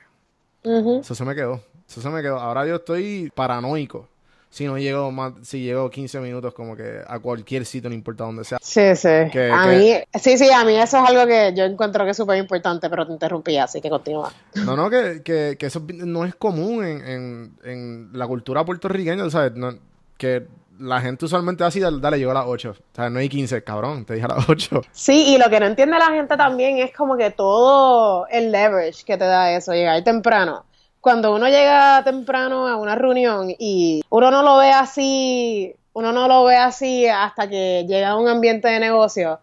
Eso 1.00 1.14
se 1.14 1.24
me 1.24 1.34
quedó. 1.34 1.60
Eso 1.88 2.00
se 2.00 2.08
me 2.10 2.20
quedó. 2.20 2.38
Ahora 2.38 2.66
yo 2.66 2.76
estoy 2.76 3.30
paranoico. 3.34 4.08
Si 4.52 4.66
no 4.66 4.76
llego 4.78 5.12
más, 5.12 5.32
si 5.42 5.62
llego 5.62 5.88
15 5.88 6.18
minutos 6.18 6.52
como 6.54 6.74
que 6.74 7.00
a 7.06 7.18
cualquier 7.20 7.64
sitio, 7.64 7.88
no 7.88 7.94
importa 7.94 8.24
dónde 8.24 8.42
sea. 8.42 8.58
Sí, 8.60 8.96
sí. 8.96 9.08
Que- 9.32 9.48
a 9.52 9.62
que- 9.68 9.76
mí, 10.12 10.20
sí, 10.20 10.36
sí, 10.36 10.50
a 10.50 10.64
mí 10.64 10.74
eso 10.76 10.98
es 11.02 11.08
algo 11.08 11.24
que 11.26 11.52
yo 11.56 11.64
encuentro 11.64 12.04
que 12.04 12.10
es 12.10 12.16
súper 12.16 12.36
importante, 12.38 12.90
pero 12.90 13.06
te 13.06 13.12
interrumpí, 13.12 13.56
así 13.58 13.80
que 13.80 13.88
continúa. 13.88 14.32
No, 14.66 14.74
no, 14.76 14.90
que, 14.90 15.22
que, 15.24 15.56
que 15.56 15.66
eso 15.66 15.80
no 15.88 16.24
es 16.24 16.34
común 16.34 16.84
en, 16.84 17.06
en, 17.06 17.52
en 17.64 18.10
la 18.12 18.26
cultura 18.26 18.64
puertorriqueña, 18.64 19.30
¿sabes? 19.30 19.54
No- 19.54 19.74
que 20.18 20.46
la 20.80 21.00
gente 21.00 21.26
usualmente 21.26 21.62
así, 21.62 21.78
dale, 21.78 21.98
dale, 22.00 22.18
llegó 22.18 22.30
a 22.32 22.34
las 22.34 22.44
8. 22.46 22.70
O 22.70 22.94
sea, 22.96 23.08
no 23.08 23.18
hay 23.20 23.28
15, 23.28 23.62
cabrón, 23.62 24.04
te 24.04 24.14
dije 24.14 24.26
a 24.26 24.34
las 24.34 24.48
8. 24.48 24.80
Sí, 24.92 25.34
y 25.34 25.38
lo 25.38 25.48
que 25.48 25.60
no 25.60 25.66
entiende 25.66 25.98
la 25.98 26.06
gente 26.10 26.36
también 26.36 26.78
es 26.78 26.92
como 26.94 27.16
que 27.16 27.30
todo 27.30 28.26
el 28.28 28.50
leverage 28.50 29.04
que 29.04 29.16
te 29.16 29.24
da 29.24 29.52
eso, 29.52 29.72
llegar 29.72 30.02
temprano. 30.02 30.64
Cuando 31.00 31.34
uno 31.34 31.48
llega 31.48 32.02
temprano 32.04 32.68
a 32.68 32.76
una 32.76 32.94
reunión 32.94 33.54
y 33.58 34.02
uno 34.10 34.30
no 34.30 34.42
lo 34.42 34.58
ve 34.58 34.70
así, 34.70 35.74
uno 35.92 36.12
no 36.12 36.28
lo 36.28 36.44
ve 36.44 36.56
así 36.56 37.06
hasta 37.08 37.48
que 37.48 37.84
llega 37.88 38.10
a 38.10 38.16
un 38.16 38.28
ambiente 38.28 38.68
de 38.68 38.80
negocio, 38.80 39.40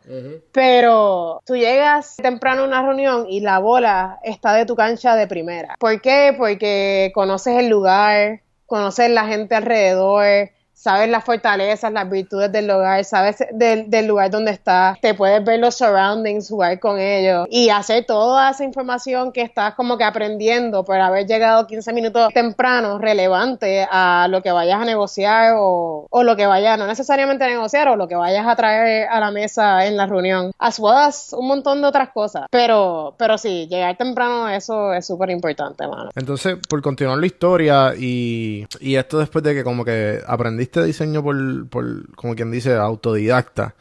pero 0.52 1.42
tú 1.46 1.56
llegas 1.56 2.18
temprano 2.18 2.62
a 2.62 2.68
una 2.68 2.84
reunión 2.84 3.26
y 3.28 3.40
la 3.42 3.60
bola 3.60 4.20
está 4.24 4.54
de 4.54 4.66
tu 4.66 4.76
cancha 4.76 5.16
de 5.16 5.28
primera. 5.28 5.76
¿Por 5.80 6.00
qué? 6.00 6.36
Porque 6.38 7.12
conoces 7.16 7.58
el 7.58 7.70
lugar, 7.70 8.42
conoces 8.66 9.10
la 9.10 9.26
gente 9.26 9.56
alrededor, 9.56 10.52
sabes 10.78 11.10
las 11.10 11.26
fortalezas, 11.26 11.92
las 11.92 12.08
virtudes 12.08 12.52
del 12.52 12.68
lugar, 12.68 13.04
sabes 13.04 13.44
del, 13.52 13.90
del 13.90 14.06
lugar 14.06 14.30
donde 14.30 14.52
estás, 14.52 15.02
te 15.02 15.16
puedes 15.16 15.44
ver 15.44 15.60
los 15.60 15.76
surroundings, 15.76 16.50
jugar 16.50 16.80
con 16.80 17.00
ellos 17.00 17.48
y 17.50 17.70
hacer 17.70 18.06
toda 18.06 18.52
esa 18.52 18.64
información 18.64 19.32
que 19.32 19.42
estás 19.42 19.74
como 19.74 19.98
que 19.98 20.04
aprendiendo 20.04 20.86
por 20.86 21.00
haber 21.00 21.26
llegado 21.26 21.66
15 21.66 21.94
minutos 21.94 22.32
temprano 22.32 23.00
relevante 23.00 23.88
a 23.90 24.28
lo 24.30 24.44
que 24.44 24.52
vayas 24.52 24.80
a 24.80 24.86
negociar 24.86 25.56
o, 25.58 26.06
o 26.12 26.24
lo 26.24 26.36
que 26.36 26.46
vayas, 26.46 26.78
no 26.78 26.86
necesariamente 26.86 27.44
a 27.44 27.48
negociar 27.48 27.88
o 27.88 27.96
lo 27.96 28.08
que 28.08 28.16
vayas 28.16 28.46
a 28.46 28.56
traer 28.56 29.08
a 29.08 29.20
la 29.20 29.32
mesa 29.32 29.88
en 29.88 29.98
la 29.98 30.06
reunión, 30.06 30.52
as 30.60 30.80
well 30.80 30.96
as 30.96 31.34
un 31.34 31.48
montón 31.48 31.82
de 31.82 31.88
otras 31.88 32.10
cosas. 32.10 32.46
Pero, 32.52 33.16
pero 33.18 33.40
sí, 33.40 33.68
llegar 33.68 33.98
temprano 33.98 34.48
eso 34.48 34.94
es 34.94 35.08
súper 35.08 35.32
importante, 35.32 35.88
mano. 35.88 36.12
Entonces, 36.16 36.58
por 36.70 36.84
continuar 36.84 37.18
la 37.18 37.26
historia 37.26 37.94
y, 37.98 38.68
y 38.80 38.96
esto 38.96 39.18
después 39.18 39.44
de 39.44 39.56
que 39.56 39.64
como 39.64 39.84
que 39.84 40.22
aprendiste 40.28 40.67
diseño 40.76 41.24
por, 41.24 41.70
por 41.70 42.16
como 42.16 42.36
quien 42.36 42.52
dice, 42.52 42.76
autodidacta, 42.76 43.76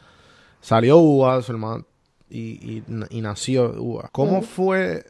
salió 0.61 0.97
UA, 0.97 1.41
su 1.41 1.51
hermano, 1.51 1.85
y, 2.29 2.39
y, 2.77 2.83
y 3.09 3.21
nació 3.21 3.73
UA. 3.81 4.09
¿Cómo 4.11 4.41
fue, 4.41 5.05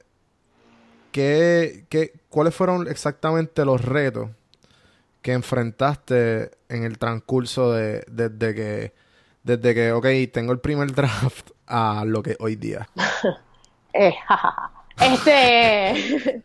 qué, 1.12 1.86
qué, 1.90 2.14
cuáles 2.30 2.54
fueron 2.56 2.88
exactamente 2.88 3.66
los 3.66 3.84
retos 3.84 4.30
que 5.22 5.34
enfrentaste 5.34 6.52
en 6.70 6.84
el 6.84 6.98
transcurso 6.98 7.74
de, 7.74 8.04
desde 8.08 8.56
que, 8.56 8.94
desde 9.44 9.74
que, 9.74 9.92
ok, 9.92 10.06
tengo 10.32 10.54
el 10.54 10.60
primer 10.60 10.92
draft 10.96 11.52
a 11.66 12.04
lo 12.06 12.24
que 12.24 12.36
hoy 12.40 12.56
día? 12.56 12.88
Eh. 13.94 14.14
Este, 15.00 16.44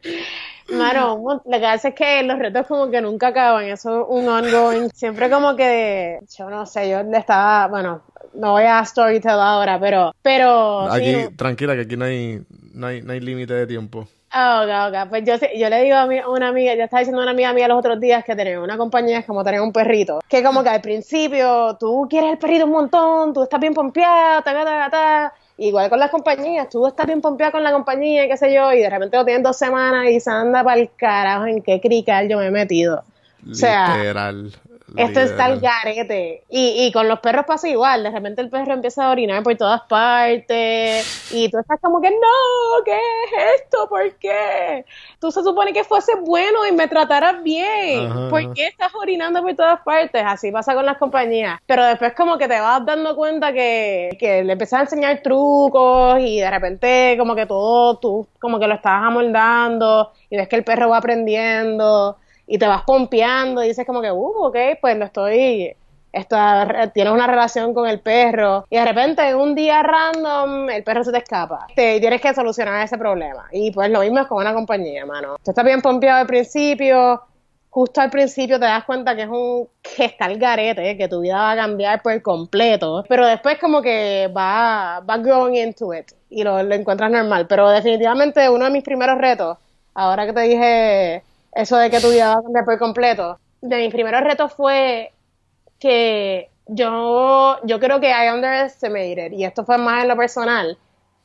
mano, 0.68 1.16
lo 1.44 1.52
que 1.52 1.60
pasa 1.60 1.88
es 1.88 1.94
que 1.94 2.22
los 2.22 2.38
retos 2.38 2.66
como 2.66 2.90
que 2.90 3.00
nunca 3.00 3.28
acaban, 3.28 3.64
eso 3.66 4.00
es 4.02 4.06
un 4.08 4.28
ongoing, 4.28 4.88
siempre 4.94 5.28
como 5.30 5.54
que, 5.56 6.18
yo 6.36 6.48
no 6.50 6.66
sé, 6.66 6.88
yo 6.90 7.00
estaba, 7.00 7.68
bueno, 7.68 8.02
no 8.34 8.52
voy 8.52 8.64
a 8.64 8.84
storytell 8.84 9.32
ahora, 9.32 9.78
pero, 9.78 10.12
pero, 10.22 10.80
Aquí, 10.90 11.28
tranquila, 11.36 11.74
que 11.74 11.82
aquí 11.82 11.96
no 11.96 12.04
hay, 12.06 12.40
no 12.74 12.86
hay, 12.86 13.02
no 13.02 13.12
hay 13.12 13.20
límite 13.20 13.52
de 13.54 13.66
tiempo. 13.66 14.06
Ah, 14.34 14.62
ok, 14.88 14.94
ok. 15.04 15.08
Pues 15.10 15.24
yo, 15.26 15.34
yo 15.58 15.68
le 15.68 15.82
digo 15.82 15.94
a, 15.94 16.06
mi- 16.06 16.20
una 16.20 16.48
amiga, 16.48 16.74
yo 16.74 16.84
estaba 16.84 17.00
diciendo 17.00 17.20
a 17.20 17.24
una 17.24 17.32
amiga 17.32 17.52
mía 17.52 17.68
los 17.68 17.78
otros 17.78 18.00
días 18.00 18.24
que 18.24 18.34
tenía 18.34 18.58
una 18.60 18.78
compañía 18.78 19.18
es 19.18 19.26
como 19.26 19.44
tener 19.44 19.60
un 19.60 19.74
perrito. 19.74 20.20
Que 20.26 20.42
como 20.42 20.62
que 20.62 20.70
al 20.70 20.80
principio 20.80 21.76
tú 21.78 22.06
quieres 22.08 22.32
el 22.32 22.38
perrito 22.38 22.64
un 22.64 22.70
montón, 22.72 23.34
tú 23.34 23.42
estás 23.42 23.60
bien 23.60 23.74
pompeada, 23.74 24.40
ta, 24.40 24.54
ta, 24.54 24.64
ta, 24.64 24.90
ta. 24.90 25.34
Igual 25.58 25.90
con 25.90 25.98
las 25.98 26.10
compañías, 26.10 26.68
tú 26.68 26.86
estás 26.86 27.06
bien 27.06 27.20
pompeada 27.20 27.52
con 27.52 27.62
la 27.62 27.72
compañía, 27.72 28.26
qué 28.26 28.36
sé 28.36 28.52
yo, 28.52 28.72
y 28.72 28.80
de 28.80 28.90
repente 28.90 29.16
lo 29.16 29.24
tienes 29.24 29.42
dos 29.42 29.56
semanas 29.56 30.06
y 30.10 30.18
se 30.18 30.30
anda 30.30 30.64
para 30.64 30.80
el 30.80 30.90
carajo 30.96 31.46
en 31.46 31.62
qué 31.62 31.80
crical 31.80 32.28
yo 32.28 32.38
me 32.38 32.46
he 32.46 32.50
metido. 32.50 33.04
Literal. 33.44 34.52
Esto 34.96 35.20
está 35.20 35.46
al 35.46 35.60
garete. 35.60 36.44
Y, 36.48 36.84
y 36.86 36.92
con 36.92 37.08
los 37.08 37.20
perros 37.20 37.44
pasa 37.46 37.68
igual. 37.68 38.02
De 38.02 38.10
repente 38.10 38.40
el 38.40 38.50
perro 38.50 38.72
empieza 38.72 39.06
a 39.06 39.10
orinar 39.10 39.42
por 39.42 39.56
todas 39.56 39.82
partes. 39.82 41.32
Y 41.32 41.48
tú 41.50 41.58
estás 41.58 41.80
como 41.80 42.00
que, 42.00 42.10
no, 42.10 42.84
¿qué 42.84 42.96
es 42.96 43.60
esto? 43.62 43.88
¿Por 43.88 44.14
qué? 44.16 44.84
Tú 45.18 45.30
se 45.30 45.42
supone 45.42 45.72
que 45.72 45.84
fuese 45.84 46.12
bueno 46.16 46.66
y 46.66 46.72
me 46.72 46.88
trataras 46.88 47.42
bien. 47.42 48.10
Ajá, 48.10 48.28
¿Por 48.30 48.54
qué 48.54 48.66
estás 48.66 48.94
orinando 48.94 49.42
por 49.42 49.54
todas 49.54 49.80
partes? 49.80 50.22
Así 50.24 50.50
pasa 50.50 50.74
con 50.74 50.86
las 50.86 50.98
compañías. 50.98 51.60
Pero 51.66 51.84
después 51.84 52.12
como 52.14 52.38
que 52.38 52.48
te 52.48 52.60
vas 52.60 52.84
dando 52.84 53.16
cuenta 53.16 53.52
que, 53.52 54.16
que 54.18 54.44
le 54.44 54.52
empiezas 54.52 54.80
a 54.80 54.82
enseñar 54.82 55.22
trucos 55.22 56.20
y 56.20 56.40
de 56.40 56.50
repente 56.50 57.16
como 57.18 57.34
que 57.34 57.46
todo 57.46 57.98
tú 57.98 58.26
como 58.38 58.58
que 58.58 58.66
lo 58.66 58.74
estabas 58.74 59.06
amoldando 59.06 60.12
y 60.30 60.36
ves 60.36 60.48
que 60.48 60.56
el 60.56 60.64
perro 60.64 60.88
va 60.88 60.98
aprendiendo 60.98 62.16
y 62.46 62.58
te 62.58 62.66
vas 62.66 62.82
pompeando 62.82 63.62
y 63.62 63.68
dices 63.68 63.86
como 63.86 64.00
que, 64.02 64.10
uh, 64.10 64.46
ok, 64.46 64.56
pues 64.80 64.96
lo 64.96 65.04
estoy, 65.04 65.74
tienes 66.92 67.12
una 67.12 67.26
relación 67.26 67.72
con 67.72 67.88
el 67.88 68.00
perro 68.00 68.66
y 68.68 68.76
de 68.76 68.84
repente 68.84 69.26
en 69.28 69.36
un 69.36 69.54
día 69.54 69.82
random 69.82 70.70
el 70.70 70.84
perro 70.84 71.04
se 71.04 71.12
te 71.12 71.18
escapa. 71.18 71.66
Te- 71.74 71.96
y 71.96 72.00
tienes 72.00 72.20
que 72.20 72.34
solucionar 72.34 72.84
ese 72.84 72.98
problema. 72.98 73.46
Y 73.52 73.70
pues 73.70 73.90
lo 73.90 74.00
mismo 74.00 74.20
es 74.20 74.26
con 74.26 74.38
una 74.38 74.52
compañía, 74.54 75.06
mano. 75.06 75.36
Tú 75.42 75.50
estás 75.50 75.64
bien 75.64 75.80
pompeado 75.80 76.20
al 76.20 76.26
principio, 76.26 77.22
justo 77.70 78.00
al 78.02 78.10
principio 78.10 78.58
te 78.58 78.66
das 78.66 78.84
cuenta 78.84 79.16
que 79.16 79.22
es 79.22 79.28
un 79.28 79.68
que 79.80 80.04
está 80.04 80.26
el 80.26 80.38
garete, 80.38 80.96
que 80.96 81.08
tu 81.08 81.20
vida 81.20 81.36
va 81.36 81.52
a 81.52 81.56
cambiar 81.56 82.02
por 82.02 82.20
completo, 82.20 83.04
pero 83.08 83.26
después 83.26 83.58
como 83.58 83.80
que 83.80 84.30
va, 84.36 85.00
va 85.00 85.16
growing 85.16 85.56
into 85.56 85.94
it 85.94 86.12
y 86.28 86.42
lo, 86.42 86.62
lo 86.62 86.74
encuentras 86.74 87.10
normal, 87.10 87.46
pero 87.46 87.70
definitivamente 87.70 88.48
uno 88.50 88.66
de 88.66 88.70
mis 88.70 88.84
primeros 88.84 89.16
retos, 89.18 89.56
ahora 89.94 90.26
que 90.26 90.32
te 90.34 90.40
dije 90.42 91.22
eso 91.52 91.76
de 91.76 91.90
que 91.90 92.00
tu 92.00 92.10
vida 92.10 92.28
va 92.34 92.40
a 92.40 92.42
cambiar 92.42 92.64
por 92.64 92.78
completo, 92.78 93.38
de 93.60 93.76
mis 93.78 93.92
primeros 93.92 94.22
retos 94.22 94.52
fue 94.54 95.12
que 95.78 96.50
yo, 96.66 97.58
yo 97.64 97.80
creo 97.80 98.00
que 98.00 98.10
I 98.10 98.30
underestimated, 98.34 99.32
y 99.32 99.44
esto 99.44 99.64
fue 99.64 99.78
más 99.78 100.02
en 100.02 100.08
lo 100.08 100.16
personal, 100.16 100.78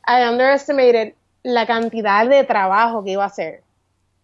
I 0.07 0.27
underestimated 0.29 1.13
la 1.43 1.65
cantidad 1.65 2.27
de 2.27 2.43
trabajo 2.43 3.03
que 3.03 3.11
iba 3.11 3.23
a 3.23 3.27
hacer. 3.27 3.63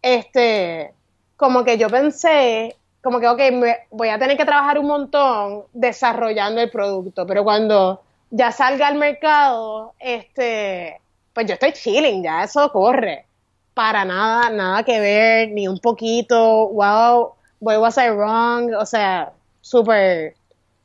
Este, 0.02 0.94
como 1.38 1.63
que 1.63 1.78
yo 1.78 1.89
pensé, 1.89 2.76
como 3.02 3.20
que, 3.20 3.28
ok, 3.28 3.39
me- 3.54 3.78
voy 3.92 4.10
a 4.10 4.20
tener 4.20 4.38
que 4.38 4.46
trabajar 4.46 4.80
un 4.80 4.88
montón 4.88 5.66
desarrollando 5.74 6.62
el 6.62 6.70
producto, 6.72 7.26
pero 7.28 7.44
cuando 7.44 8.02
ya 8.32 8.52
salga 8.52 8.88
al 8.88 8.96
mercado, 8.96 9.94
este, 10.00 11.02
pues 11.34 11.48
yo 11.48 11.54
estoy 11.54 11.74
chilling, 11.74 12.24
ya 12.24 12.44
eso 12.44 12.72
corre. 12.72 13.26
Para 13.74 14.06
nada, 14.06 14.50
nada 14.50 14.84
que 14.84 15.00
ver, 15.00 15.50
ni 15.52 15.68
un 15.68 15.80
poquito, 15.80 16.70
wow, 16.70 17.34
what 17.60 17.80
was 17.80 17.98
I 17.98 18.10
wrong? 18.10 18.74
O 18.76 18.86
sea, 18.86 19.34
súper, 19.62 20.36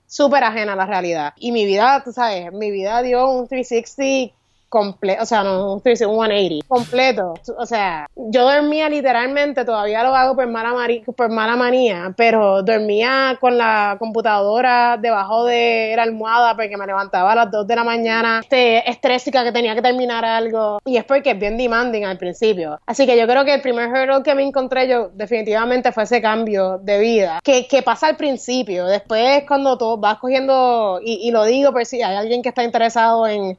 súper 0.07 0.43
ajena 0.45 0.73
a 0.73 0.77
la 0.77 0.87
realidad. 0.87 1.35
Y 1.37 1.53
mi 1.53 1.67
vida, 1.67 2.03
tú 2.05 2.13
sabes, 2.13 2.53
mi 2.53 2.71
vida 2.71 3.03
dio 3.03 3.29
un 3.31 3.47
360 3.47 4.38
completo, 4.69 5.23
o 5.23 5.27
sea, 5.27 5.43
no 5.43 5.79
estoy 5.79 5.93
diciendo 5.93 6.15
un 6.17 6.27
180, 6.27 6.67
completo. 6.69 7.35
O 7.57 7.67
sea, 7.67 8.07
yo 8.15 8.51
dormía 8.51 8.89
literalmente, 8.89 9.65
todavía 9.65 10.03
lo 10.03 10.15
hago 10.15 10.37
por 10.37 10.47
mala, 10.49 11.57
manía, 11.57 12.13
pero 12.17 12.63
dormía 12.63 13.37
con 13.41 13.57
la 13.57 13.97
computadora 13.99 14.97
debajo 15.01 15.45
de 15.45 15.95
la 15.97 16.03
almohada 16.03 16.55
porque 16.55 16.77
me 16.77 16.87
levantaba 16.87 17.33
a 17.33 17.35
las 17.35 17.51
2 17.51 17.67
de 17.67 17.77
la 17.77 17.85
mañana, 17.85 18.41
este, 18.43 18.89
estrésica 18.89 19.45
que 19.45 19.53
tenía 19.53 19.75
que 19.75 19.83
terminar 19.83 20.25
algo. 20.25 20.81
Y 20.85 20.97
es 20.97 21.05
porque 21.05 21.31
es 21.31 21.39
bien 21.39 21.57
demanding 21.57 22.05
al 22.05 22.19
principio. 22.19 22.79
Así 22.87 23.07
que 23.07 23.19
yo 23.19 23.27
creo 23.27 23.45
que 23.45 23.55
el 23.55 23.63
primer 23.63 23.89
hurdle 23.89 24.23
que 24.23 24.35
me 24.35 24.43
encontré 24.43 24.89
yo 24.89 25.11
definitivamente 25.15 25.93
fue 25.93 26.05
ese 26.05 26.21
cambio 26.21 26.79
de 26.79 26.99
vida 26.99 27.41
que, 27.43 27.67
que 27.67 27.83
pasa 27.83 28.09
al 28.09 28.17
principio. 28.17 28.87
Después 28.87 29.45
cuando 29.47 29.79
tú 29.79 29.97
vas 29.97 30.19
cogiendo, 30.19 31.01
y, 31.03 31.29
y 31.29 31.31
lo 31.31 31.45
digo 31.45 31.73
por 31.73 31.85
si 31.87 32.03
hay 32.03 32.17
alguien 32.17 32.43
que 32.43 32.51
está 32.51 32.63
interesado 32.65 33.27
en 33.27 33.59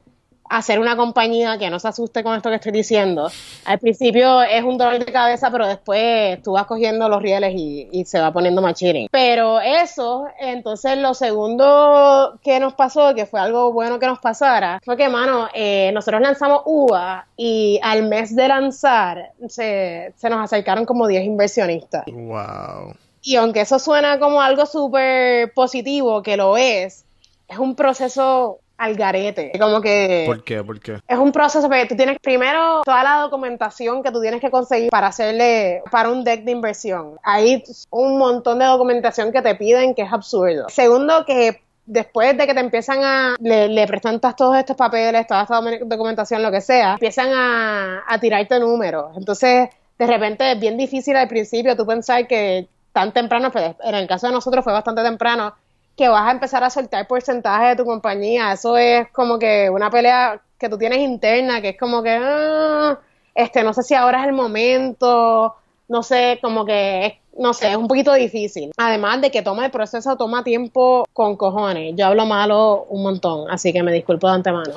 hacer 0.50 0.80
una 0.80 0.96
compañía 0.96 1.56
que 1.58 1.70
no 1.70 1.78
se 1.78 1.88
asuste 1.88 2.24
con 2.24 2.36
esto 2.36 2.50
que 2.50 2.56
estoy 2.56 2.72
diciendo. 2.72 3.30
Al 3.64 3.78
principio 3.78 4.42
es 4.42 4.64
un 4.64 4.76
dolor 4.76 4.98
de 4.98 5.12
cabeza, 5.12 5.50
pero 5.50 5.66
después 5.66 6.42
tú 6.42 6.52
vas 6.52 6.66
cogiendo 6.66 7.08
los 7.08 7.22
rieles 7.22 7.54
y, 7.54 7.88
y 7.92 8.04
se 8.04 8.20
va 8.20 8.32
poniendo 8.32 8.60
más. 8.60 8.80
Pero 9.10 9.60
eso, 9.60 10.26
entonces 10.38 10.98
lo 10.98 11.14
segundo 11.14 12.38
que 12.42 12.60
nos 12.60 12.74
pasó, 12.74 13.14
que 13.14 13.26
fue 13.26 13.40
algo 13.40 13.72
bueno 13.72 13.98
que 13.98 14.06
nos 14.06 14.18
pasara, 14.18 14.80
fue 14.84 14.96
que, 14.96 15.08
mano, 15.08 15.48
eh, 15.54 15.90
nosotros 15.92 16.20
lanzamos 16.20 16.62
UVA 16.64 17.26
y 17.36 17.78
al 17.82 18.08
mes 18.08 18.34
de 18.34 18.48
lanzar 18.48 19.32
se, 19.48 20.14
se 20.16 20.30
nos 20.30 20.42
acercaron 20.42 20.84
como 20.84 21.06
10 21.06 21.24
inversionistas. 21.24 22.04
Wow. 22.06 22.94
Y 23.22 23.36
aunque 23.36 23.62
eso 23.62 23.78
suena 23.78 24.18
como 24.18 24.40
algo 24.40 24.64
súper 24.66 25.52
positivo, 25.52 26.22
que 26.22 26.36
lo 26.36 26.56
es, 26.56 27.04
es 27.48 27.58
un 27.58 27.74
proceso 27.74 28.59
al 28.80 28.94
garete. 28.96 29.52
Como 29.60 29.80
que 29.80 30.24
¿Por 30.26 30.42
qué? 30.42 30.64
¿Por 30.64 30.80
qué? 30.80 30.98
es 31.06 31.18
un 31.18 31.32
proceso 31.32 31.68
porque 31.68 31.86
tú 31.86 31.94
tienes 31.96 32.18
primero 32.18 32.80
toda 32.84 33.04
la 33.04 33.16
documentación 33.20 34.02
que 34.02 34.10
tú 34.10 34.20
tienes 34.20 34.40
que 34.40 34.50
conseguir 34.50 34.90
para 34.90 35.08
hacerle 35.08 35.82
para 35.90 36.08
un 36.08 36.24
deck 36.24 36.44
de 36.44 36.52
inversión. 36.52 37.16
Hay 37.22 37.62
un 37.90 38.18
montón 38.18 38.58
de 38.58 38.64
documentación 38.64 39.32
que 39.32 39.42
te 39.42 39.54
piden 39.54 39.94
que 39.94 40.02
es 40.02 40.12
absurdo. 40.12 40.66
Segundo, 40.68 41.24
que 41.26 41.60
después 41.84 42.36
de 42.38 42.46
que 42.46 42.54
te 42.54 42.60
empiezan 42.60 43.02
a 43.04 43.34
le, 43.40 43.68
le 43.68 43.86
presentas 43.86 44.34
todos 44.36 44.56
estos 44.56 44.76
papeles, 44.76 45.26
toda 45.26 45.42
esta 45.42 45.60
docu- 45.60 45.84
documentación, 45.86 46.42
lo 46.42 46.50
que 46.50 46.60
sea, 46.60 46.92
empiezan 46.94 47.28
a, 47.32 48.02
a 48.06 48.18
tirarte 48.18 48.58
números. 48.60 49.12
Entonces, 49.16 49.68
de 49.98 50.06
repente 50.06 50.52
es 50.52 50.58
bien 50.60 50.76
difícil 50.78 51.16
al 51.16 51.28
principio 51.28 51.76
tú 51.76 51.84
pensar 51.86 52.26
que 52.26 52.66
tan 52.92 53.12
temprano, 53.12 53.50
pues, 53.52 53.72
en 53.84 53.94
el 53.94 54.06
caso 54.08 54.26
de 54.28 54.32
nosotros 54.32 54.64
fue 54.64 54.72
bastante 54.72 55.02
temprano, 55.02 55.52
que 55.96 56.08
vas 56.08 56.28
a 56.28 56.30
empezar 56.32 56.64
a 56.64 56.70
soltar 56.70 57.06
porcentaje 57.06 57.68
de 57.68 57.76
tu 57.76 57.84
compañía. 57.84 58.52
Eso 58.52 58.76
es 58.76 59.08
como 59.10 59.38
que 59.38 59.68
una 59.70 59.90
pelea 59.90 60.40
que 60.58 60.68
tú 60.68 60.78
tienes 60.78 60.98
interna, 60.98 61.60
que 61.60 61.70
es 61.70 61.78
como 61.78 62.02
que, 62.02 62.18
ah, 62.20 62.98
este, 63.34 63.62
no 63.62 63.72
sé 63.72 63.82
si 63.82 63.94
ahora 63.94 64.20
es 64.20 64.28
el 64.28 64.32
momento, 64.34 65.54
no 65.88 66.02
sé, 66.02 66.38
como 66.42 66.64
que, 66.64 67.18
no 67.38 67.54
sé, 67.54 67.70
es 67.70 67.76
un 67.76 67.88
poquito 67.88 68.12
difícil. 68.12 68.70
Además 68.76 69.20
de 69.22 69.30
que 69.30 69.42
toma 69.42 69.64
el 69.64 69.70
proceso, 69.70 70.16
toma 70.16 70.44
tiempo 70.44 71.06
con 71.12 71.36
cojones. 71.36 71.94
Yo 71.96 72.06
hablo 72.06 72.26
malo 72.26 72.84
un 72.90 73.02
montón, 73.02 73.50
así 73.50 73.72
que 73.72 73.82
me 73.82 73.92
disculpo 73.92 74.28
de 74.28 74.34
antemano. 74.34 74.74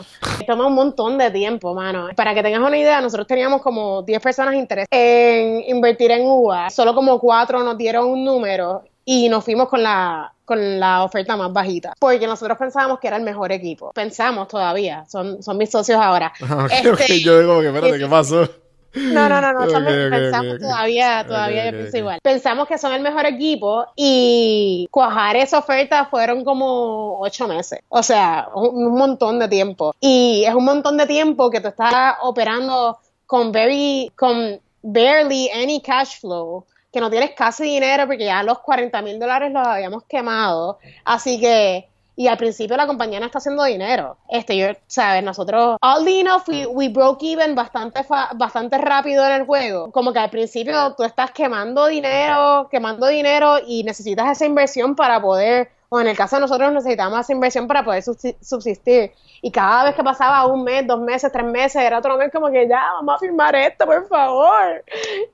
Toma 0.48 0.68
un 0.68 0.74
montón 0.74 1.18
de 1.18 1.30
tiempo, 1.32 1.74
mano. 1.74 2.08
Para 2.16 2.34
que 2.34 2.42
tengas 2.42 2.62
una 2.62 2.78
idea, 2.78 3.02
nosotros 3.02 3.28
teníamos 3.28 3.62
como 3.62 4.02
10 4.04 4.22
personas 4.22 4.56
interesadas 4.56 4.88
en 4.92 5.64
invertir 5.68 6.12
en 6.12 6.26
UVA. 6.26 6.70
Solo 6.70 6.96
como 6.96 7.20
4 7.20 7.64
nos 7.64 7.78
dieron 7.78 8.06
un 8.06 8.24
número 8.24 8.84
y 9.06 9.30
nos 9.30 9.44
fuimos 9.44 9.70
con 9.70 9.84
la 9.84 10.32
con 10.46 10.80
la 10.80 11.04
oferta 11.04 11.36
más 11.38 11.52
bajita 11.54 11.94
porque 12.00 12.28
nosotros 12.28 12.58
pensábamos 12.58 13.00
que 13.00 13.08
era 13.08 13.18
el 13.18 13.24
mejor 13.24 13.52
equipo 13.52 13.92
pensamos 13.94 14.48
todavía 14.48 15.06
son 15.10 15.42
son 15.42 15.58
mis 15.58 15.70
socios 15.70 16.00
ahora 16.02 16.32
Ah, 16.42 16.68
Este, 16.72 17.22
Yo 17.22 17.40
digo 17.40 17.62
que, 17.62 17.68
espérate, 17.68 18.00
¿qué 18.00 18.08
pasó? 18.08 18.48
no, 18.96 19.28
no, 19.28 19.42
no, 19.42 19.54
no, 19.54 19.60
pensamos 20.12 20.60
todavía, 20.60 21.26
todavía 21.26 21.66
yo 21.66 21.72
pienso 21.72 21.98
igual. 21.98 22.20
Pensamos 22.22 22.68
que 22.68 22.78
son 22.78 22.94
el 22.94 23.02
mejor 23.02 23.26
equipo 23.26 23.88
y 23.96 24.88
cuajar 24.92 25.36
esa 25.36 25.58
oferta 25.58 26.06
fueron 26.06 26.44
como 26.44 27.20
ocho 27.20 27.48
meses. 27.48 27.80
O 27.90 28.04
sea, 28.04 28.50
un, 28.54 28.86
un 28.86 28.94
montón 28.96 29.40
de 29.40 29.48
tiempo. 29.48 29.96
Y 30.00 30.44
es 30.46 30.54
un 30.54 30.66
montón 30.66 30.98
de 30.98 31.08
tiempo 31.08 31.50
que 31.50 31.60
tú 31.60 31.70
estás 31.70 32.18
operando 32.22 33.00
con 33.26 33.52
very, 33.52 34.12
con 34.16 34.60
barely 34.84 35.50
any 35.50 35.82
cash 35.82 36.20
flow, 36.20 36.66
que 36.94 37.02
no 37.02 37.10
tienes 37.10 37.32
casi 37.32 37.64
dinero 37.64 38.06
porque 38.06 38.26
ya 38.26 38.44
los 38.44 38.60
40 38.60 39.02
mil 39.02 39.20
dólares 39.20 39.52
los 39.52 39.68
habíamos 39.68 40.04
quemado. 40.04 40.78
Así 41.04 41.40
que 41.40 41.90
y 42.16 42.28
al 42.28 42.38
principio 42.38 42.78
la 42.78 42.86
compañía 42.86 43.20
no 43.20 43.26
está 43.26 43.40
haciendo 43.40 43.64
dinero. 43.64 44.18
Este, 44.30 44.56
yo, 44.56 44.68
sabes, 44.88 45.24
nosotros, 45.24 45.78
oddly 45.82 46.20
enough, 46.20 46.48
we, 46.48 46.66
we 46.68 46.90
broke 46.90 47.24
even 47.24 47.56
bastante, 47.56 48.06
bastante 48.36 48.78
rápido 48.78 49.26
en 49.26 49.34
el 49.34 49.46
juego. 49.46 49.92
Como 49.92 50.14
que 50.14 50.20
al 50.20 50.30
principio 50.30 50.94
tú 50.96 51.04
estás 51.04 51.32
quemando 51.32 51.88
dinero, 51.88 52.68
quemando 52.70 53.08
dinero 53.08 53.58
y 53.66 53.84
necesitas 53.84 54.32
esa 54.32 54.46
inversión 54.46 54.96
para 54.96 55.20
poder, 55.22 55.72
o 55.96 56.02
en 56.02 56.08
el 56.08 56.18
caso 56.18 56.38
de 56.38 56.42
nosotros 56.42 56.74
necesitamos 56.74 57.20
esa 57.20 57.34
inversión 57.34 57.68
para 57.68 57.84
poder 57.84 58.02
subsi- 58.04 58.36
subsistir. 58.42 59.12
Y 59.44 59.52
cada 59.52 59.84
vez 59.84 59.94
que 59.94 60.04
pasaba 60.04 60.48
un 60.48 60.64
mes, 60.64 60.88
dos 60.88 61.00
meses, 61.00 61.32
tres 61.32 61.46
meses, 61.46 61.82
era 61.82 62.00
otro 62.00 62.18
mes 62.18 62.32
como 62.32 62.50
que 62.50 62.68
ya, 62.68 62.82
vamos 62.94 63.16
a 63.16 63.20
firmar 63.20 63.54
esto, 63.56 63.86
por 63.86 64.08
favor. 64.08 64.84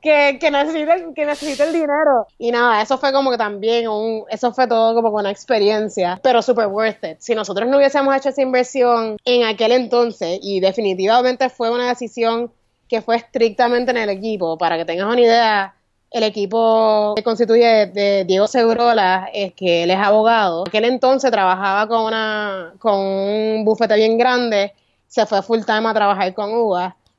Que, 0.02 0.38
que 0.40 0.52
necesite, 0.52 1.14
que 1.16 1.26
necesite 1.26 1.64
el 1.64 1.72
dinero. 1.74 2.28
Y 2.38 2.52
nada, 2.52 2.82
eso 2.82 2.98
fue 2.98 3.14
como 3.14 3.32
que 3.32 3.38
también 3.38 3.88
un, 3.88 4.26
eso 4.30 4.52
fue 4.52 4.68
todo 4.68 4.96
como 4.96 5.16
una 5.16 5.32
experiencia, 5.32 6.20
pero 6.22 6.42
super 6.42 6.68
worth 6.68 7.04
it. 7.06 7.18
Si 7.20 7.36
nosotros 7.36 7.70
no 7.70 7.78
hubiésemos 7.78 8.14
hecho 8.18 8.30
esa 8.30 8.42
inversión 8.42 9.16
en 9.24 9.46
aquel 9.46 9.72
entonces, 9.72 10.40
y 10.42 10.60
definitivamente 10.60 11.50
fue 11.50 11.70
una 11.70 11.88
decisión 11.88 12.52
que 12.90 13.02
fue 13.02 13.16
estrictamente 13.16 13.92
en 13.92 13.98
el 13.98 14.10
equipo, 14.10 14.58
para 14.58 14.76
que 14.76 14.84
tengas 14.86 15.06
una 15.08 15.22
idea, 15.22 15.76
el 16.12 16.24
equipo 16.24 17.14
se 17.16 17.24
constituye 17.24 17.88
de 17.88 18.26
Diego 18.26 18.48
Segurola, 18.48 19.30
es 19.34 19.54
que 19.54 19.84
él 19.84 19.92
es 19.92 19.98
abogado. 19.98 20.64
En 20.66 20.70
aquel 20.70 20.86
entonces 20.86 21.32
trabajaba 21.32 21.88
con 21.88 22.06
una 22.06 22.74
con 22.80 22.96
un 22.96 23.64
bufete 23.66 23.96
bien 23.96 24.18
grande, 24.18 24.74
se 25.08 25.26
fue 25.26 25.42
full 25.42 25.62
time 25.66 25.88
a 25.88 25.94
trabajar 25.94 26.34
con. 26.34 26.50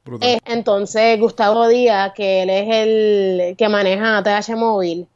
Brutal. 0.02 0.28
Eh, 0.30 0.38
entonces 0.46 1.20
Gustavo 1.20 1.68
Díaz, 1.68 2.12
que 2.14 2.42
él 2.42 2.50
es 2.50 2.68
el 2.70 3.56
que 3.56 3.68
maneja 3.68 4.22
TH 4.22 4.56
Móvil, 4.56 5.06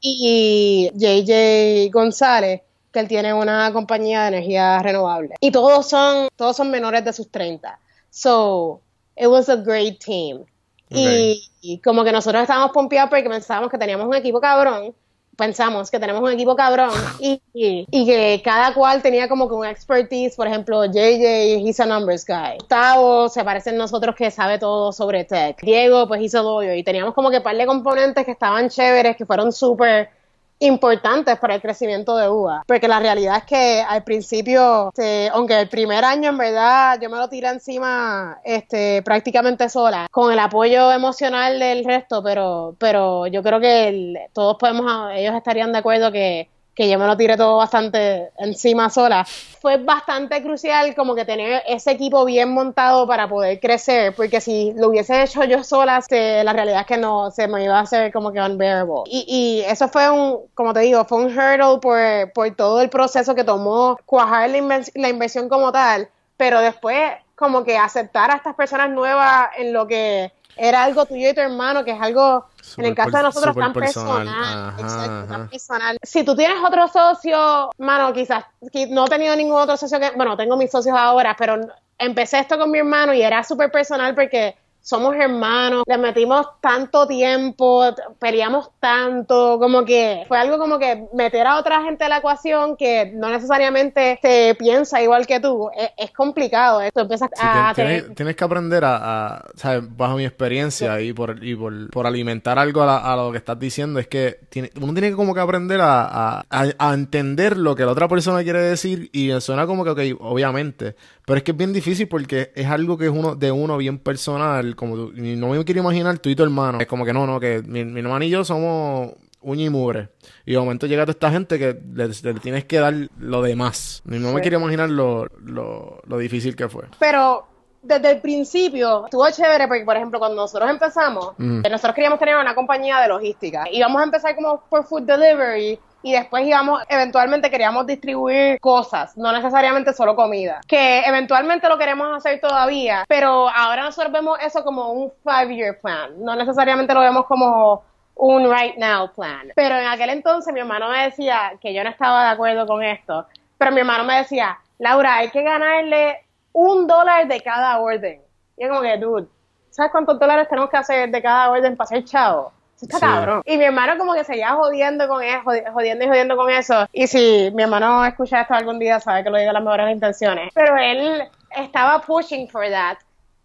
y 0.00 0.90
JJ 0.92 1.90
González, 1.92 2.62
que 2.92 3.00
él 3.00 3.08
tiene 3.08 3.32
una 3.32 3.72
compañía 3.72 4.22
de 4.22 4.28
energía 4.28 4.80
renovable. 4.80 5.34
Y 5.40 5.50
todos 5.50 5.88
son, 5.88 6.28
todos 6.36 6.56
son 6.56 6.70
menores 6.70 7.04
de 7.04 7.12
sus 7.12 7.30
30. 7.30 7.78
So, 8.10 8.80
it 9.16 9.28
was 9.28 9.48
a 9.48 9.56
great 9.56 9.98
team. 9.98 10.44
Y, 10.90 11.80
como 11.82 12.04
que 12.04 12.12
nosotros 12.12 12.42
estábamos 12.42 12.72
pompeados 12.72 13.10
porque 13.10 13.28
pensábamos 13.28 13.70
que 13.70 13.78
teníamos 13.78 14.06
un 14.06 14.14
equipo 14.14 14.40
cabrón. 14.40 14.94
Pensamos 15.36 15.90
que 15.90 15.98
tenemos 15.98 16.22
un 16.22 16.30
equipo 16.30 16.54
cabrón 16.54 16.92
y, 17.18 17.42
y, 17.52 18.06
que 18.06 18.40
cada 18.44 18.72
cual 18.72 19.02
tenía 19.02 19.28
como 19.28 19.48
que 19.48 19.54
un 19.54 19.66
expertise. 19.66 20.36
Por 20.36 20.46
ejemplo, 20.46 20.84
JJ, 20.84 21.66
he's 21.66 21.80
a 21.80 21.86
numbers 21.86 22.24
guy. 22.24 22.58
Gustavo 22.60 23.28
se 23.28 23.42
parece 23.42 23.70
a 23.70 23.72
nosotros 23.72 24.14
que 24.14 24.30
sabe 24.30 24.60
todo 24.60 24.92
sobre 24.92 25.24
tech. 25.24 25.60
Diego, 25.60 26.06
pues 26.06 26.22
hizo 26.22 26.40
lawyer. 26.42 26.78
Y 26.78 26.84
teníamos 26.84 27.14
como 27.14 27.30
que 27.30 27.40
par 27.40 27.56
de 27.56 27.66
componentes 27.66 28.24
que 28.24 28.30
estaban 28.30 28.68
chéveres, 28.68 29.16
que 29.16 29.26
fueron 29.26 29.50
súper 29.50 30.10
importantes 30.58 31.38
para 31.38 31.56
el 31.56 31.60
crecimiento 31.60 32.16
de 32.16 32.28
UBA. 32.28 32.62
Porque 32.66 32.88
la 32.88 33.00
realidad 33.00 33.38
es 33.38 33.44
que 33.44 33.84
al 33.86 34.04
principio, 34.04 34.88
este, 34.88 35.28
aunque 35.28 35.60
el 35.60 35.68
primer 35.68 36.04
año 36.04 36.30
en 36.30 36.38
verdad 36.38 36.98
yo 37.00 37.10
me 37.10 37.18
lo 37.18 37.28
tiré 37.28 37.48
encima 37.48 38.38
este, 38.44 39.02
prácticamente 39.02 39.68
sola, 39.68 40.06
con 40.10 40.32
el 40.32 40.38
apoyo 40.38 40.92
emocional 40.92 41.58
del 41.58 41.84
resto, 41.84 42.22
pero, 42.22 42.74
pero 42.78 43.26
yo 43.26 43.42
creo 43.42 43.60
que 43.60 44.28
todos 44.32 44.56
podemos, 44.58 45.12
ellos 45.14 45.34
estarían 45.34 45.72
de 45.72 45.78
acuerdo 45.78 46.12
que 46.12 46.48
que 46.74 46.88
yo 46.88 46.98
me 46.98 47.06
lo 47.06 47.16
tiré 47.16 47.36
todo 47.36 47.56
bastante 47.58 48.30
encima 48.38 48.90
sola, 48.90 49.24
fue 49.60 49.76
bastante 49.78 50.42
crucial 50.42 50.94
como 50.94 51.14
que 51.14 51.24
tener 51.24 51.62
ese 51.68 51.92
equipo 51.92 52.24
bien 52.24 52.52
montado 52.52 53.06
para 53.06 53.28
poder 53.28 53.60
crecer, 53.60 54.14
porque 54.14 54.40
si 54.40 54.72
lo 54.76 54.88
hubiese 54.88 55.22
hecho 55.22 55.44
yo 55.44 55.62
sola, 55.64 56.02
se- 56.02 56.42
la 56.44 56.52
realidad 56.52 56.80
es 56.80 56.86
que 56.86 56.96
no, 56.96 57.30
se 57.30 57.46
me 57.48 57.64
iba 57.64 57.78
a 57.78 57.82
hacer 57.82 58.12
como 58.12 58.32
que 58.32 58.40
unbearable. 58.40 59.02
Y, 59.06 59.24
y 59.28 59.70
eso 59.70 59.88
fue 59.88 60.10
un, 60.10 60.40
como 60.54 60.74
te 60.74 60.80
digo, 60.80 61.04
fue 61.04 61.18
un 61.24 61.26
hurdle 61.38 61.78
por, 61.80 62.32
por 62.32 62.54
todo 62.56 62.80
el 62.82 62.90
proceso 62.90 63.34
que 63.34 63.44
tomó 63.44 63.96
cuajar 64.04 64.50
la, 64.50 64.58
inven- 64.58 64.90
la 64.94 65.08
inversión 65.08 65.48
como 65.48 65.70
tal, 65.72 66.08
pero 66.36 66.60
después 66.60 67.12
como 67.36 67.64
que 67.64 67.76
aceptar 67.78 68.30
a 68.30 68.36
estas 68.36 68.54
personas 68.54 68.90
nuevas 68.90 69.48
en 69.56 69.72
lo 69.72 69.86
que 69.86 70.32
era 70.56 70.84
algo 70.84 71.06
tuyo 71.06 71.30
y 71.30 71.34
tu 71.34 71.40
hermano, 71.40 71.84
que 71.84 71.92
es 71.92 72.00
algo, 72.00 72.46
en 72.76 72.84
el 72.86 72.94
caso 72.94 73.16
de 73.16 73.22
nosotros, 73.22 73.54
tan 73.56 73.72
personal. 73.72 74.24
personal. 74.24 74.54
Ajá, 74.68 74.80
exacto, 74.80 75.26
tan 75.32 75.48
personal. 75.48 75.96
Si 76.02 76.24
tú 76.24 76.36
tienes 76.36 76.58
otro 76.64 76.86
socio, 76.88 77.70
mano, 77.78 78.12
quizás 78.12 78.44
qui- 78.72 78.88
no 78.88 79.06
he 79.06 79.08
tenido 79.08 79.34
ningún 79.36 79.60
otro 79.60 79.76
socio 79.76 79.98
que, 80.00 80.10
bueno, 80.16 80.36
tengo 80.36 80.56
mis 80.56 80.70
socios 80.70 80.96
ahora, 80.98 81.34
pero 81.38 81.58
empecé 81.98 82.38
esto 82.38 82.58
con 82.58 82.70
mi 82.70 82.78
hermano 82.78 83.14
y 83.14 83.22
era 83.22 83.42
súper 83.44 83.70
personal 83.70 84.14
porque 84.14 84.56
somos 84.86 85.14
hermanos, 85.16 85.82
le 85.86 85.96
metimos 85.96 86.46
tanto 86.60 87.06
tiempo, 87.06 87.82
peleamos 88.20 88.68
tanto, 88.78 89.58
como 89.58 89.82
que 89.82 90.26
fue 90.28 90.36
algo 90.38 90.58
como 90.58 90.78
que 90.78 91.06
meter 91.14 91.46
a 91.46 91.56
otra 91.58 91.82
gente 91.82 92.04
en 92.04 92.10
la 92.10 92.18
ecuación 92.18 92.76
que 92.76 93.10
no 93.14 93.30
necesariamente 93.30 94.18
se 94.20 94.54
piensa 94.58 95.00
igual 95.00 95.26
que 95.26 95.40
tú, 95.40 95.70
es, 95.74 95.88
es 95.96 96.10
complicado, 96.10 96.82
esto 96.82 97.00
empiezas 97.00 97.30
Sí, 97.34 97.40
a 97.42 97.72
tien- 97.72 97.74
tienes, 97.74 98.02
tener- 98.02 98.14
tienes 98.14 98.36
que 98.36 98.44
aprender 98.44 98.84
a, 98.84 99.36
a, 99.36 99.44
¿sabes? 99.54 99.82
bajo 99.96 100.16
mi 100.16 100.26
experiencia 100.26 101.00
y 101.00 101.14
por, 101.14 101.42
y 101.42 101.56
por, 101.56 101.88
por 101.90 102.06
alimentar 102.06 102.58
algo 102.58 102.82
a, 102.82 102.86
la- 102.86 102.98
a 103.12 103.16
lo 103.16 103.32
que 103.32 103.38
estás 103.38 103.58
diciendo, 103.58 103.98
es 103.98 104.06
que 104.06 104.38
tiene- 104.50 104.70
uno 104.82 104.92
tiene 104.92 105.08
que 105.08 105.16
como 105.16 105.32
que 105.34 105.40
aprender 105.40 105.80
a, 105.80 106.02
a, 106.02 106.44
a- 106.50 106.72
a 106.90 106.92
entender 106.92 107.56
lo 107.56 107.74
que 107.74 107.86
la 107.86 107.92
otra 107.92 108.06
persona 108.06 108.42
quiere 108.42 108.60
decir 108.60 109.08
y 109.14 109.30
suena 109.40 109.66
como 109.66 109.82
que, 109.82 109.90
ok, 110.12 110.20
obviamente, 110.20 110.94
pero 111.26 111.38
es 111.38 111.42
que 111.42 111.52
es 111.52 111.56
bien 111.56 111.72
difícil 111.72 112.08
porque 112.08 112.52
es 112.54 112.66
algo 112.66 112.96
que 112.98 113.06
es 113.06 113.10
uno 113.10 113.34
de 113.34 113.50
uno 113.50 113.76
bien 113.76 113.98
personal, 113.98 114.76
como 114.76 114.96
tú, 114.96 115.12
no 115.14 115.48
me 115.48 115.64
quiero 115.64 115.80
imaginar 115.80 116.18
tú 116.18 116.28
y 116.28 116.36
tu 116.36 116.42
hermano, 116.42 116.78
es 116.80 116.86
como 116.86 117.04
que 117.04 117.12
no, 117.12 117.26
no, 117.26 117.40
que 117.40 117.62
mi, 117.64 117.84
mi 117.84 118.00
hermano 118.00 118.24
y 118.24 118.30
yo 118.30 118.44
somos 118.44 119.12
uña 119.40 119.64
y 119.64 119.70
mugre. 119.70 120.08
Y 120.46 120.52
de 120.52 120.58
momento 120.58 120.86
llega 120.86 121.02
toda 121.02 121.12
esta 121.12 121.30
gente 121.30 121.58
que 121.58 121.78
le, 121.94 122.08
le 122.08 122.40
tienes 122.40 122.64
que 122.64 122.78
dar 122.78 122.94
lo 123.18 123.42
demás. 123.42 124.02
No 124.04 124.32
me 124.32 124.40
quiero 124.40 124.58
imaginar 124.58 124.88
lo, 124.88 125.26
lo, 125.44 126.00
lo 126.06 126.18
difícil 126.18 126.56
que 126.56 126.68
fue. 126.68 126.84
Pero 126.98 127.46
desde 127.82 128.12
el 128.12 128.20
principio 128.22 129.04
estuvo 129.04 129.30
chévere 129.30 129.68
porque, 129.68 129.84
por 129.84 129.96
ejemplo, 129.96 130.18
cuando 130.18 130.36
nosotros 130.36 130.70
empezamos, 130.70 131.34
Mm. 131.36 131.60
nosotros 131.70 131.94
queríamos 131.94 132.18
tener 132.18 132.36
una 132.36 132.54
compañía 132.54 132.98
de 133.00 133.08
logística. 133.08 133.64
Íbamos 133.70 134.00
a 134.00 134.04
empezar 134.04 134.34
como 134.34 134.62
por 134.70 134.84
food 134.86 135.02
delivery 135.02 135.78
y 136.04 136.12
después 136.12 136.46
íbamos, 136.46 136.82
eventualmente 136.90 137.50
queríamos 137.50 137.86
distribuir 137.86 138.60
cosas, 138.60 139.16
no 139.16 139.32
necesariamente 139.32 139.94
solo 139.94 140.14
comida. 140.14 140.60
Que 140.68 141.00
eventualmente 141.00 141.66
lo 141.66 141.78
queremos 141.78 142.14
hacer 142.14 142.42
todavía, 142.42 143.06
pero 143.08 143.48
ahora 143.48 143.84
nosotros 143.84 144.12
vemos 144.12 144.38
eso 144.42 144.62
como 144.62 144.92
un 144.92 145.10
five-year 145.24 145.80
plan. 145.80 146.22
No 146.22 146.36
necesariamente 146.36 146.92
lo 146.92 147.00
vemos 147.00 147.24
como 147.24 147.84
un 148.16 148.52
right 148.52 148.76
now 148.76 149.10
plan. 149.14 149.50
Pero 149.56 149.76
en 149.76 149.86
aquel 149.86 150.10
entonces 150.10 150.52
mi 150.52 150.60
hermano 150.60 150.90
me 150.90 151.04
decía 151.04 151.54
que 151.58 151.72
yo 151.72 151.82
no 151.82 151.88
estaba 151.88 152.24
de 152.24 152.30
acuerdo 152.32 152.66
con 152.66 152.82
esto, 152.82 153.26
pero 153.56 153.72
mi 153.72 153.80
hermano 153.80 154.04
me 154.04 154.18
decía, 154.18 154.58
Laura, 154.78 155.16
hay 155.16 155.30
que 155.30 155.42
ganarle 155.42 156.22
un 156.52 156.86
dólar 156.86 157.26
de 157.26 157.40
cada 157.40 157.78
orden. 157.80 158.20
Y 158.58 158.62
yo 158.62 158.68
como 158.68 158.82
que, 158.82 158.98
dude, 158.98 159.26
¿sabes 159.70 159.90
cuántos 159.90 160.18
dólares 160.18 160.48
tenemos 160.50 160.68
que 160.68 160.76
hacer 160.76 161.10
de 161.10 161.22
cada 161.22 161.50
orden 161.50 161.78
para 161.78 161.88
ser 161.88 162.04
chavo? 162.04 162.52
Está 162.84 162.98
Sí. 162.98 163.04
cabrón. 163.06 163.42
Y 163.44 163.56
mi 163.56 163.64
hermano 163.64 163.98
como 163.98 164.14
que 164.14 164.24
seguía 164.24 164.50
jodiendo 164.52 165.08
con 165.08 165.22
eso, 165.22 165.40
jodi- 165.44 165.72
jodiendo 165.72 166.04
y 166.04 166.08
jodiendo 166.08 166.36
con 166.36 166.50
eso. 166.50 166.86
Y 166.92 167.06
si 167.06 167.50
mi 167.54 167.62
hermano 167.64 168.04
escucha 168.06 168.42
esto 168.42 168.54
algún 168.54 168.78
día, 168.78 169.00
sabe 169.00 169.24
que 169.24 169.30
lo 169.30 169.36
digo 169.38 169.48
con 169.48 169.54
las 169.54 169.62
mejores 169.64 169.90
intenciones. 169.94 170.50
Pero 170.54 170.76
él 170.76 171.22
estaba 171.56 172.00
pushing 172.00 172.48
for 172.48 172.68
that. 172.70 172.96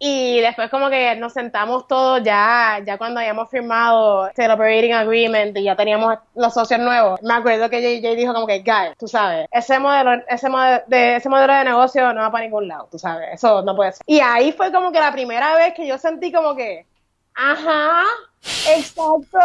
Y 0.01 0.39
después 0.39 0.69
como 0.69 0.89
que 0.89 1.13
nos 1.17 1.33
sentamos 1.33 1.85
todos 1.85 2.23
ya, 2.23 2.79
ya 2.85 2.97
cuando 2.97 3.19
habíamos 3.19 3.49
firmado 3.49 4.29
el 4.33 4.51
operating 4.51 4.93
agreement 4.93 5.57
y 5.57 5.63
ya 5.63 5.75
teníamos 5.75 6.17
los 6.35 6.53
socios 6.53 6.79
nuevos. 6.79 7.21
Me 7.21 7.33
acuerdo 7.33 7.69
que 7.69 7.81
JJ 7.81 8.15
dijo 8.15 8.33
como 8.33 8.47
que, 8.47 8.59
guys, 8.59 8.95
tú 8.97 9.09
sabes, 9.09 9.45
ese 9.51 9.77
modelo, 9.77 10.23
ese 10.29 10.47
modelo 10.47 10.81
de, 10.87 11.17
ese 11.17 11.27
modelo 11.27 11.53
de 11.53 11.65
negocio 11.65 12.13
no 12.13 12.21
va 12.21 12.31
para 12.31 12.45
ningún 12.45 12.69
lado, 12.69 12.87
tú 12.89 12.97
sabes, 12.97 13.27
eso 13.33 13.61
no 13.63 13.75
puede 13.75 13.91
ser. 13.91 14.01
Y 14.05 14.21
ahí 14.21 14.53
fue 14.53 14.71
como 14.71 14.93
que 14.93 15.01
la 15.01 15.11
primera 15.11 15.53
vez 15.55 15.73
que 15.73 15.85
yo 15.85 15.97
sentí 15.97 16.31
como 16.31 16.55
que, 16.55 16.85
ajá, 17.39 18.03
exacto. 18.69 19.39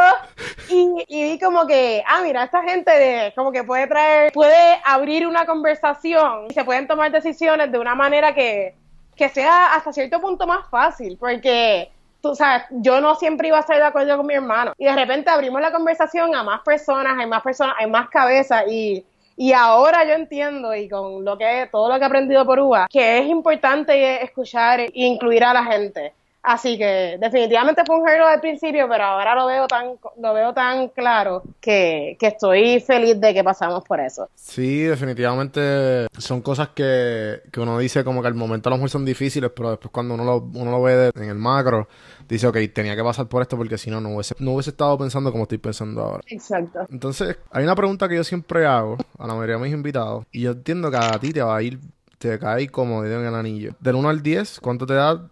Y, 0.69 1.05
y 1.09 1.23
vi 1.25 1.39
como 1.39 1.67
que, 1.67 2.03
ah, 2.07 2.21
mira, 2.23 2.45
esta 2.45 2.63
gente 2.63 2.91
de, 2.91 3.33
como 3.35 3.53
que 3.53 3.63
puede 3.63 3.87
traer, 3.87 4.33
puede 4.33 4.81
abrir 4.85 5.27
una 5.27 5.47
conversación 5.47 6.47
y 6.51 6.55
se 6.55 6.65
pueden 6.65 6.89
tomar 6.89 7.13
decisiones 7.13 7.71
de 7.71 7.79
una 7.79 7.95
manera 7.95 8.35
que, 8.35 8.75
que 9.15 9.29
sea 9.29 9.75
hasta 9.75 9.93
cierto 9.93 10.21
punto 10.21 10.47
más 10.47 10.69
fácil, 10.69 11.17
porque 11.19 11.91
tú 12.21 12.35
sabes, 12.35 12.65
yo 12.71 13.01
no 13.01 13.15
siempre 13.15 13.49
iba 13.49 13.59
a 13.59 13.61
estar 13.61 13.77
de 13.77 13.85
acuerdo 13.85 14.17
con 14.17 14.27
mi 14.27 14.35
hermano. 14.35 14.73
Y 14.77 14.87
de 14.87 14.95
repente 14.95 15.31
abrimos 15.31 15.61
la 15.61 15.71
conversación 15.71 16.35
a 16.35 16.43
más 16.43 16.63
personas, 16.63 17.17
hay 17.19 17.27
más 17.27 17.43
personas, 17.43 17.77
hay 17.79 17.89
más 17.89 18.09
cabezas 18.09 18.65
y, 18.69 19.05
y 19.37 19.53
ahora 19.53 20.05
yo 20.05 20.15
entiendo 20.15 20.75
y 20.75 20.89
con 20.89 21.25
lo 21.25 21.39
que 21.39 21.69
todo 21.71 21.89
lo 21.89 21.95
que 21.97 22.03
he 22.03 22.07
aprendido 22.07 22.45
por 22.45 22.59
UBA, 22.59 22.89
que 22.91 23.19
es 23.19 23.27
importante 23.27 24.23
escuchar 24.23 24.81
e 24.81 24.91
incluir 24.95 25.45
a 25.45 25.53
la 25.53 25.65
gente. 25.65 26.13
Así 26.47 26.77
que 26.77 27.17
definitivamente 27.19 27.83
fue 27.87 27.97
un 27.97 28.03
hurdle 28.03 28.23
al 28.35 28.41
principio, 28.41 28.87
pero 28.87 29.03
ahora 29.05 29.35
lo 29.35 29.47
veo 29.47 29.67
tan, 29.67 29.93
lo 30.21 30.35
veo 30.35 30.53
tan 30.53 30.89
claro 30.89 31.43
que, 31.59 32.19
que 32.21 32.27
estoy 32.27 32.81
feliz 32.81 33.19
de 33.19 33.33
que 33.33 33.43
pasamos 33.43 33.83
por 33.85 33.99
eso. 33.99 34.29
Sí, 34.35 34.83
definitivamente 34.83 36.07
son 36.19 36.43
cosas 36.43 36.69
que, 36.75 37.41
que 37.51 37.61
uno 37.61 37.79
dice 37.79 38.05
como 38.05 38.21
que 38.21 38.29
al 38.29 38.35
momento 38.35 38.69
a 38.69 38.71
lo 38.71 38.77
mejor 38.77 38.91
son 38.91 39.05
difíciles, 39.07 39.51
pero 39.57 39.71
después 39.71 39.91
cuando 39.91 40.15
uno 40.15 40.25
lo, 40.25 40.37
uno 40.55 40.71
lo 40.71 40.83
ve 40.83 40.97
de- 40.97 41.13
en 41.23 41.31
el 41.31 41.39
macro, 41.39 41.89
dice, 42.29 42.47
ok, 42.47 42.59
tenía 42.75 42.95
que 42.95 43.03
pasar 43.03 43.27
por 43.27 43.41
esto 43.41 43.57
porque 43.57 43.79
si 43.79 43.91
no, 43.91 44.01
no 44.03 44.11
hubiese, 44.11 44.35
no 44.39 44.53
hubiese 44.53 44.71
estado 44.71 44.99
pensando 44.99 45.31
como 45.33 45.45
estoy 45.45 45.59
pensando 45.59 46.03
ahora. 46.03 46.21
Exacto. 46.27 46.87
Entonces, 46.91 47.39
hay 47.53 47.65
una 47.65 47.75
pregunta 47.75 48.07
que 48.09 48.17
yo 48.17 48.25
siempre 48.25 48.67
hago 48.67 48.99
a 49.19 49.27
la 49.27 49.33
mayoría 49.35 49.57
de 49.57 49.63
mis 49.63 49.73
invitados, 49.73 50.27
y 50.31 50.43
yo 50.43 50.51
entiendo 50.51 50.91
que 50.91 50.97
a 50.99 51.19
ti 51.19 51.33
te 51.33 51.41
va 51.43 51.57
a 51.57 51.63
ir, 51.63 51.79
te 52.19 52.39
cae 52.39 52.69
como 52.69 53.03
dedo 53.03 53.21
en 53.21 53.27
el 53.29 53.35
anillo. 53.35 53.73
Del 53.81 53.95
1 53.97 54.09
al 54.11 54.23
10, 54.23 54.61
¿cuánto 54.61 54.87
te 54.87 54.95
da? 54.95 55.27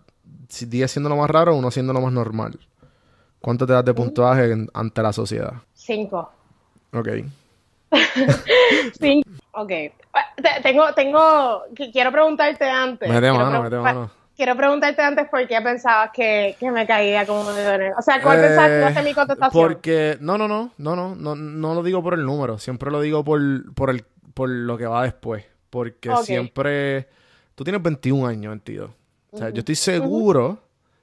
Si 0.53 0.67
10 0.67 0.91
siendo 0.91 1.09
lo 1.09 1.17
más 1.17 1.31
raro, 1.31 1.57
1 1.57 1.71
siendo 1.71 1.95
lo 1.95 2.03
más 2.03 2.13
normal. 2.13 2.59
¿Cuánto 3.41 3.67
te 3.67 3.73
das 3.73 3.85
de 3.87 3.95
puntuaje 3.95 4.53
en- 4.53 4.69
ante 4.75 5.01
la 5.03 5.11
sociedad? 5.13 5.55
Cinco. 5.73 6.31
Ok. 6.93 7.09
Sí. 9.01 9.23
Ok. 9.53 9.69
Te- 9.69 10.61
Tengo, 10.63 10.93
tengo, 10.95 11.65
qui- 11.75 11.91
quiero 11.91 12.13
preguntarte 12.13 12.69
antes. 12.69 13.09
Mete 13.09 13.21
Quiero 13.21 13.35
mano, 13.37 13.63
mete 13.63 13.77
mano. 13.77 14.11
Quiero 14.37 14.57
preguntarte 14.57 15.01
antes 15.03 15.29
por 15.31 15.47
qué 15.49 15.61
pensabas 15.63 16.11
que, 16.13 16.55
que 16.61 16.71
me 16.71 16.87
caía 16.87 17.27
como 17.27 17.51
de 17.53 17.93
O 17.99 18.03
sea, 18.03 18.21
¿cuál 18.23 18.41
pensabas 18.41 18.71
que 18.71 18.91
iba 18.93 19.03
mi 19.03 19.15
contestación? 19.15 19.65
Eh, 19.65 19.67
Porque, 19.75 20.19
no, 20.21 20.37
no, 20.37 20.49
no, 20.49 20.71
no, 20.77 20.97
no, 20.97 21.15
no, 21.15 21.35
no 21.35 21.75
lo 21.75 21.83
digo 21.83 22.03
por 22.03 22.13
el 22.15 22.25
número, 22.27 22.59
siempre 22.59 22.91
lo 22.91 23.01
digo 23.01 23.25
por, 23.25 23.41
por 23.75 23.89
el, 23.91 24.05
por 24.35 24.49
lo 24.51 24.77
que 24.77 24.87
va 24.87 25.03
después. 25.05 25.45
Porque 25.71 26.11
siempre, 26.25 27.09
tú 27.55 27.65
tienes 27.65 27.83
21 27.83 28.27
años, 28.27 28.51
22. 28.51 28.91
O 29.33 29.39
sea, 29.39 29.51
yo 29.51 29.61
estoy 29.61 29.75
seguro 29.75 30.59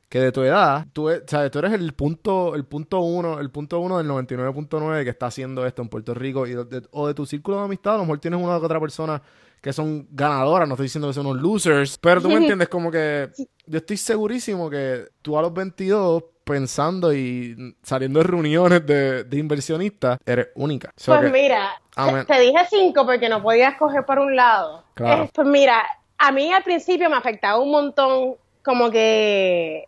que 0.07 0.19
de 0.19 0.31
tu 0.31 0.41
edad, 0.43 0.85
tú, 0.93 1.09
e- 1.09 1.17
o 1.19 1.27
sea, 1.27 1.49
tú 1.51 1.59
eres 1.59 1.73
el 1.73 1.93
punto, 1.93 2.55
el 2.55 2.65
punto 2.65 2.99
uno, 2.99 3.39
el 3.39 3.51
punto 3.51 3.79
uno 3.79 3.97
del 3.99 4.07
99.9 4.07 5.03
que 5.03 5.09
está 5.11 5.27
haciendo 5.27 5.65
esto 5.65 5.81
en 5.81 5.89
Puerto 5.89 6.13
Rico 6.13 6.47
y 6.47 6.53
de- 6.53 6.87
o 6.91 7.07
de 7.07 7.13
tu 7.13 7.25
círculo 7.25 7.57
de 7.57 7.65
amistad, 7.65 7.93
a 7.95 7.97
lo 7.97 8.03
mejor 8.03 8.19
tienes 8.19 8.39
una 8.41 8.57
u 8.57 8.63
otra 8.63 8.79
persona 8.79 9.21
que 9.61 9.73
son 9.73 10.07
ganadoras, 10.11 10.67
no 10.67 10.75
estoy 10.75 10.85
diciendo 10.85 11.07
que 11.09 11.13
son 11.13 11.25
unos 11.27 11.41
losers, 11.41 11.97
pero 11.97 12.21
tú 12.21 12.29
me 12.29 12.35
entiendes 12.55 12.69
como 12.69 12.89
que 12.89 13.29
yo 13.67 13.77
estoy 13.77 13.97
segurísimo 13.97 14.69
que 14.69 15.05
tú 15.21 15.37
a 15.37 15.41
los 15.41 15.53
22 15.53 16.23
pensando 16.43 17.13
y 17.13 17.75
saliendo 17.83 18.19
de 18.19 18.23
reuniones 18.25 18.83
de, 18.85 19.23
de 19.25 19.37
inversionistas, 19.37 20.17
eres 20.25 20.47
única. 20.55 20.91
So 20.95 21.11
Pues 21.11 21.25
que- 21.31 21.39
mira, 21.39 21.69
te, 21.95 22.25
te 22.25 22.39
dije 22.39 22.57
cinco 22.69 23.05
porque 23.05 23.29
no 23.29 23.43
podía 23.43 23.69
escoger 23.69 24.03
por 24.05 24.17
un 24.17 24.35
lado. 24.35 24.83
Claro. 24.95 25.25
Eh, 25.25 25.29
pues 25.31 25.47
mira, 25.47 25.83
a 26.19 26.31
mí 26.31 26.51
al 26.53 26.63
principio 26.63 27.09
me 27.09 27.17
afectaba 27.17 27.59
un 27.59 27.71
montón 27.71 28.35
como 28.63 28.89
que 28.91 29.85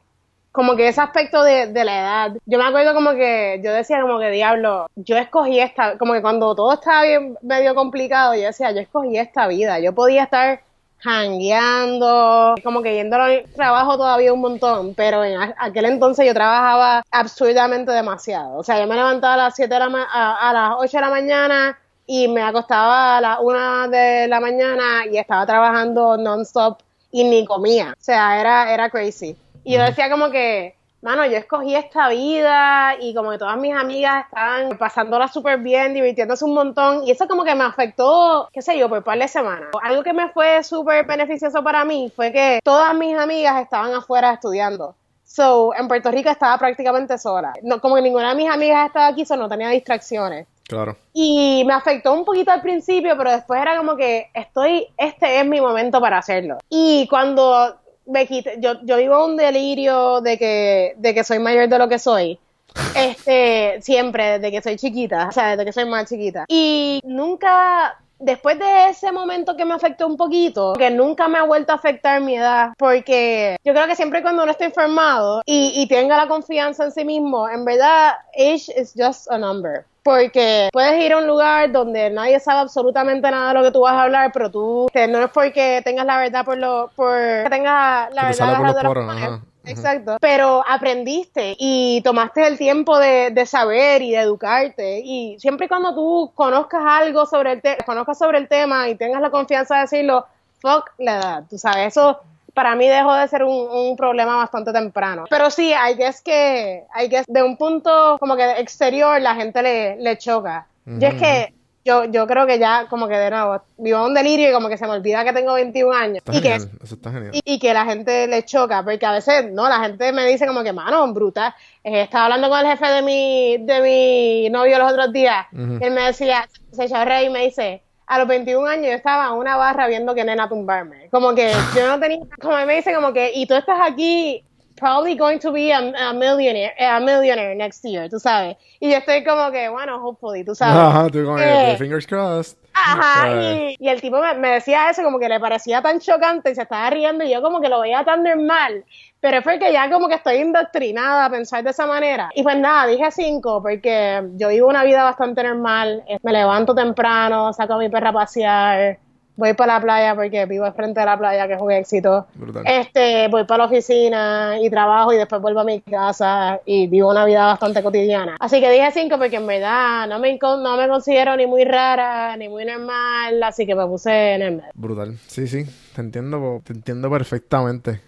como 0.51 0.75
que 0.75 0.87
ese 0.89 1.01
aspecto 1.01 1.43
de, 1.43 1.67
de 1.67 1.85
la 1.85 1.99
edad. 1.99 2.37
Yo 2.45 2.57
me 2.59 2.65
acuerdo 2.65 2.93
como 2.93 3.11
que 3.13 3.61
yo 3.63 3.73
decía 3.73 4.01
como 4.01 4.19
que 4.19 4.29
diablo, 4.31 4.87
yo 4.95 5.17
escogí 5.17 5.59
esta, 5.59 5.97
como 5.97 6.13
que 6.13 6.21
cuando 6.21 6.55
todo 6.55 6.73
estaba 6.73 7.03
bien 7.03 7.37
medio 7.41 7.73
complicado, 7.75 8.35
yo 8.35 8.43
decía, 8.43 8.71
yo 8.71 8.79
escogí 8.81 9.17
esta 9.17 9.47
vida. 9.47 9.79
Yo 9.79 9.93
podía 9.95 10.23
estar 10.23 10.61
hangueando, 11.03 12.55
como 12.63 12.81
que 12.81 12.93
yendo 12.95 13.15
al 13.17 13.45
trabajo 13.53 13.97
todavía 13.97 14.33
un 14.33 14.41
montón, 14.41 14.93
pero 14.95 15.23
en 15.23 15.39
aquel 15.57 15.85
entonces 15.85 16.25
yo 16.27 16.33
trabajaba 16.33 17.03
absurdamente 17.11 17.91
demasiado. 17.91 18.57
O 18.57 18.63
sea, 18.63 18.79
yo 18.79 18.87
me 18.87 18.95
levantaba 18.95 19.33
a 19.35 19.37
las 19.37 19.55
7 19.55 19.73
de 19.75 19.79
la 19.79 19.89
ma- 19.89 20.07
a, 20.11 20.49
a 20.49 20.53
las 20.53 20.73
8 20.77 20.97
de 20.97 21.01
la 21.01 21.09
mañana 21.09 21.79
y 22.13 22.27
me 22.27 22.41
acostaba 22.41 23.15
a 23.15 23.21
las 23.21 23.37
1 23.39 23.87
de 23.87 24.27
la 24.27 24.41
mañana 24.41 25.05
y 25.09 25.17
estaba 25.17 25.45
trabajando 25.45 26.17
non-stop 26.17 26.79
y 27.09 27.23
ni 27.23 27.45
comía. 27.45 27.95
O 27.97 28.03
sea, 28.03 28.37
era, 28.37 28.73
era 28.73 28.89
crazy. 28.89 29.37
Y 29.63 29.75
yo 29.75 29.81
decía 29.81 30.09
como 30.11 30.29
que, 30.29 30.75
mano, 31.01 31.25
yo 31.25 31.37
escogí 31.37 31.73
esta 31.73 32.09
vida 32.09 32.95
y 32.99 33.15
como 33.15 33.31
que 33.31 33.37
todas 33.37 33.55
mis 33.57 33.73
amigas 33.73 34.25
estaban 34.25 34.77
pasándola 34.77 35.29
súper 35.29 35.59
bien, 35.59 35.93
divirtiéndose 35.93 36.43
un 36.43 36.53
montón. 36.53 37.07
Y 37.07 37.11
eso 37.11 37.29
como 37.29 37.45
que 37.45 37.55
me 37.55 37.63
afectó, 37.63 38.49
qué 38.51 38.61
sé 38.61 38.77
yo, 38.77 38.89
por 38.89 38.97
un 38.97 39.03
par 39.05 39.17
de 39.17 39.29
semanas. 39.29 39.69
Algo 39.81 40.03
que 40.03 40.11
me 40.11 40.27
fue 40.31 40.65
súper 40.65 41.05
beneficioso 41.05 41.63
para 41.63 41.85
mí 41.85 42.11
fue 42.13 42.33
que 42.33 42.59
todas 42.61 42.93
mis 42.93 43.17
amigas 43.17 43.61
estaban 43.61 43.93
afuera 43.93 44.33
estudiando. 44.33 44.95
So, 45.23 45.73
en 45.75 45.87
Puerto 45.87 46.11
Rico 46.11 46.29
estaba 46.29 46.57
prácticamente 46.57 47.17
sola. 47.17 47.53
No, 47.63 47.79
como 47.79 47.95
que 47.95 48.01
ninguna 48.01 48.31
de 48.31 48.35
mis 48.35 48.49
amigas 48.49 48.87
estaba 48.87 49.07
aquí, 49.07 49.25
so 49.25 49.37
no 49.37 49.47
tenía 49.47 49.69
distracciones. 49.69 50.45
Claro. 50.71 50.95
Y 51.11 51.63
me 51.67 51.73
afectó 51.73 52.13
un 52.13 52.23
poquito 52.23 52.49
al 52.49 52.61
principio, 52.61 53.17
pero 53.17 53.29
después 53.29 53.61
era 53.61 53.75
como 53.75 53.97
que 53.97 54.29
estoy, 54.33 54.87
este 54.95 55.41
es 55.41 55.45
mi 55.45 55.59
momento 55.59 55.99
para 55.99 56.19
hacerlo. 56.19 56.59
Y 56.69 57.07
cuando 57.09 57.75
me 58.05 58.25
quité, 58.25 58.55
yo, 58.59 58.75
yo 58.83 58.95
vivo 58.95 59.25
un 59.25 59.35
delirio 59.35 60.21
de 60.21 60.37
que, 60.37 60.93
de 60.95 61.13
que 61.13 61.25
soy 61.25 61.39
mayor 61.39 61.67
de 61.67 61.77
lo 61.77 61.89
que 61.89 61.99
soy. 61.99 62.39
Este, 62.95 63.81
siempre, 63.81 64.39
desde 64.39 64.49
que 64.49 64.61
soy 64.61 64.77
chiquita, 64.77 65.27
o 65.27 65.31
sea, 65.33 65.51
desde 65.51 65.65
que 65.65 65.73
soy 65.73 65.83
más 65.83 66.07
chiquita. 66.07 66.45
Y 66.47 67.01
nunca 67.03 67.97
después 68.17 68.57
de 68.57 68.87
ese 68.87 69.11
momento 69.11 69.57
que 69.57 69.65
me 69.65 69.73
afectó 69.73 70.07
un 70.07 70.15
poquito, 70.15 70.71
que 70.77 70.89
nunca 70.89 71.27
me 71.27 71.37
ha 71.37 71.43
vuelto 71.43 71.73
a 71.73 71.75
afectar 71.75 72.21
mi 72.21 72.37
edad, 72.37 72.71
porque 72.77 73.57
yo 73.65 73.73
creo 73.73 73.87
que 73.87 73.95
siempre 73.97 74.21
cuando 74.21 74.43
uno 74.43 74.51
está 74.53 74.63
informado 74.63 75.41
y, 75.45 75.73
y 75.75 75.87
tenga 75.87 76.15
la 76.15 76.27
confianza 76.27 76.85
en 76.85 76.93
sí 76.93 77.03
mismo, 77.03 77.49
en 77.49 77.65
verdad, 77.65 78.13
age 78.35 78.71
is 78.79 78.93
just 78.95 79.29
a 79.29 79.37
number. 79.37 79.85
Porque 80.03 80.69
puedes 80.71 81.03
ir 81.03 81.13
a 81.13 81.17
un 81.17 81.27
lugar 81.27 81.71
donde 81.71 82.09
nadie 82.09 82.39
sabe 82.39 82.61
absolutamente 82.61 83.29
nada 83.29 83.49
de 83.49 83.53
lo 83.59 83.63
que 83.63 83.71
tú 83.71 83.81
vas 83.81 83.93
a 83.93 84.03
hablar, 84.03 84.31
pero 84.33 84.49
tú, 84.49 84.87
no 85.09 85.19
es 85.23 85.29
porque 85.31 85.81
tengas 85.83 86.05
la 86.05 86.17
verdad 86.17 86.43
por 86.43 86.57
lo, 86.57 86.91
por 86.95 87.13
que 87.15 87.47
tengas 87.49 88.13
la 88.13 88.23
verdad 88.25 88.57
por 88.57 88.65
los 88.67 88.75
poros, 88.83 89.09
ajá, 89.09 89.25
ajá. 89.25 89.39
Exacto. 89.63 90.17
Pero 90.19 90.63
aprendiste 90.67 91.55
y 91.59 92.01
tomaste 92.01 92.47
el 92.47 92.57
tiempo 92.57 92.97
de, 92.97 93.29
de 93.29 93.45
saber 93.45 94.01
y 94.01 94.11
de 94.11 94.21
educarte. 94.21 95.01
Y 95.03 95.37
siempre 95.39 95.67
y 95.67 95.69
cuando 95.69 95.93
tú 95.93 96.31
conozcas 96.33 96.81
algo 96.83 97.27
sobre 97.27 97.51
el, 97.53 97.61
te- 97.61 97.77
conozcas 97.85 98.17
sobre 98.17 98.39
el 98.39 98.47
tema 98.47 98.89
y 98.89 98.95
tengas 98.95 99.21
la 99.21 99.29
confianza 99.29 99.75
de 99.75 99.81
decirlo, 99.81 100.25
fuck 100.61 100.89
la 100.97 101.17
edad. 101.17 101.43
Tú 101.47 101.59
sabes, 101.59 101.95
eso 101.95 102.19
para 102.53 102.75
mí 102.75 102.87
dejó 102.87 103.13
de 103.13 103.27
ser 103.27 103.43
un, 103.43 103.69
un 103.69 103.95
problema 103.95 104.37
bastante 104.37 104.71
temprano. 104.71 105.25
Pero 105.29 105.49
sí, 105.49 105.73
hay 105.73 105.95
que 105.95 106.07
es 106.07 106.21
que, 106.21 106.83
hay 106.93 107.09
que 107.09 107.23
de 107.27 107.43
un 107.43 107.57
punto 107.57 108.17
como 108.19 108.35
que 108.35 108.51
exterior 108.59 109.19
la 109.21 109.35
gente 109.35 109.61
le, 109.61 109.97
le 109.97 110.17
choca. 110.17 110.67
Yo 110.85 111.07
es 111.07 111.15
que 111.15 111.53
yo, 111.83 112.05
yo 112.05 112.27
creo 112.27 112.45
que 112.45 112.59
ya 112.59 112.87
como 112.89 113.07
que 113.07 113.17
de 113.17 113.31
nuevo 113.31 113.61
vivo 113.77 114.05
un 114.05 114.13
delirio 114.13 114.49
y 114.49 114.53
como 114.53 114.69
que 114.69 114.77
se 114.77 114.85
me 114.85 114.93
olvida 114.93 115.23
que 115.23 115.33
tengo 115.33 115.53
21 115.53 115.91
años. 115.91 116.17
Está 116.17 116.35
y 116.35 116.41
que 116.41 116.55
eso 116.55 116.95
está 116.95 117.11
genial. 117.11 117.31
y, 117.33 117.41
y 117.43 117.59
que 117.59 117.73
la 117.73 117.85
gente 117.85 118.27
le 118.27 118.43
choca, 118.45 118.83
porque 118.83 119.05
a 119.05 119.11
veces, 119.11 119.51
no, 119.51 119.67
la 119.67 119.79
gente 119.79 120.11
me 120.11 120.25
dice 120.25 120.45
como 120.45 120.63
que, 120.63 120.73
mano, 120.73 121.11
brutal. 121.13 121.53
Eh, 121.83 122.01
estaba 122.01 122.25
hablando 122.25 122.49
con 122.49 122.59
el 122.59 122.67
jefe 122.67 122.87
de 122.87 123.01
mi, 123.01 123.57
de 123.57 123.81
mi 123.81 124.49
novio 124.49 124.77
los 124.77 124.91
otros 124.91 125.11
días, 125.11 125.47
y 125.51 125.83
él 125.83 125.91
me 125.91 126.03
decía, 126.03 126.47
se 126.71 126.85
echó 126.85 126.97
a 126.97 127.05
reír 127.05 127.29
y 127.29 127.33
me 127.33 127.45
dice, 127.45 127.81
a 128.11 128.17
los 128.17 128.27
21 128.27 128.67
años 128.67 128.87
yo 128.87 128.91
estaba 128.91 129.27
en 129.27 129.39
una 129.39 129.55
barra 129.55 129.87
viendo 129.87 130.13
que 130.13 130.25
nena 130.25 130.49
tumbarme. 130.49 131.07
Como 131.11 131.33
que 131.33 131.53
yo 131.73 131.87
no 131.87 131.97
tenía, 131.97 132.19
como 132.41 132.57
me 132.65 132.75
dice 132.75 132.93
como 132.93 133.13
que, 133.13 133.31
y 133.33 133.45
tú 133.45 133.55
estás 133.55 133.79
aquí, 133.81 134.43
probably 134.81 135.15
going 135.15 135.37
to 135.39 135.51
be 135.51 135.71
a, 135.71 135.77
a 135.77 136.11
millionaire, 136.11 136.73
a 136.79 136.99
millionaire 136.99 137.55
next 137.55 137.85
year, 137.85 138.09
tú 138.09 138.19
sabes. 138.19 138.57
Y 138.79 138.89
yo 138.89 138.97
estoy 138.97 139.23
como 139.23 139.51
que, 139.51 139.69
bueno, 139.69 140.03
hopefully, 140.03 140.43
tú 140.43 140.55
sabes. 140.55 140.75
Ajá, 140.75 141.07
tú 141.07 141.19
que, 141.35 141.71
Eh, 141.73 141.77
fingers 141.77 142.07
crossed. 142.07 142.57
Ajá, 142.73 143.29
y, 143.29 143.75
y 143.79 143.89
el 143.89 144.01
tipo 144.01 144.19
me, 144.19 144.33
me 144.35 144.53
decía 144.53 144.89
eso 144.89 145.03
como 145.03 145.19
que 145.19 145.29
le 145.29 145.39
parecía 145.39 145.81
tan 145.81 145.99
chocante 145.99 146.49
y 146.51 146.55
se 146.55 146.63
estaba 146.63 146.89
riendo 146.89 147.23
y 147.23 147.29
yo 147.29 147.41
como 147.41 147.61
que 147.61 147.69
lo 147.69 147.81
veía 147.81 148.03
tan 148.03 148.23
normal, 148.23 148.85
pero 149.19 149.37
es 149.37 149.43
porque 149.43 149.71
ya 149.71 149.91
como 149.91 150.07
que 150.07 150.15
estoy 150.15 150.37
indoctrinada 150.37 151.25
a 151.25 151.29
pensar 151.29 151.63
de 151.63 151.69
esa 151.69 151.85
manera. 151.85 152.31
Y 152.33 152.41
pues 152.43 152.57
nada, 152.57 152.87
dije 152.87 153.11
cinco 153.11 153.61
porque 153.61 154.23
yo 154.35 154.47
vivo 154.47 154.67
una 154.69 154.83
vida 154.83 155.03
bastante 155.03 155.43
normal, 155.43 156.03
eh, 156.07 156.17
me 156.23 156.31
levanto 156.31 156.73
temprano, 156.73 157.53
saco 157.53 157.73
a 157.73 157.77
mi 157.77 157.89
perra 157.89 158.09
a 158.09 158.13
pasear, 158.13 158.97
voy 159.35 159.53
para 159.53 159.75
la 159.75 159.81
playa 159.81 160.15
porque 160.15 160.45
vivo 160.45 160.65
al 160.65 160.73
frente 160.73 160.99
de 160.99 161.05
la 161.05 161.17
playa, 161.17 161.47
que 161.47 161.53
es 161.53 161.61
un 161.61 161.71
éxito. 161.71 162.27
Brutal. 162.35 162.63
Este, 162.67 163.27
voy 163.27 163.45
para 163.45 163.59
la 163.59 163.65
oficina 163.65 164.57
y 164.61 164.69
trabajo 164.69 165.13
y 165.13 165.17
después 165.17 165.41
vuelvo 165.41 165.61
a 165.61 165.63
mi 165.63 165.81
casa 165.81 166.59
y 166.65 166.87
vivo 166.87 167.09
una 167.09 167.25
vida 167.25 167.45
bastante 167.45 167.81
cotidiana. 167.83 168.35
Así 168.39 168.59
que 168.59 168.71
dije 168.71 168.91
cinco 168.93 169.17
porque 169.17 169.37
en 169.37 169.47
verdad 169.47 170.07
no 170.07 170.19
me, 170.19 170.37
no 170.37 170.77
me 170.77 170.87
considero 170.87 171.35
ni 171.35 171.47
muy 171.47 171.63
rara 171.63 172.35
ni 172.37 172.49
muy 172.49 172.65
normal, 172.65 173.41
así 173.43 173.65
que 173.65 173.75
me 173.75 173.85
puse 173.85 174.35
en 174.35 174.41
el 174.41 174.51
medio. 174.57 174.69
Brutal. 174.73 175.17
Sí, 175.27 175.47
sí, 175.47 175.65
te 175.95 176.01
entiendo, 176.01 176.61
te 176.63 176.73
entiendo 176.73 177.09
perfectamente. 177.09 178.01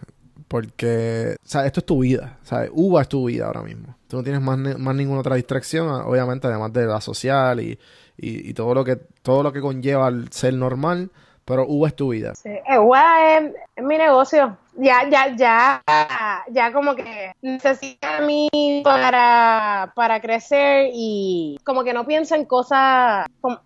Porque, 0.47 1.35
o 1.43 1.47
sea, 1.47 1.65
esto 1.65 1.79
es 1.79 1.85
tu 1.87 1.99
vida. 1.99 2.37
¿sabes? 2.43 2.69
Uva 2.73 3.01
es 3.01 3.09
tu 3.09 3.25
vida 3.25 3.47
ahora 3.47 3.63
mismo. 3.63 3.95
Tú 4.07 4.17
no 4.17 4.23
tienes 4.23 4.39
más, 4.39 4.59
más 4.77 4.95
ninguna 4.95 5.21
otra 5.21 5.35
distracción, 5.35 5.87
obviamente, 5.87 6.45
además 6.45 6.71
de 6.71 6.85
la 6.85 7.01
social 7.01 7.59
y, 7.59 7.79
y, 8.17 8.49
y 8.49 8.53
todo 8.53 8.73
lo 8.73 8.83
que 8.83 8.97
todo 9.21 9.43
lo 9.43 9.51
que 9.53 9.61
conlleva 9.61 10.07
el 10.09 10.31
ser 10.31 10.53
normal. 10.53 11.09
Pero 11.45 11.65
Uva 11.67 11.89
es 11.89 11.95
tu 11.97 12.07
vida. 12.13 12.33
Sí, 12.35 12.47
eh, 12.47 12.61
es, 12.65 13.53
es 13.75 13.83
mi 13.83 13.97
negocio. 13.97 14.57
Ya, 14.77 15.07
ya, 15.09 15.35
ya, 15.35 15.83
ya 16.49 16.71
como 16.71 16.95
que 16.95 17.33
necesita 17.41 18.17
a 18.19 18.21
mí 18.21 18.47
para, 18.81 19.91
para 19.93 20.21
crecer 20.21 20.89
y 20.93 21.59
como 21.65 21.83
que 21.83 21.93
no 21.93 22.05
pienso 22.07 22.35
en 22.35 22.45
cosas 22.45 23.25
como, 23.41 23.59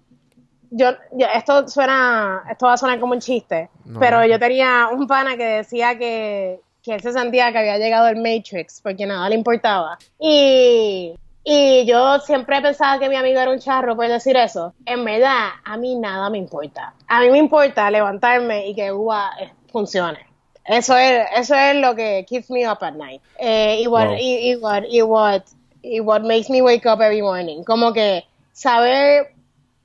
yo, 0.71 0.89
yo- 1.13 1.27
esto 1.35 1.67
suena, 1.67 2.43
esto 2.49 2.65
va 2.65 2.73
a 2.73 2.77
sonar 2.77 2.99
como 2.99 3.13
un 3.13 3.19
chiste, 3.21 3.69
No. 3.85 3.99
pero 3.99 4.25
yo 4.25 4.39
tenía 4.39 4.89
un 4.91 5.05
pana 5.07 5.37
que 5.37 5.45
decía 5.45 5.97
que, 5.99 6.59
que 6.81 6.95
él 6.95 7.01
se 7.01 7.13
sentía 7.13 7.51
que 7.51 7.59
había 7.59 7.77
llegado 7.77 8.07
el 8.07 8.17
Matrix 8.17 8.81
porque 8.81 9.05
nada 9.05 9.29
le 9.29 9.35
importaba. 9.35 9.97
Y, 10.19 11.13
y 11.49 11.85
yo 11.85 12.19
siempre 12.19 12.61
pensaba 12.61 12.99
que 12.99 13.07
mi 13.07 13.15
amigo 13.15 13.39
era 13.39 13.49
un 13.51 13.59
charro 13.59 13.95
por 13.95 14.05
decir 14.09 14.35
eso. 14.35 14.73
En 14.85 15.05
verdad, 15.05 15.47
a 15.63 15.77
mí 15.77 15.95
nada 15.95 16.29
me 16.29 16.37
importa. 16.37 16.93
A 17.07 17.21
mí 17.21 17.29
me 17.29 17.37
importa 17.37 17.89
levantarme 17.89 18.67
y 18.67 18.75
que 18.75 18.91
UA 18.91 19.31
eh, 19.39 19.53
funcione. 19.71 20.19
Eso 20.65 20.97
es, 20.97 21.25
eso 21.37 21.55
es 21.55 21.75
lo 21.77 21.95
que 21.95 22.25
keeps 22.27 22.49
me 22.49 22.67
up 22.69 22.79
at 22.81 22.91
night. 22.95 23.21
Eh, 23.39 23.79
y, 23.81 23.87
what, 23.87 24.07
Wow. 24.07 24.17
y, 24.19 24.51
y 24.51 24.55
what, 24.57 24.83
y 24.89 25.01
what, 25.01 25.41
y 25.81 25.99
what 26.01 26.21
makes 26.23 26.49
me 26.49 26.61
wake 26.61 26.85
up 26.85 26.99
every 27.01 27.21
morning. 27.21 27.63
Como 27.63 27.93
que 27.93 28.25
saber 28.51 29.33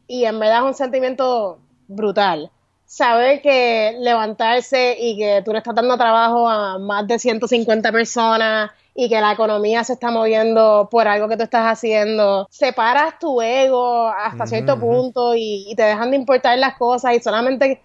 y 0.09 0.25
en 0.25 0.40
verdad 0.40 0.59
es 0.59 0.64
un 0.64 0.75
sentimiento 0.75 1.61
brutal. 1.87 2.51
Saber 2.87 3.40
que 3.40 3.94
levantarse 4.01 4.96
y 4.98 5.16
que 5.16 5.42
tú 5.44 5.53
le 5.53 5.59
estás 5.59 5.77
dando 5.77 5.96
trabajo 5.96 6.48
a 6.48 6.79
más 6.81 7.07
de 7.07 7.20
150 7.20 7.92
personas 7.92 8.72
y 8.94 9.09
que 9.09 9.20
la 9.20 9.33
economía 9.33 9.85
se 9.85 9.94
está 9.94 10.11
moviendo 10.11 10.88
por 10.90 11.09
algo 11.09 11.28
que 11.28 11.37
tú 11.37 11.44
estás 11.44 11.66
haciendo, 11.66 12.46
separas 12.50 13.18
tu 13.18 13.40
ego 13.40 14.09
hasta 14.09 14.46
cierto 14.46 14.78
punto 14.78 15.35
y, 15.35 15.66
y 15.70 15.74
te 15.74 15.83
dejan 15.83 16.11
de 16.11 16.16
importar 16.16 16.59
las 16.59 16.76
cosas 16.76 17.14
y 17.14 17.20
solamente 17.20 17.81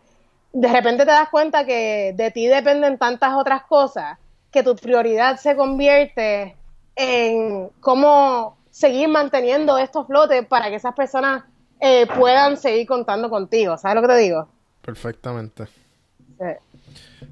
de 0.53 0.67
repente 0.67 1.05
te 1.05 1.11
das 1.11 1.29
cuenta 1.29 1.65
que 1.65 2.13
de 2.15 2.31
ti 2.31 2.47
dependen 2.47 2.97
tantas 2.97 3.33
otras 3.35 3.63
cosas 3.63 4.17
que 4.51 4.63
tu 4.63 4.75
prioridad 4.75 5.37
se 5.37 5.55
convierte 5.55 6.55
en 6.95 7.69
cómo 7.79 8.57
seguir 8.71 9.07
manteniendo 9.07 9.77
estos 9.77 10.07
flotes 10.07 10.45
para 10.45 10.69
que 10.69 10.75
esas 10.75 10.95
personas 10.95 11.43
eh, 11.79 12.07
puedan 12.07 12.57
seguir 12.57 12.87
contando 12.87 13.29
contigo. 13.29 13.77
¿Sabes 13.77 13.95
lo 13.95 14.01
que 14.01 14.13
te 14.13 14.19
digo? 14.19 14.47
Perfectamente. 14.81 15.65
Sí. 15.65 16.45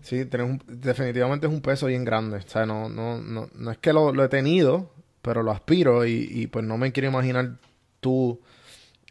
Sí, 0.02 0.26
tienes 0.26 0.50
un- 0.50 0.64
definitivamente 0.68 1.48
es 1.48 1.54
un 1.54 1.62
peso 1.62 1.88
bien 1.88 2.04
grande. 2.06 2.38
O 2.38 2.48
sea, 2.50 2.66
no, 2.66 2.90
no, 2.90 3.20
no, 3.20 3.50
no 3.54 3.72
es 3.72 3.78
que 3.78 3.94
lo, 3.94 4.12
lo 4.14 4.24
he 4.24 4.30
tenido, 4.30 4.92
pero 5.22 5.44
lo 5.44 5.52
aspiro 5.52 6.06
y, 6.06 6.28
y, 6.32 6.48
pues 6.48 6.66
no 6.66 6.78
me 6.78 6.92
quiero 6.92 7.10
imaginar 7.10 7.58
tú, 8.00 8.40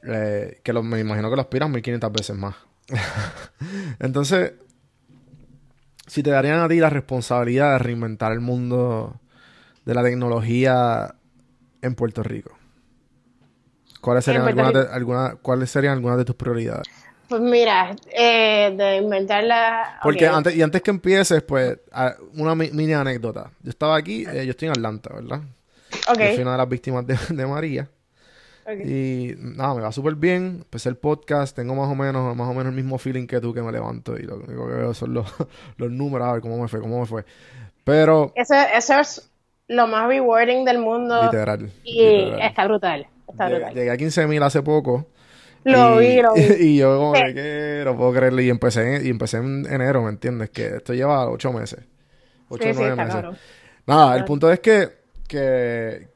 eh, 0.03 0.61
que 0.63 0.73
lo, 0.73 0.83
me 0.83 1.01
imagino 1.01 1.31
que 1.31 1.37
lo 1.37 1.43
aspiras 1.43 1.69
1500 1.71 2.13
veces 2.13 2.37
más. 2.37 2.57
Entonces, 4.01 4.53
si 6.07 6.23
te 6.23 6.31
darían 6.31 6.61
a 6.61 6.69
ti 6.69 6.79
la 6.81 6.91
responsabilidad 6.91 7.73
de 7.73 7.79
reinventar 7.79 8.33
el 8.33 8.41
mundo 8.41 9.21
de 9.85 9.95
la 9.95 10.03
tecnología 10.03 11.15
en 11.83 11.95
Puerto 11.95 12.23
Rico, 12.23 12.57
¿cuáles 14.01 14.25
serían, 14.25 14.43
algunas 14.49 14.73
de, 14.89 14.95
alguna- 14.95 15.37
¿cuáles 15.41 15.71
serían 15.71 15.95
algunas 15.95 16.19
de 16.19 16.25
tus 16.25 16.37
prioridades? 16.37 16.87
Pues 17.29 17.41
mira, 17.41 17.97
eh, 18.17 18.75
de 18.77 18.97
inventar 18.99 19.43
la... 19.45 19.99
Porque 20.03 20.27
antes, 20.27 20.55
y 20.55 20.63
antes 20.63 20.83
que 20.83 20.91
empieces, 20.91 21.43
pues, 21.43 21.79
una 22.35 22.55
mi- 22.55 22.71
mini 22.71 22.93
anécdota. 22.93 23.51
Yo 23.63 23.71
estaba 23.71 23.97
aquí, 23.97 24.25
eh, 24.31 24.45
yo 24.45 24.51
estoy 24.51 24.67
en 24.69 24.73
Atlanta, 24.73 25.11
¿verdad? 25.15 25.41
Ok, 26.11 26.19
Yo 26.19 26.33
fui 26.35 26.43
una 26.43 26.53
de 26.53 26.59
las 26.59 26.69
víctimas 26.69 27.07
de, 27.07 27.17
de 27.31 27.47
María. 27.47 27.89
ok. 28.67 28.85
Y 28.85 29.35
nada, 29.39 29.75
me 29.75 29.81
va 29.83 29.91
súper 29.93 30.15
bien. 30.17 30.59
Empecé 30.65 30.89
el 30.91 30.97
podcast, 30.97 31.57
tengo 31.57 31.75
más 31.75 31.89
o 31.91 31.95
menos, 31.95 32.37
más 32.37 32.47
o 32.49 32.53
menos 32.53 32.67
el 32.67 32.75
mismo 32.77 32.99
feeling 32.99 33.27
que 33.27 33.41
tú 33.41 33.55
que 33.55 33.63
me 33.63 33.73
levanto. 33.73 34.17
Y 34.19 34.23
lo 34.23 34.37
único 34.37 34.67
que 34.69 34.75
veo 34.75 34.93
son 34.95 35.15
los, 35.15 35.27
los 35.79 35.91
números, 35.91 36.29
a 36.29 36.33
ver 36.33 36.43
cómo 36.43 36.61
me 36.61 36.69
fue, 36.69 36.81
cómo 36.81 37.01
me 37.01 37.07
fue. 37.07 37.25
Pero, 37.85 38.33
Eso, 38.35 38.55
eso 38.55 38.99
es 39.01 39.31
lo 39.69 39.87
más 39.87 40.09
rewarding 40.09 40.65
del 40.65 40.79
mundo 40.79 41.23
literal. 41.25 41.71
y 41.85 42.03
literal. 42.03 42.41
está 42.43 42.65
brutal. 42.67 43.07
Está 43.29 43.49
brutal. 43.49 43.75
llegué 43.75 43.91
a 43.91 43.97
15.000 43.97 44.43
hace 44.45 44.63
poco. 44.63 45.07
Lo 45.65 46.01
y, 46.01 46.07
vi, 46.07 46.23
lo 46.23 46.35
vi. 46.35 46.43
Y 46.61 46.77
yo 46.79 46.97
como 46.99 47.15
Sí. 47.15 47.35
que, 47.35 47.83
no 47.85 47.97
puedo 47.97 48.13
creerlo. 48.13 48.41
Y 48.43 48.51
empecé, 48.51 49.01
y 49.05 49.09
empecé 49.11 49.39
en 49.39 49.67
enero, 49.71 50.03
¿me 50.03 50.11
entiendes? 50.11 50.51
Que 50.51 50.77
esto 50.77 50.93
lleva 50.95 51.29
ocho 51.29 51.53
meses. 51.53 51.81
Ocho 52.49 52.65
Sí, 52.65 52.71
nueve 52.75 52.95
meses. 52.97 53.25
Nada, 53.87 54.17
el 54.17 54.25
punto 54.25 54.51
es 54.51 54.61
que, 54.61 54.89
que 55.29 56.09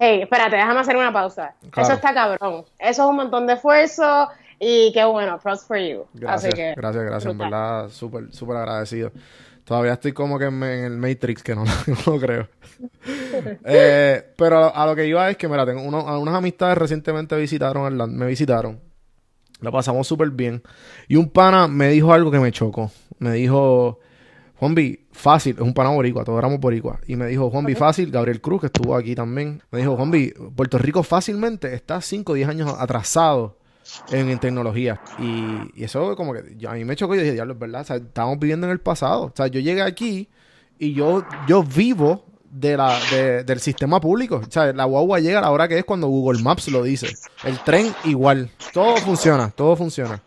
Hey, 0.00 0.20
espérate, 0.22 0.56
déjame 0.56 0.80
hacer 0.80 0.96
una 0.96 1.12
pausa. 1.12 1.54
Claro. 1.70 1.88
Eso 1.88 1.96
está 1.96 2.14
cabrón. 2.14 2.64
Eso 2.78 3.02
es 3.02 3.08
un 3.10 3.16
montón 3.16 3.46
de 3.46 3.54
esfuerzo 3.54 4.28
y 4.60 4.92
qué 4.92 5.04
bueno, 5.04 5.38
props 5.38 5.64
for 5.64 5.78
you. 5.78 6.06
gracias, 6.14 6.44
Así 6.52 6.56
que, 6.56 6.74
gracias, 6.76 7.04
gracias, 7.04 7.32
en 7.32 7.38
verdad, 7.38 7.88
súper, 7.88 8.32
súper 8.32 8.56
agradecido. 8.58 9.10
Todavía 9.68 9.92
estoy 9.92 10.12
como 10.12 10.38
que 10.38 10.46
en, 10.46 10.62
en 10.62 10.84
el 10.84 10.96
Matrix, 10.96 11.42
que 11.42 11.54
no, 11.54 11.62
no 11.86 11.96
lo 12.06 12.18
creo. 12.18 12.48
Eh, 13.64 14.32
pero 14.36 14.64
a, 14.64 14.68
a 14.68 14.86
lo 14.86 14.96
que 14.96 15.06
iba 15.06 15.28
es 15.30 15.36
que, 15.36 15.46
mira, 15.46 15.66
tengo 15.66 15.82
uno- 15.82 16.08
a 16.08 16.18
unas 16.18 16.34
amistades 16.34 16.78
recientemente 16.78 17.36
visitaron 17.36 18.16
me 18.16 18.26
visitaron. 18.26 18.80
Lo 19.60 19.70
pasamos 19.70 20.06
súper 20.06 20.30
bien. 20.30 20.62
Y 21.06 21.16
un 21.16 21.28
pana 21.28 21.68
me 21.68 21.88
dijo 21.90 22.12
algo 22.14 22.30
que 22.30 22.38
me 22.38 22.50
chocó. 22.50 22.90
Me 23.18 23.32
dijo, 23.32 23.98
Juanvi, 24.56 25.06
fácil, 25.12 25.56
es 25.56 25.60
un 25.62 25.74
pana 25.74 25.90
boricua, 25.90 26.24
todos 26.24 26.38
éramos 26.38 26.60
boricua. 26.60 27.00
Y 27.06 27.16
me 27.16 27.26
dijo, 27.26 27.50
Juanvi, 27.50 27.74
fácil, 27.74 28.10
Gabriel 28.10 28.40
Cruz, 28.40 28.60
que 28.62 28.66
estuvo 28.68 28.96
aquí 28.96 29.14
también. 29.14 29.62
Me 29.70 29.80
dijo, 29.80 29.96
Juanvi, 29.96 30.32
Puerto 30.56 30.78
Rico 30.78 31.02
fácilmente 31.02 31.74
está 31.74 32.00
5 32.00 32.32
o 32.32 32.34
10 32.36 32.48
años 32.48 32.74
atrasado 32.78 33.58
en, 34.10 34.38
tecnología. 34.38 35.00
Y, 35.18 35.82
eso 35.82 36.16
como 36.16 36.32
que 36.32 36.54
yo- 36.56 36.70
a 36.70 36.74
mí 36.74 36.84
me 36.84 36.96
chocó 36.96 37.14
y 37.14 37.18
yo 37.18 37.22
dije, 37.22 37.34
diablo, 37.34 37.54
es 37.54 37.58
verdad, 37.58 37.80
o 37.82 37.84
sea, 37.84 37.96
estamos 37.96 38.38
viviendo 38.38 38.66
en 38.66 38.72
el 38.72 38.80
pasado. 38.80 39.24
O 39.24 39.32
sea, 39.34 39.46
yo 39.46 39.60
llegué 39.60 39.82
aquí 39.82 40.28
y 40.78 40.94
yo, 40.94 41.24
yo 41.46 41.62
vivo 41.62 42.24
de 42.50 42.76
la, 42.76 42.98
de- 43.10 43.44
del 43.44 43.60
sistema 43.60 44.00
público. 44.00 44.42
O 44.46 44.50
sea, 44.50 44.72
la 44.72 44.84
guagua 44.84 45.20
llega 45.20 45.38
a 45.38 45.42
la 45.42 45.50
hora 45.50 45.68
que 45.68 45.78
es 45.78 45.84
cuando 45.84 46.06
Google 46.08 46.42
Maps 46.42 46.68
lo 46.68 46.82
dice. 46.82 47.08
El 47.44 47.58
tren 47.64 47.92
igual. 48.04 48.50
Todo 48.72 48.96
funciona, 48.98 49.50
todo 49.50 49.76
funciona. 49.76 50.22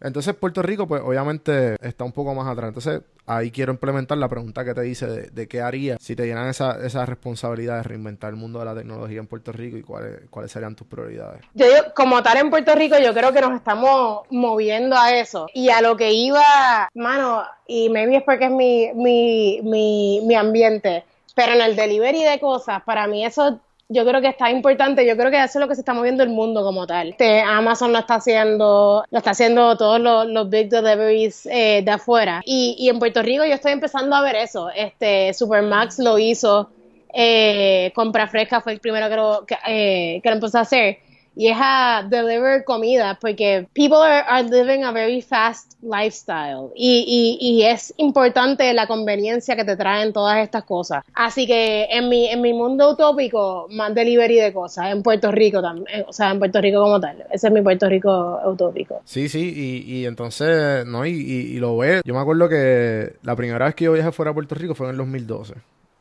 Entonces 0.00 0.34
Puerto 0.34 0.62
Rico, 0.62 0.86
pues 0.86 1.02
obviamente 1.04 1.76
está 1.80 2.04
un 2.04 2.12
poco 2.12 2.34
más 2.34 2.48
atrás. 2.48 2.68
Entonces 2.68 3.02
ahí 3.26 3.50
quiero 3.50 3.72
implementar 3.72 4.18
la 4.18 4.28
pregunta 4.28 4.64
que 4.64 4.74
te 4.74 4.88
hice 4.88 5.06
de, 5.30 5.48
qué 5.48 5.60
haría 5.60 5.96
si 6.00 6.16
te 6.16 6.24
dieran 6.24 6.48
esa, 6.48 6.84
esa 6.84 7.06
responsabilidad 7.06 7.76
de 7.76 7.82
reinventar 7.84 8.30
el 8.30 8.36
mundo 8.36 8.58
de 8.58 8.64
la 8.64 8.74
tecnología 8.74 9.20
en 9.20 9.26
Puerto 9.26 9.52
Rico 9.52 9.76
y 9.76 9.82
cuáles, 9.82 10.22
cuáles 10.30 10.50
serían 10.50 10.74
tus 10.74 10.86
prioridades. 10.86 11.42
Yo 11.54 11.66
digo, 11.66 11.78
como 11.94 12.22
tal 12.22 12.38
en 12.38 12.50
Puerto 12.50 12.74
Rico, 12.74 12.96
yo 12.98 13.12
creo 13.12 13.32
que 13.32 13.40
nos 13.40 13.54
estamos 13.54 14.26
moviendo 14.30 14.96
a 14.96 15.14
eso. 15.14 15.46
Y 15.54 15.70
a 15.70 15.80
lo 15.80 15.96
que 15.96 16.12
iba, 16.12 16.88
mano, 16.94 17.44
y 17.66 17.88
maybe 17.90 18.16
es 18.16 18.22
porque 18.22 18.46
es 18.46 18.50
mi, 18.50 18.90
mi, 18.94 19.60
mi, 19.62 20.20
mi 20.24 20.34
ambiente, 20.34 21.04
pero 21.34 21.52
en 21.52 21.60
el 21.60 21.76
delivery 21.76 22.24
de 22.24 22.40
cosas, 22.40 22.82
para 22.82 23.06
mí 23.06 23.24
eso 23.24 23.60
yo 23.90 24.06
creo 24.06 24.20
que 24.22 24.28
está 24.28 24.50
importante. 24.50 25.06
Yo 25.06 25.16
creo 25.16 25.30
que 25.30 25.36
eso 25.36 25.58
es 25.58 25.60
lo 25.60 25.68
que 25.68 25.74
se 25.74 25.82
está 25.82 25.92
moviendo 25.92 26.22
el 26.22 26.30
mundo 26.30 26.62
como 26.62 26.86
tal. 26.86 27.10
Este, 27.10 27.42
Amazon 27.42 27.92
lo 27.92 27.98
está 27.98 28.14
haciendo, 28.14 29.04
lo 29.10 29.18
está 29.18 29.32
haciendo 29.32 29.76
todos 29.76 30.00
los, 30.00 30.26
los 30.26 30.48
big 30.48 30.70
deliveries 30.70 31.46
eh, 31.46 31.82
de 31.84 31.90
afuera. 31.90 32.40
Y, 32.44 32.76
y 32.78 32.88
en 32.88 32.98
Puerto 32.98 33.20
Rico 33.20 33.44
yo 33.44 33.54
estoy 33.54 33.72
empezando 33.72 34.16
a 34.16 34.22
ver 34.22 34.36
eso. 34.36 34.70
Este, 34.70 35.34
Supermax 35.34 35.98
lo 35.98 36.18
hizo 36.18 36.70
eh, 37.12 37.92
Compra 37.94 38.28
Fresca 38.28 38.60
fue 38.60 38.72
el 38.72 38.80
primero 38.80 39.08
que 39.46 39.54
que, 39.54 39.58
eh, 39.66 40.20
que 40.22 40.28
lo 40.28 40.34
empezó 40.36 40.58
a 40.58 40.62
hacer. 40.62 40.98
Y 41.36 41.48
es 41.48 41.56
a 41.60 42.04
deliver 42.08 42.64
comida 42.64 43.16
porque 43.20 43.66
people 43.72 43.98
are, 43.98 44.24
are 44.28 44.42
living 44.48 44.82
a 44.82 44.92
very 44.92 45.22
fast 45.22 45.74
lifestyle 45.82 46.68
y, 46.74 47.38
y, 47.40 47.48
y 47.48 47.62
es 47.64 47.94
importante 47.96 48.72
la 48.74 48.86
conveniencia 48.86 49.56
que 49.56 49.64
te 49.64 49.76
traen 49.76 50.12
todas 50.12 50.38
estas 50.38 50.64
cosas. 50.64 51.04
Así 51.14 51.46
que 51.46 51.84
en 51.90 52.08
mi, 52.08 52.26
en 52.26 52.40
mi 52.40 52.52
mundo 52.52 52.90
utópico, 52.90 53.66
más 53.70 53.94
delivery 53.94 54.36
de 54.36 54.52
cosas, 54.52 54.90
en 54.92 55.02
Puerto 55.02 55.30
Rico 55.30 55.62
también, 55.62 56.04
o 56.06 56.12
sea, 56.12 56.30
en 56.32 56.38
Puerto 56.38 56.60
Rico 56.60 56.82
como 56.82 57.00
tal. 57.00 57.24
Ese 57.30 57.46
es 57.46 57.52
mi 57.52 57.62
Puerto 57.62 57.88
Rico 57.88 58.40
utópico. 58.46 59.00
Sí, 59.04 59.28
sí, 59.28 59.52
y, 59.86 60.00
y 60.00 60.06
entonces, 60.06 60.84
no, 60.86 61.06
y, 61.06 61.10
y- 61.12 61.60
lo 61.60 61.76
ve. 61.76 62.00
Yo 62.04 62.14
me 62.14 62.20
acuerdo 62.20 62.48
que 62.48 63.14
la 63.22 63.36
primera 63.36 63.66
vez 63.66 63.74
que 63.74 63.84
yo 63.84 63.92
viajé 63.92 64.12
fuera 64.12 64.30
a 64.30 64.34
Puerto 64.34 64.54
Rico 64.54 64.74
fue 64.74 64.86
en 64.86 64.92
el 64.92 64.96
2012. 64.98 65.54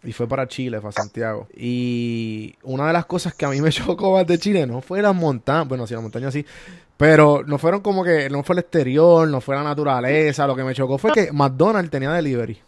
Y 0.04 0.14
fue 0.14 0.28
para 0.28 0.47
Chile, 0.47 0.80
fue 0.80 0.89
a 0.91 0.93
Santiago. 0.93 1.47
Y 1.56 2.56
una 2.64 2.88
de 2.88 2.93
las 2.93 3.06
cosas 3.06 3.34
que 3.34 3.45
a 3.45 3.50
mí 3.50 3.60
me 3.62 3.70
chocó 3.72 4.14
más 4.14 4.26
de 4.26 4.38
Chile 4.38 4.66
no 4.66 4.82
fue 4.82 5.02
las 5.02 5.14
montañas, 5.16 5.68
bueno, 5.68 5.86
sí, 5.86 5.93
las 5.93 6.04
montañas 6.04 6.34
sí, 6.34 6.45
pero 6.95 7.43
no 7.45 7.58
fueron 7.58 7.82
como 7.82 8.04
que, 8.04 8.30
no 8.30 8.43
fue 8.43 8.54
el 8.54 8.60
exterior, 8.60 9.28
no 9.28 9.41
fue 9.41 9.56
la 9.56 9.64
naturaleza, 9.64 10.47
lo 10.47 10.56
que 10.56 10.64
me 10.64 10.74
chocó 10.74 10.97
fue 10.97 11.12
que 11.12 11.32
McDonald's 11.32 11.91
tenía 11.91 12.12
delivery. 12.14 12.60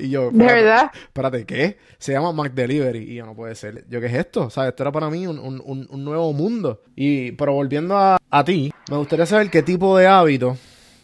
Y 0.00 0.10
yo, 0.10 0.30
¿De 0.30 0.38
espérate, 0.38 0.54
verdad? 0.62 0.90
espérate, 0.94 1.44
¿qué? 1.44 1.76
Se 1.98 2.12
llama 2.12 2.32
McDelivery. 2.32 3.00
Y 3.00 3.14
yo, 3.16 3.26
no 3.26 3.34
puede 3.34 3.56
ser. 3.56 3.84
Yo, 3.88 4.00
¿qué 4.00 4.06
es 4.06 4.14
esto? 4.14 4.44
O 4.46 4.50
sea, 4.50 4.68
esto 4.68 4.84
era 4.84 4.92
para 4.92 5.10
mí 5.10 5.26
un, 5.26 5.40
un- 5.40 5.60
un- 5.90 6.04
nuevo 6.04 6.32
mundo. 6.32 6.82
Y, 6.94 7.32
pero 7.32 7.52
volviendo 7.54 7.98
a, 7.98 8.16
a 8.30 8.44
ti, 8.44 8.72
me 8.88 8.96
gustaría 8.96 9.26
saber 9.26 9.50
qué 9.50 9.60
tipo 9.64 9.98
de 9.98 10.06
hábitos. 10.06 10.56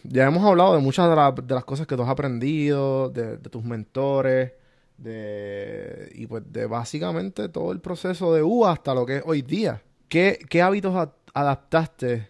Ya 0.03 0.25
hemos 0.27 0.45
hablado 0.45 0.75
de 0.75 0.81
muchas 0.81 1.09
de, 1.09 1.15
la- 1.17 1.31
de 1.33 1.53
las 1.55 1.65
cosas 1.65 1.87
que 1.87 1.97
tú 1.97 2.03
has 2.03 2.09
aprendido, 2.09 3.09
de, 3.09 3.35
de 3.35 3.49
tus 3.49 3.65
mentores, 3.65 4.53
de, 4.97 6.11
y 6.15 6.27
pues 6.27 6.43
de 6.51 6.65
básicamente 6.65 7.49
todo 7.49 7.71
el 7.71 7.79
proceso 7.79 8.33
de 8.33 8.43
UA 8.43 8.71
hasta 8.71 8.93
lo 8.93 9.05
que 9.05 9.17
es 9.17 9.23
hoy 9.25 9.41
día. 9.41 9.81
¿Qué, 10.09 10.39
qué 10.49 10.61
hábitos 10.61 11.09
adaptaste 11.33 12.29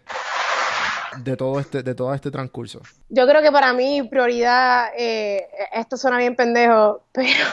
de 1.18 1.36
todo 1.36 1.60
este, 1.60 1.82
de 1.82 1.94
todo 1.94 2.14
este 2.14 2.30
transcurso? 2.30 2.80
Yo 3.08 3.26
creo 3.26 3.42
que 3.42 3.52
para 3.52 3.72
mí 3.72 4.02
prioridad, 4.02 4.88
eh, 4.96 5.46
esto 5.72 5.96
suena 5.96 6.18
bien 6.18 6.36
pendejo, 6.36 7.02
pero 7.12 7.46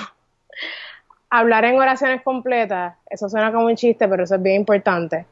hablar 1.30 1.66
en 1.66 1.78
oraciones 1.78 2.22
completas, 2.24 2.96
eso 3.10 3.30
suena 3.30 3.52
como 3.52 3.68
un 3.68 3.76
chiste, 3.76 4.08
pero 4.08 4.24
eso 4.24 4.36
es 4.36 4.42
bien 4.42 4.62
importante. 4.62 5.26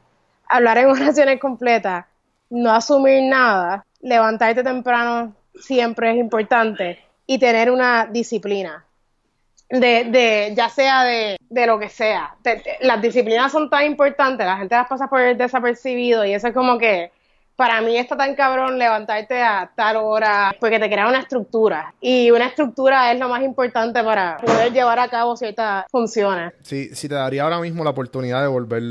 Hablar 0.48 0.78
en 0.78 0.86
oraciones 0.90 1.40
completas, 1.40 2.06
no 2.50 2.70
asumir 2.72 3.22
nada, 3.24 3.84
levantarte 4.00 4.62
temprano 4.62 5.34
siempre 5.54 6.10
es 6.10 6.16
importante 6.16 6.98
y 7.26 7.38
tener 7.38 7.70
una 7.70 8.06
disciplina. 8.06 8.84
De, 9.72 10.04
de, 10.04 10.52
ya 10.54 10.68
sea 10.68 11.02
de, 11.02 11.36
de 11.48 11.66
lo 11.66 11.78
que 11.78 11.88
sea. 11.88 12.34
Te- 12.42 12.62
las 12.82 13.00
disciplinas 13.00 13.50
son 13.50 13.70
tan 13.70 13.86
importantes, 13.86 14.46
la 14.46 14.58
gente 14.58 14.74
las 14.74 14.86
pasa 14.86 15.08
por 15.08 15.20
desapercibido 15.34 16.24
y 16.26 16.34
eso 16.34 16.48
es 16.48 16.52
como 16.54 16.76
que 16.76 17.10
para 17.56 17.80
mí 17.80 17.96
está 17.96 18.16
tan 18.16 18.34
cabrón 18.34 18.78
levantarte 18.78 19.40
a 19.42 19.70
tal 19.74 19.96
hora 19.96 20.54
porque 20.60 20.78
te 20.78 20.90
crea 20.90 21.08
una 21.08 21.20
estructura 21.20 21.94
y 22.02 22.30
una 22.30 22.46
estructura 22.48 23.12
es 23.12 23.18
lo 23.18 23.28
más 23.30 23.42
importante 23.42 24.02
para 24.04 24.36
poder 24.38 24.72
llevar 24.74 24.98
a 24.98 25.08
cabo 25.08 25.36
ciertas 25.36 25.86
funciones. 25.90 26.52
Si, 26.62 26.94
si 26.94 27.08
te 27.08 27.14
daría 27.14 27.44
ahora 27.44 27.58
mismo 27.58 27.82
la 27.82 27.90
oportunidad 27.90 28.42
de 28.42 28.48
volver. 28.48 28.82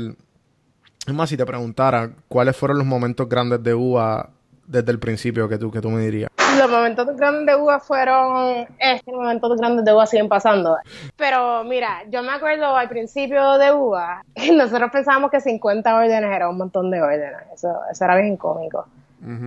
Es 1.06 1.14
más, 1.14 1.28
si 1.28 1.36
te 1.36 1.46
preguntara 1.46 2.10
cuáles 2.28 2.56
fueron 2.56 2.78
los 2.78 2.86
momentos 2.86 3.28
grandes 3.28 3.62
de 3.62 3.72
UA 3.74 4.30
desde 4.66 4.90
el 4.90 4.98
principio 4.98 5.48
que 5.48 5.58
tú, 5.58 5.70
que 5.70 5.80
tú 5.80 5.90
me 5.90 6.00
dirías. 6.00 6.30
Los 6.58 6.70
momentos 6.70 7.16
grandes 7.16 7.46
de 7.46 7.60
UA 7.60 7.80
fueron, 7.80 8.66
este, 8.78 9.10
los 9.10 9.20
momentos 9.20 9.56
grandes 9.58 9.84
de 9.84 9.94
UA 9.94 10.06
siguen 10.06 10.28
pasando. 10.28 10.76
Pero 11.16 11.64
mira, 11.64 12.02
yo 12.10 12.22
me 12.22 12.32
acuerdo 12.32 12.76
al 12.76 12.88
principio 12.88 13.58
de 13.58 13.72
UA, 13.72 14.22
nosotros 14.54 14.90
pensábamos 14.92 15.30
que 15.30 15.40
50 15.40 15.94
órdenes 15.94 16.30
era 16.34 16.48
un 16.48 16.58
montón 16.58 16.90
de 16.90 17.00
órdenes. 17.00 17.42
Eso, 17.54 17.68
eso 17.90 18.04
era 18.04 18.16
bien 18.16 18.36
cómico. 18.36 18.86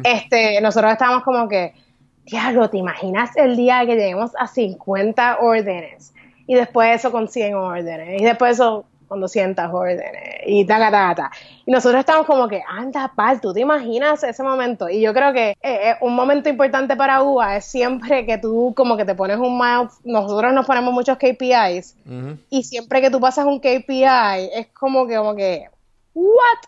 Este, 0.04 0.62
nosotros 0.62 0.94
estábamos 0.94 1.24
como 1.24 1.50
que, 1.50 1.74
diablo, 2.26 2.70
¿te 2.70 2.78
imaginas 2.78 3.36
el 3.36 3.58
día 3.58 3.86
que 3.86 3.96
lleguemos 3.96 4.32
a 4.40 4.48
50 4.48 5.40
órdenes? 5.42 6.14
Y 6.48 6.56
después 6.56 6.96
eso 6.96 7.12
con 7.12 7.28
100 7.28 7.56
órdenes. 7.56 8.22
Y 8.22 8.24
después 8.24 8.54
eso 8.54 8.86
con 9.08 9.22
200 9.22 9.66
órdenes. 9.72 10.42
Y 10.46 10.66
ta, 10.66 10.80
ta, 10.80 11.16
ta. 11.16 11.32
Y 11.66 11.72
nosotros 11.72 12.00
estamos 12.00 12.26
como 12.26 12.48
que, 12.48 12.62
anda, 12.68 13.12
pal, 13.16 13.42
¿tú 13.42 13.54
te 13.54 13.62
imaginas 13.62 14.24
ese 14.24 14.44
momento? 14.44 14.90
Y 14.90 15.02
yo 15.02 15.14
creo 15.14 15.34
que 15.34 15.50
eh, 15.52 15.56
eh, 15.62 15.96
un 16.02 16.16
momento 16.16 16.50
importante 16.50 16.96
para 16.96 17.24
UA 17.24 17.58
es 17.58 17.66
siempre 17.66 18.26
que 18.26 18.38
tú 18.38 18.74
como 18.76 18.98
que 18.98 19.06
te 19.06 19.16
pones 19.16 19.38
un 19.38 19.58
mile, 19.58 19.90
nosotros 20.04 20.54
nos 20.54 20.66
ponemos 20.66 20.94
muchos 20.94 21.18
KPIs 21.18 21.96
Ujú. 22.06 22.38
y 22.50 22.64
siempre 22.64 23.02
que 23.02 23.10
tú 23.10 23.20
pasas 23.20 23.46
un 23.46 23.60
KPI 23.60 24.50
es 24.54 24.68
como 24.74 25.08
que, 25.08 25.16
como 25.16 25.36
que, 25.36 25.70
¿what? 26.14 26.60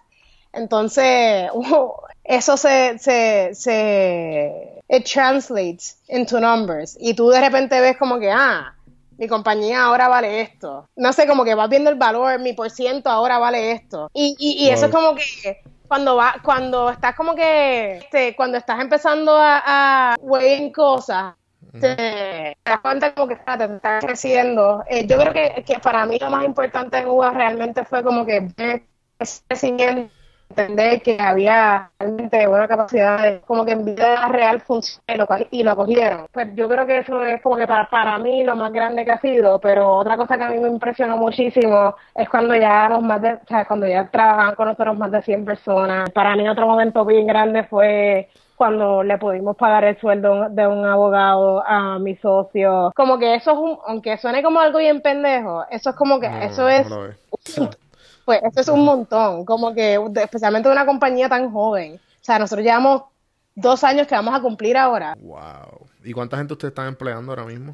Entonces, 0.53 1.49
eso 2.23 2.57
se, 2.57 2.97
se, 2.99 3.51
se, 3.53 4.83
it 4.89 5.05
translates 5.05 5.97
into 6.07 6.39
numbers 6.39 6.97
y 6.99 7.13
tú 7.13 7.29
de 7.29 7.41
repente 7.41 7.79
ves 7.79 7.97
como 7.97 8.19
que, 8.19 8.31
ah, 8.31 8.73
mi 9.17 9.27
compañía 9.27 9.83
ahora 9.83 10.07
vale 10.07 10.41
esto. 10.41 10.87
No 10.95 11.13
sé, 11.13 11.27
como 11.27 11.43
que 11.43 11.55
vas 11.55 11.69
viendo 11.69 11.89
el 11.89 11.95
valor, 11.95 12.39
mi 12.39 12.53
por 12.53 12.69
ciento 12.69 13.09
ahora 13.09 13.37
vale 13.37 13.71
esto. 13.71 14.09
Y, 14.13 14.35
y, 14.39 14.65
y 14.65 14.69
eso 14.69 14.85
es 14.85 14.91
como 14.91 15.15
que 15.15 15.61
cuando 15.87 16.15
va, 16.15 16.35
cuando 16.43 16.89
estás 16.89 17.15
como 17.15 17.35
que, 17.35 17.97
este, 17.97 18.35
cuando 18.35 18.57
estás 18.57 18.79
empezando 18.79 19.35
a, 19.35 20.13
a 20.13 20.15
weighing 20.21 20.71
cosas, 20.71 21.33
te, 21.71 21.95
te 21.95 22.57
das 22.63 22.79
cuenta 22.81 23.13
como 23.13 23.27
que 23.27 23.35
espérate, 23.35 23.67
te 23.67 23.75
estás 23.75 24.05
creciendo. 24.05 24.83
Eh, 24.87 25.07
yo 25.07 25.17
creo 25.17 25.33
que, 25.33 25.63
que 25.63 25.79
para 25.79 26.05
mí 26.05 26.17
lo 26.19 26.29
más 26.29 26.45
importante 26.45 26.97
en 26.97 27.07
UBA 27.07 27.31
realmente 27.31 27.85
fue 27.85 28.03
como 28.03 28.25
que 28.25 28.47
ver 28.55 28.83
ese 29.19 29.41
crecimiento, 29.47 30.13
entender 30.49 31.01
que 31.01 31.17
había 31.19 31.89
realmente 31.99 32.47
buena 32.47 32.67
capacidad 32.67 33.21
de, 33.21 33.41
como 33.41 33.65
que 33.65 33.73
en 33.73 33.85
vida 33.85 34.27
real 34.29 34.61
funciona 34.61 35.01
y 35.51 35.63
lo, 35.63 35.71
acogieron. 35.71 36.27
Pues 36.31 36.47
yo 36.55 36.67
creo 36.67 36.85
que 36.85 36.99
eso 36.99 37.23
es 37.23 37.41
como 37.41 37.57
que 37.57 37.67
para, 37.67 37.89
para 37.89 38.17
mí 38.17 38.43
lo 38.43 38.55
más 38.55 38.71
grande 38.71 39.05
que 39.05 39.11
ha 39.11 39.21
sido, 39.21 39.59
pero 39.59 39.95
otra 39.95 40.17
cosa 40.17 40.37
que 40.37 40.43
a 40.43 40.49
mí 40.49 40.59
me 40.59 40.69
impresionó 40.69 41.17
muchísimo 41.17 41.95
es 42.15 42.29
cuando 42.29 42.55
ya 42.55 42.89
los 42.89 43.01
más 43.01 43.21
de, 43.21 43.33
o 43.33 43.39
sea, 43.47 43.65
cuando 43.65 43.87
ya 43.87 44.09
trabajaban 44.09 44.55
con 44.55 44.67
nosotros 44.67 44.97
más 44.97 45.11
de 45.11 45.21
100 45.21 45.45
personas. 45.45 46.09
Para 46.11 46.35
mí 46.35 46.47
otro 46.47 46.67
momento 46.67 47.05
bien 47.05 47.27
grande 47.27 47.63
fue 47.63 48.29
cuando 48.55 49.03
le 49.03 49.19
pudimos 49.19 49.55
pagar 49.55 49.83
el 49.83 49.99
sueldo 49.99 50.49
de 50.49 50.65
un 50.65 50.83
abogado 50.83 51.63
a 51.65 51.99
mi 51.99 52.15
socio. 52.15 52.91
Como 52.95 53.19
que 53.19 53.35
eso 53.35 53.51
es 53.51 53.57
un, 53.57 53.77
aunque 53.85 54.17
suene 54.17 54.41
como 54.41 54.59
algo 54.59 54.79
bien 54.79 55.01
pendejo, 55.01 55.63
eso 55.69 55.91
es 55.91 55.95
como 55.95 56.19
que, 56.19 56.27
No, 56.27 56.37
eso 56.37 56.61
no 56.63 57.05
es. 57.05 57.77
Pues 58.27 58.41
eso 58.43 58.59
es 58.59 58.67
un 58.67 58.83
montón, 58.83 59.45
como 59.45 59.73
que 59.73 59.97
especialmente 60.21 60.67
de 60.67 60.75
una 60.75 60.85
compañía 60.85 61.29
tan 61.29 61.49
joven. 61.49 61.95
O 61.95 62.19
sea, 62.19 62.37
nosotros 62.37 62.65
llevamos 62.65 63.03
dos 63.55 63.85
años 63.85 64.05
que 64.05 64.15
vamos 64.15 64.35
a 64.35 64.41
cumplir 64.41 64.75
ahora. 64.75 65.15
Wow. 65.17 65.87
¿Y 66.03 66.11
cuánta 66.11 66.35
gente 66.35 66.51
ustedes 66.51 66.73
están 66.73 66.87
empleando 66.87 67.31
ahora 67.31 67.45
mismo? 67.45 67.73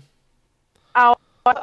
Ahora, 0.93 1.17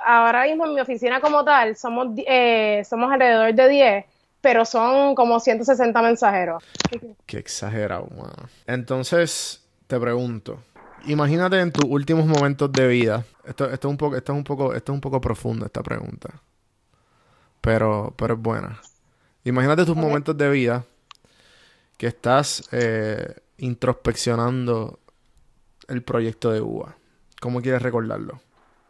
ahora 0.04 0.44
mismo 0.44 0.66
en 0.66 0.74
mi 0.74 0.80
oficina 0.80 1.20
como 1.20 1.44
tal 1.44 1.76
somos, 1.76 2.08
eh, 2.26 2.82
somos 2.84 3.12
alrededor 3.12 3.54
de 3.54 3.68
10, 3.68 4.04
pero 4.40 4.64
son 4.64 5.14
como 5.14 5.38
160 5.38 6.02
mensajeros. 6.02 6.64
Qué 7.26 7.38
exagerado, 7.38 8.08
mano. 8.10 8.48
Entonces, 8.66 9.64
te 9.86 10.00
pregunto. 10.00 10.58
Imagínate 11.06 11.60
en 11.60 11.70
tus 11.70 11.84
últimos 11.88 12.26
momentos 12.26 12.72
de 12.72 12.88
vida. 12.88 13.24
Esto, 13.44 13.70
esto 13.70 13.86
es 13.86 13.92
un 13.92 13.96
poco, 13.96 14.16
esto 14.16 14.32
es 14.32 14.36
un 14.36 14.42
poco, 14.42 14.74
esto 14.74 14.90
es 14.90 14.94
un 14.94 15.00
poco 15.00 15.20
profundo 15.20 15.64
esta 15.64 15.80
pregunta. 15.80 16.42
Pero, 17.60 18.14
pero 18.16 18.34
es 18.34 18.40
buena. 18.40 18.80
Imagínate 19.44 19.84
tus 19.84 19.96
momentos 19.96 20.36
de 20.36 20.50
vida 20.50 20.84
que 21.98 22.06
estás 22.06 22.68
eh, 22.72 23.36
introspeccionando 23.58 24.98
el 25.88 26.02
proyecto 26.02 26.50
de 26.52 26.60
UBA? 26.60 26.96
¿Cómo 27.40 27.60
quieres 27.60 27.82
recordarlo? 27.82 28.40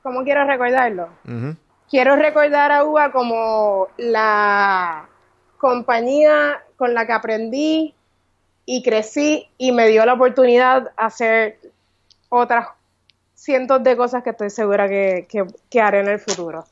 ¿Cómo 0.03 0.23
quiero 0.23 0.45
recordarlo? 0.47 1.09
Ujú. 1.25 1.57
Quiero 1.89 2.15
recordar 2.17 2.71
a 2.73 2.85
UBA 2.85 3.11
como 3.11 3.89
la 3.97 5.09
compañía 5.59 6.63
con 6.77 6.95
la 6.95 7.07
que 7.07 7.13
aprendí 7.13 7.95
y 8.67 8.83
crecí 8.83 9.49
y 9.59 9.73
me 9.73 9.89
dio 9.89 10.05
la 10.07 10.15
oportunidad 10.15 10.83
de 10.83 10.91
hacer 10.97 11.59
otras 12.29 12.69
cientos 13.35 13.83
de 13.83 13.97
cosas 13.97 14.23
que 14.23 14.31
estoy 14.31 14.51
segura 14.51 14.89
que, 14.89 15.27
que- 15.29 15.47
que 15.69 15.81
haré 15.81 16.01
en 16.01 16.09
el 16.09 16.21
futuro. 16.21 16.65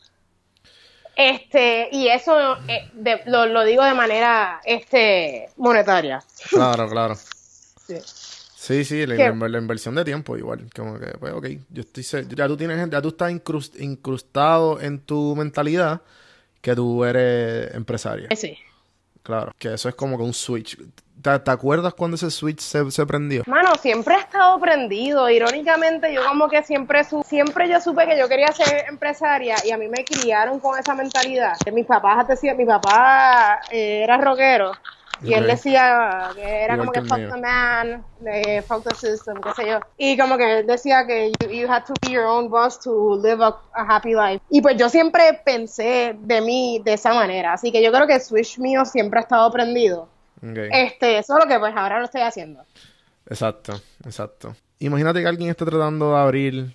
Este, 1.18 1.88
y 1.90 2.06
eso 2.06 2.56
eh, 2.68 2.88
de- 2.92 3.22
lo, 3.26 3.46
lo 3.46 3.64
digo 3.64 3.82
de 3.82 3.92
manera 3.92 4.60
este, 4.64 5.48
monetaria. 5.56 6.22
Claro, 6.48 6.88
claro. 6.88 7.16
Sí. 7.16 7.96
Sí, 8.54 8.84
sí, 8.84 9.04
la, 9.04 9.58
inversión 9.58 9.96
de 9.96 10.04
tiempo 10.04 10.36
igual, 10.36 10.68
como 10.74 10.98
que, 10.98 11.06
pues, 11.18 11.32
ok, 11.32 11.46
yo 11.70 11.82
estoy, 11.82 12.04
ya 12.36 12.46
tú 12.46 12.56
tienes, 12.56 12.88
ya 12.88 13.02
tú 13.02 13.08
estás 13.08 13.32
incrust- 13.32 13.80
incrustado 13.80 14.80
en 14.80 15.00
tu 15.00 15.34
mentalidad 15.34 16.02
que 16.60 16.76
tú 16.76 17.04
eres 17.04 17.74
empresaria, 17.74 18.28
Sí. 18.36 18.56
Claro, 19.28 19.52
que 19.58 19.74
eso 19.74 19.90
es 19.90 19.94
como 19.94 20.16
que 20.16 20.22
un 20.22 20.32
switch. 20.32 20.78
¿Te, 21.20 21.50
acuerdas 21.50 21.92
cuando 21.92 22.14
ese 22.14 22.30
switch 22.30 22.60
se, 22.60 23.04
prendió? 23.04 23.42
Mano, 23.46 23.74
siempre 23.74 24.14
he 24.14 24.18
estado 24.20 24.58
prendido. 24.58 25.28
Irónicamente, 25.28 26.14
yo 26.14 26.24
como 26.26 26.48
que 26.48 26.62
siempre 26.62 27.04
su- 27.04 27.22
siempre 27.24 27.68
yo 27.68 27.78
supe 27.78 28.06
que 28.06 28.18
yo 28.18 28.26
quería 28.26 28.50
ser 28.52 28.86
empresaria 28.88 29.56
y 29.66 29.70
a 29.70 29.76
mí 29.76 29.86
me 29.88 30.02
criaron 30.04 30.60
con 30.60 30.78
esa 30.78 30.94
mentalidad. 30.94 31.52
Mis 31.70 31.84
papás 31.84 32.26
decían, 32.26 32.56
mi 32.56 32.64
papá 32.64 33.60
eh, 33.70 34.00
era 34.04 34.16
rockero 34.16 34.72
y 35.22 35.34
él 35.34 35.46
decía 35.46 36.30
que 36.34 36.64
era 36.64 36.74
Igual 36.74 36.78
como 36.78 36.92
que 36.92 37.00
fuck 37.02 37.34
the 37.34 37.40
man, 37.40 38.04
eh, 38.26 38.62
fuck 38.62 38.84
the 38.84 38.94
system, 38.94 39.40
qué 39.40 39.50
sé 39.54 39.68
yo. 39.68 39.80
Y 39.96 40.16
como 40.16 40.36
que 40.36 40.60
él 40.60 40.66
decía 40.66 41.06
que 41.06 41.32
you, 41.40 41.50
you 41.50 41.70
had 41.70 41.84
to 41.84 41.94
be 42.02 42.12
your 42.12 42.24
own 42.24 42.48
boss 42.48 42.78
to 42.80 43.20
live 43.22 43.42
a, 43.42 43.56
a 43.74 43.96
happy 43.96 44.14
life. 44.14 44.40
Y 44.50 44.60
pues 44.60 44.76
yo 44.76 44.88
siempre 44.88 45.40
pensé 45.44 46.16
de 46.18 46.40
mí 46.40 46.80
de 46.84 46.94
esa 46.94 47.12
manera. 47.12 47.54
Así 47.54 47.72
que 47.72 47.82
yo 47.82 47.90
creo 47.92 48.06
que 48.06 48.14
el 48.14 48.20
switch 48.20 48.58
mío 48.58 48.84
siempre 48.84 49.20
ha 49.20 49.22
estado 49.22 49.50
prendido. 49.50 50.08
Ok. 50.36 50.58
Este, 50.70 51.22
solo 51.22 51.46
que 51.46 51.58
pues 51.58 51.74
ahora 51.76 51.98
lo 51.98 52.04
estoy 52.04 52.22
haciendo. 52.22 52.62
Exacto, 53.26 53.80
exacto. 54.04 54.54
Imagínate 54.78 55.20
que 55.20 55.26
alguien 55.26 55.50
esté 55.50 55.64
tratando 55.64 56.12
de 56.12 56.18
abrir 56.18 56.74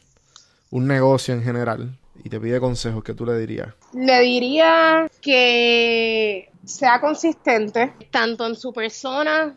un 0.69 0.87
negocio 0.87 1.33
en 1.33 1.43
general 1.43 1.97
y 2.23 2.29
te 2.29 2.39
pide 2.39 2.59
consejos, 2.59 3.03
¿qué 3.03 3.13
tú 3.13 3.25
le 3.25 3.37
dirías? 3.37 3.69
Le 3.93 4.19
diría 4.21 5.07
que 5.21 6.51
sea 6.65 6.99
consistente 7.01 7.93
tanto 8.11 8.45
en 8.45 8.55
su 8.55 8.73
persona 8.73 9.55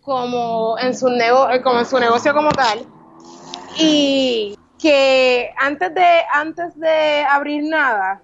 como 0.00 0.78
en 0.78 0.96
su 0.96 1.08
nego 1.08 1.46
como 1.62 1.80
en 1.80 1.86
su 1.86 1.98
negocio 1.98 2.34
como 2.34 2.50
tal 2.50 2.84
y 3.78 4.56
que 4.80 5.50
antes 5.56 5.94
de 5.94 6.06
antes 6.32 6.78
de 6.78 7.22
abrir 7.22 7.64
nada 7.64 8.22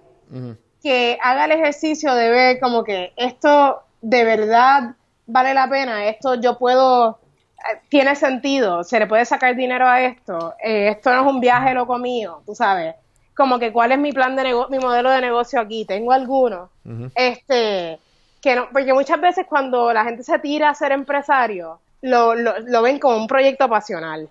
que 0.81 1.17
haga 1.21 1.45
el 1.45 1.51
ejercicio 1.51 2.13
de 2.15 2.29
ver 2.29 2.59
como 2.59 2.83
que 2.83 3.13
esto 3.15 3.81
de 4.01 4.23
verdad 4.23 4.95
vale 5.25 5.53
la 5.53 5.69
pena, 5.69 6.07
esto 6.07 6.35
yo 6.35 6.57
puedo, 6.57 7.19
eh, 7.57 7.81
tiene 7.89 8.15
sentido, 8.15 8.83
se 8.83 8.99
le 8.99 9.07
puede 9.07 9.25
sacar 9.25 9.55
dinero 9.55 9.87
a 9.87 10.01
esto, 10.01 10.55
eh, 10.63 10.89
esto 10.89 11.11
no 11.11 11.21
es 11.21 11.33
un 11.33 11.39
viaje 11.39 11.73
loco 11.73 11.97
mío, 11.97 12.41
tú 12.45 12.55
sabes, 12.55 12.95
como 13.37 13.59
que 13.59 13.71
cuál 13.71 13.91
es 13.91 13.99
mi 13.99 14.11
plan 14.11 14.35
de 14.35 14.43
negocio, 14.43 14.75
mi 14.75 14.83
modelo 14.83 15.11
de 15.11 15.21
negocio 15.21 15.61
aquí, 15.61 15.85
tengo 15.85 16.11
alguno, 16.11 16.71
este, 17.13 17.99
que 18.41 18.55
no, 18.55 18.67
porque 18.73 18.93
muchas 18.93 19.21
veces 19.21 19.45
cuando 19.47 19.93
la 19.93 20.03
gente 20.03 20.23
se 20.23 20.39
tira 20.39 20.71
a 20.71 20.73
ser 20.73 20.91
empresario, 20.91 21.79
lo, 22.01 22.33
lo, 22.33 22.57
lo 22.59 22.81
ven 22.81 22.97
como 22.97 23.15
un 23.15 23.27
proyecto 23.27 23.69
pasional. 23.69 24.27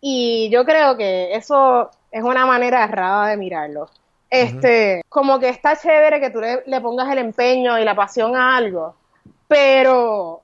Y 0.00 0.48
yo 0.50 0.64
creo 0.64 0.96
que 0.96 1.34
eso 1.34 1.90
es 2.10 2.22
una 2.22 2.46
manera 2.46 2.82
errada 2.82 3.26
de 3.26 3.36
mirarlo. 3.36 3.90
Este, 4.30 5.02
como 5.10 5.38
que 5.38 5.50
está 5.50 5.76
chévere 5.76 6.18
que 6.18 6.30
tú 6.30 6.40
le, 6.40 6.62
le 6.64 6.80
pongas 6.80 7.12
el 7.12 7.18
empeño 7.18 7.78
y 7.78 7.84
la 7.84 7.94
pasión 7.94 8.36
a 8.36 8.56
algo, 8.56 8.94
pero, 9.48 10.40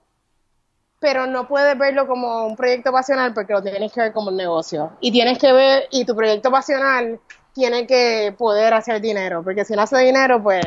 pero 1.00 1.26
no 1.26 1.48
puedes 1.48 1.78
verlo 1.78 2.06
como 2.06 2.46
un 2.46 2.56
proyecto 2.56 2.92
pasional 2.92 3.32
porque 3.32 3.54
lo 3.54 3.62
tienes 3.62 3.90
que 3.90 4.02
ver 4.02 4.12
como 4.12 4.28
un 4.28 4.36
negocio. 4.36 4.92
Y 5.00 5.12
tienes 5.12 5.38
que 5.38 5.50
ver, 5.52 5.84
y 5.92 6.04
tu 6.04 6.14
proyecto 6.14 6.50
pasional 6.50 7.20
tiene 7.56 7.86
que 7.88 8.34
poder 8.38 8.74
hacer 8.74 9.00
dinero, 9.00 9.42
porque 9.44 9.64
si 9.64 9.74
no 9.74 9.82
hace 9.82 9.98
dinero, 9.98 10.42
pues 10.42 10.64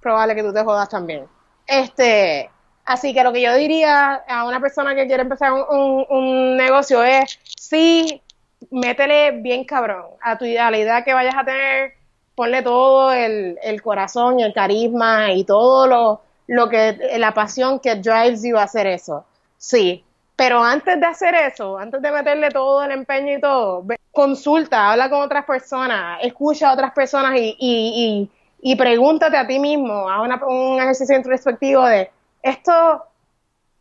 probable 0.00 0.34
que 0.34 0.42
tú 0.42 0.52
te 0.52 0.64
jodas 0.64 0.88
también. 0.88 1.26
Este, 1.66 2.50
así 2.84 3.14
que 3.14 3.22
lo 3.22 3.32
que 3.32 3.42
yo 3.42 3.54
diría 3.54 4.14
a 4.28 4.46
una 4.46 4.60
persona 4.60 4.94
que 4.94 5.06
quiere 5.06 5.22
empezar 5.22 5.52
un, 5.52 6.06
un- 6.08 6.56
negocio 6.56 7.02
es, 7.02 7.38
sí, 7.44 8.22
métele 8.70 9.32
bien 9.42 9.64
cabrón 9.64 10.04
a 10.22 10.38
tu 10.38 10.44
a 10.44 10.70
la 10.70 10.78
idea 10.78 11.04
que 11.04 11.14
vayas 11.14 11.34
a 11.36 11.44
tener, 11.44 11.94
ponle 12.34 12.62
todo 12.62 13.12
el, 13.12 13.58
el 13.62 13.82
corazón 13.82 14.40
el 14.40 14.52
carisma 14.52 15.32
y 15.32 15.44
todo 15.44 15.86
lo, 15.86 16.22
lo 16.46 16.68
que, 16.68 16.96
la 17.18 17.34
pasión 17.34 17.78
que 17.80 17.96
drives 17.96 18.42
you 18.42 18.56
a 18.56 18.64
hacer 18.64 18.86
eso. 18.86 19.24
Sí, 19.58 20.04
pero 20.36 20.62
antes 20.62 20.98
de 20.98 21.06
hacer 21.06 21.34
eso, 21.34 21.78
antes 21.78 22.00
de 22.02 22.10
meterle 22.10 22.50
todo 22.50 22.82
el 22.84 22.90
empeño 22.90 23.36
y 23.36 23.40
todo, 23.40 23.84
consulta, 24.10 24.90
habla 24.90 25.08
con 25.08 25.20
otras 25.20 25.44
personas, 25.44 26.18
escucha 26.22 26.70
a 26.70 26.74
otras 26.74 26.92
personas 26.92 27.36
y, 27.36 27.56
y, 27.58 28.28
y, 28.60 28.72
y 28.72 28.76
pregúntate 28.76 29.36
a 29.36 29.46
ti 29.46 29.58
mismo, 29.58 30.08
haz 30.08 30.20
una- 30.20 30.44
un 30.46 30.80
ejercicio 30.80 31.16
introspectivo 31.16 31.84
de, 31.86 32.10
¿esto 32.42 33.04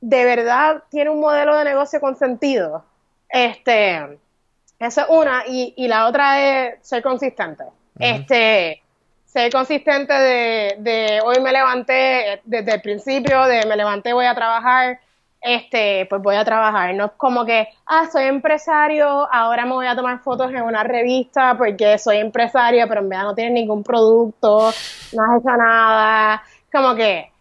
de 0.02 0.26
verdad 0.26 0.84
tiene 0.90 1.10
un 1.10 1.20
modelo 1.20 1.56
de 1.56 1.64
negocio 1.64 2.00
con 2.00 2.16
sentido? 2.16 2.84
Este, 3.30 4.20
esa 4.80 5.02
es 5.04 5.08
una, 5.10 5.44
y, 5.48 5.74
y 5.78 5.88
la 5.88 6.08
otra 6.08 6.40
es 6.42 6.76
ser 6.88 7.02
consistente. 7.04 7.64
Este, 8.00 8.82
ser 9.26 9.52
consistente 9.52 10.14
de, 10.14 10.76
de 10.80 11.22
hoy 11.24 11.40
me 11.42 11.52
levanté 11.52 12.42
desde 12.44 12.74
el 12.74 12.82
principio, 12.82 13.46
de 13.46 13.66
me 13.66 13.76
levanté, 13.76 14.12
voy 14.12 14.26
a 14.26 14.34
trabajar, 14.36 15.00
este, 15.42 16.06
pues 16.06 16.22
voy 16.22 16.36
a 16.36 16.46
trabajar. 16.46 16.94
No 16.94 17.06
es 17.06 17.12
como 17.18 17.46
que, 17.46 17.68
ah, 17.88 18.08
soy 18.12 18.26
empresario, 18.26 19.28
ahora 19.32 19.66
me 19.66 19.74
voy 19.74 19.88
a 19.88 19.96
tomar 19.96 20.20
fotos 20.20 20.52
en 20.52 20.62
una 20.62 20.84
revista 20.84 21.58
porque 21.58 21.98
soy 21.98 22.18
empresaria, 22.18 22.88
pero 22.88 23.02
en 23.02 23.10
verdad 23.10 23.24
no 23.24 23.36
tienes 23.36 23.54
ningún 23.54 23.84
producto, 23.84 24.72
no 25.14 25.24
has 25.24 25.40
hecho 25.40 25.58
nada. 25.58 26.44
Como 26.72 26.96
que 26.96 27.32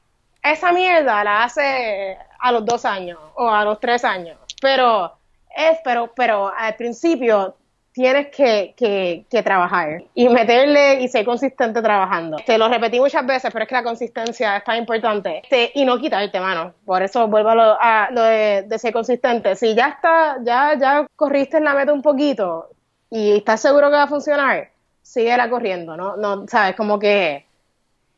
esa 0.42 0.72
mierda 0.72 1.22
la 1.22 1.44
hace 1.44 2.16
a 2.38 2.52
los 2.52 2.64
dos 2.64 2.84
años 2.84 3.18
o 3.34 3.50
a 3.50 3.64
los 3.64 3.78
tres 3.78 4.04
años. 4.04 4.38
Pero 4.60 5.12
es, 5.54 5.78
pero, 5.84 6.12
pero 6.14 6.52
al 6.56 6.74
principio 6.76 7.54
tienes 7.92 8.28
que, 8.28 8.74
que, 8.76 9.24
que 9.28 9.42
trabajar 9.42 10.02
y 10.14 10.28
meterle 10.28 11.00
y 11.00 11.08
ser 11.08 11.24
consistente 11.24 11.82
trabajando. 11.82 12.36
Te 12.46 12.56
lo 12.56 12.68
repetí 12.68 13.00
muchas 13.00 13.26
veces, 13.26 13.50
pero 13.52 13.64
es 13.64 13.68
que 13.68 13.74
la 13.74 13.82
consistencia 13.82 14.56
es 14.56 14.64
tan 14.64 14.76
importante. 14.76 15.40
Este, 15.42 15.72
y 15.74 15.84
no 15.84 15.98
quitarte, 15.98 16.38
mano. 16.40 16.72
Por 16.84 17.02
eso 17.02 17.26
vuelvo 17.26 17.50
a 17.50 17.54
lo, 17.54 17.78
a 17.80 18.08
lo 18.10 18.22
de, 18.22 18.62
de 18.62 18.78
ser 18.78 18.92
consistente. 18.92 19.56
Si 19.56 19.74
ya 19.74 19.88
está, 19.88 20.38
ya, 20.42 20.76
ya 20.78 21.06
corriste 21.16 21.56
en 21.56 21.64
la 21.64 21.74
meta 21.74 21.92
un 21.92 22.02
poquito 22.02 22.70
y 23.10 23.38
estás 23.38 23.60
seguro 23.60 23.88
que 23.88 23.96
va 23.96 24.04
a 24.04 24.08
funcionar, 24.08 24.70
síguela 25.02 25.50
corriendo, 25.50 25.96
¿no? 25.96 26.16
No, 26.16 26.46
sabes, 26.46 26.76
como 26.76 26.98
que 26.98 27.44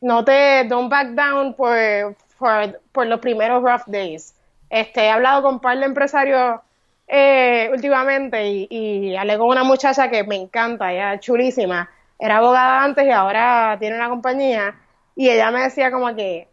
no 0.01 0.23
te 0.23 0.65
don't 0.65 0.89
back 0.89 1.09
down 1.09 1.55
por, 1.55 2.15
por, 2.37 2.79
por 2.91 3.07
los 3.07 3.19
primeros 3.19 3.63
rough 3.63 3.87
days. 3.87 4.35
Este, 4.69 5.05
he 5.05 5.09
hablado 5.09 5.41
con 5.41 5.55
un 5.55 5.59
par 5.59 5.79
de 5.79 5.85
empresarios 5.85 6.59
eh, 7.07 7.69
últimamente 7.71 8.45
y, 8.47 8.67
y 8.69 9.15
hablé 9.15 9.37
con 9.37 9.47
una 9.49 9.63
muchacha 9.63 10.09
que 10.09 10.23
me 10.23 10.35
encanta, 10.35 10.91
ella 10.91 11.13
es 11.15 11.21
chulísima, 11.21 11.89
era 12.19 12.37
abogada 12.37 12.83
antes 12.83 13.05
y 13.05 13.11
ahora 13.11 13.75
tiene 13.79 13.95
una 13.97 14.09
compañía. 14.09 14.75
Y 15.15 15.29
ella 15.29 15.51
me 15.51 15.61
decía 15.61 15.91
como 15.91 16.15
que, 16.15 16.47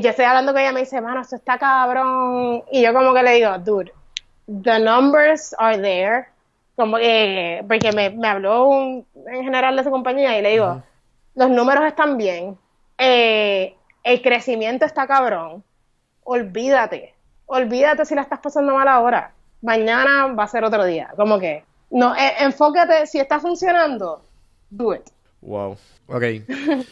yo 0.00 0.10
estoy 0.10 0.24
hablando 0.24 0.52
con 0.52 0.60
ella, 0.62 0.72
me 0.72 0.80
dice, 0.80 1.00
mano, 1.00 1.20
esto 1.20 1.36
está 1.36 1.58
cabrón, 1.58 2.62
y 2.72 2.82
yo 2.82 2.92
como 2.94 3.12
que 3.12 3.22
le 3.22 3.32
digo, 3.34 3.58
dude, 3.58 3.92
the 4.46 4.78
numbers 4.78 5.54
are 5.58 5.78
there, 5.78 6.26
como 6.76 6.96
que, 6.96 7.62
porque 7.68 7.92
me, 7.92 8.10
me 8.10 8.28
habló 8.28 8.64
un- 8.66 9.06
en 9.26 9.44
general 9.44 9.76
de 9.76 9.84
su 9.84 9.90
compañía 9.90 10.38
y 10.38 10.42
le 10.42 10.50
digo, 10.52 10.82
los 11.34 11.50
números 11.50 11.84
están 11.84 12.16
bien, 12.16 12.56
eh, 12.98 13.74
el 14.02 14.22
crecimiento 14.22 14.86
está 14.86 15.06
cabrón, 15.06 15.62
olvídate, 16.24 17.14
olvídate 17.46 18.04
si 18.04 18.14
la 18.14 18.22
estás 18.22 18.40
pasando 18.40 18.74
mal 18.74 18.88
ahora, 18.88 19.32
mañana 19.64 20.26
va 20.28 20.44
a 20.44 20.48
ser 20.48 20.64
otro 20.64 20.84
día, 20.84 21.12
como 21.16 21.38
que, 21.40 21.64
no, 21.90 22.14
eh, 22.14 22.34
enfócate, 22.40 23.06
si 23.06 23.18
está 23.18 23.40
funcionando, 23.40 24.22
do 24.70 24.94
it. 24.94 25.02
Wow. 25.40 25.76
Ok. 26.08 26.22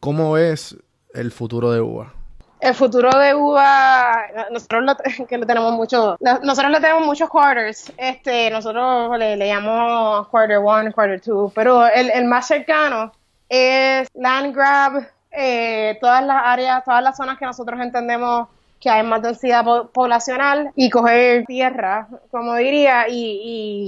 ¿Cómo 0.00 0.32
ves 0.32 0.76
el 1.14 1.30
futuro 1.30 1.70
de 1.70 1.80
UBA? 1.80 2.12
El 2.60 2.74
futuro 2.74 3.10
de 3.18 3.34
UBA, 3.34 4.48
nosotros 4.52 4.84
lo, 4.84 5.26
que 5.26 5.36
le 5.36 5.46
tenemos 5.46 5.72
mucho, 5.72 6.16
nosotros 6.20 6.70
le 6.70 6.80
tenemos 6.80 7.04
muchos 7.04 7.28
quarters, 7.28 7.92
este, 7.96 8.50
nosotros 8.50 9.18
le, 9.18 9.36
le 9.36 9.48
llamamos 9.48 10.28
quarter 10.28 10.58
one, 10.58 10.92
quarter 10.92 11.20
two, 11.20 11.50
pero 11.54 11.86
el, 11.88 12.10
el 12.10 12.24
más 12.26 12.46
cercano 12.46 13.12
es 13.48 14.08
land 14.14 14.54
grab, 14.54 15.08
eh, 15.32 15.98
todas 16.00 16.24
las 16.24 16.42
áreas, 16.44 16.84
todas 16.84 17.02
las 17.02 17.16
zonas 17.16 17.36
que 17.38 17.46
nosotros 17.46 17.80
entendemos 17.80 18.48
que 18.82 18.90
hay 18.90 19.04
más 19.04 19.22
densidad 19.22 19.64
po- 19.64 19.86
poblacional 19.90 20.72
y 20.74 20.90
coger 20.90 21.44
tierra, 21.46 22.08
como 22.32 22.56
diría, 22.56 23.06
y, 23.08 23.40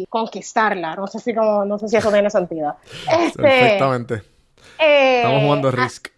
y 0.02 0.06
conquistarla. 0.08 0.94
No 0.94 1.08
sé 1.08 1.18
si 1.18 1.34
como, 1.34 1.64
no 1.64 1.78
sé 1.80 1.88
si 1.88 1.96
eso 1.96 2.12
tiene 2.12 2.30
sentido. 2.30 2.76
Este, 3.10 3.42
Perfectamente. 3.42 4.22
eh, 4.78 5.16
Estamos 5.16 5.42
jugando 5.42 5.68
ah, 5.68 5.72
Risk. 5.72 6.08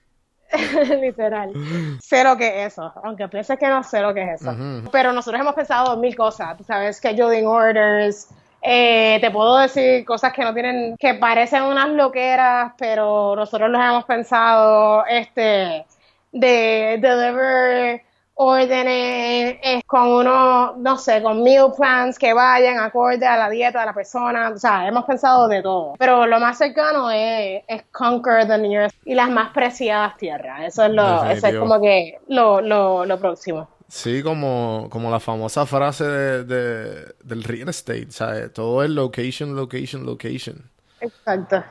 Literal. 1.01 1.53
Sé 2.01 2.23
lo 2.23 2.37
que 2.37 2.65
es 2.67 2.73
eso. 2.73 2.93
Aunque 3.03 3.27
pienses 3.29 3.59
que 3.59 3.67
no 3.67 3.83
sé 3.83 4.01
lo 4.01 4.13
que 4.15 4.23
es 4.23 4.41
eso. 4.43 4.55
Pero 4.93 5.13
nosotros 5.13 5.41
hemos 5.41 5.55
pensado 5.55 5.97
mil 5.97 6.15
cosas. 6.15 6.57
Tú 6.57 6.65
sabes, 6.65 6.97
scheduling 6.99 7.47
orders. 7.47 8.29
eh, 8.63 9.19
te 9.21 9.31
puedo 9.31 9.57
decir 9.59 10.05
cosas 10.05 10.33
que 10.33 10.43
no 10.43 10.53
tienen, 10.55 10.97
que 10.99 11.15
parecen 11.15 11.63
unas 11.63 11.89
loqueras, 11.91 12.73
pero 12.79 13.35
nosotros 13.37 13.71
los 13.71 13.81
hemos 13.81 14.05
pensado, 14.05 15.05
este, 15.07 15.85
de 16.33 16.99
deliver 17.01 18.03
órdenes 18.39 19.59
eh, 19.63 19.81
con 19.87 20.09
uno, 20.09 20.77
no 20.77 20.99
sé, 20.99 21.23
con 21.23 21.43
meal 21.43 21.73
plans 21.77 22.19
que 22.19 22.33
vayan 22.35 22.79
acorde 22.79 23.27
a 23.27 23.37
la 23.37 23.49
dieta 23.51 23.81
de 23.81 23.87
la 23.87 23.95
persona. 23.95 24.51
O 24.51 24.59
sea, 24.59 24.87
hemos 24.87 25.05
pensado 25.05 25.49
de 25.49 25.63
todo. 25.63 25.95
Pero 25.99 26.27
lo 26.27 26.39
más 26.39 26.59
cercano 26.59 27.11
es, 27.11 27.63
es 27.67 27.83
conquer 27.91 28.47
the 28.47 28.59
nearest 28.59 28.97
y 29.05 29.15
las 29.15 29.31
más 29.31 29.53
preciadas 29.53 30.17
tierras. 30.17 30.61
Eso 30.67 30.85
es 30.85 30.93
lo, 30.93 31.25
eso 31.25 31.47
es 31.47 31.57
como 31.57 31.81
que 31.81 32.19
lo, 32.29 32.61
lo, 32.61 33.05
lo 33.07 33.19
próximo. 33.19 33.69
Sí, 33.89 34.23
como, 34.23 34.89
como 34.91 35.11
la 35.11 35.21
famosa 35.21 35.65
frase 35.65 36.05
de, 36.05 36.45
de- 36.45 37.15
del 37.23 37.43
real 37.45 37.69
estate, 37.69 38.09
¿sabes? 38.11 38.53
Todo 38.53 38.83
es 38.83 38.91
location, 38.91 39.55
location, 39.55 40.05
location. 40.05 40.71
Exacto. 41.01 41.63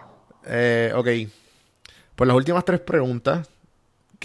Eh, 0.45 0.93
ok. 0.95 1.07
Pues 2.16 2.28
las 2.28 2.38
últimas 2.38 2.63
tres 2.63 2.80
preguntas 2.80 3.49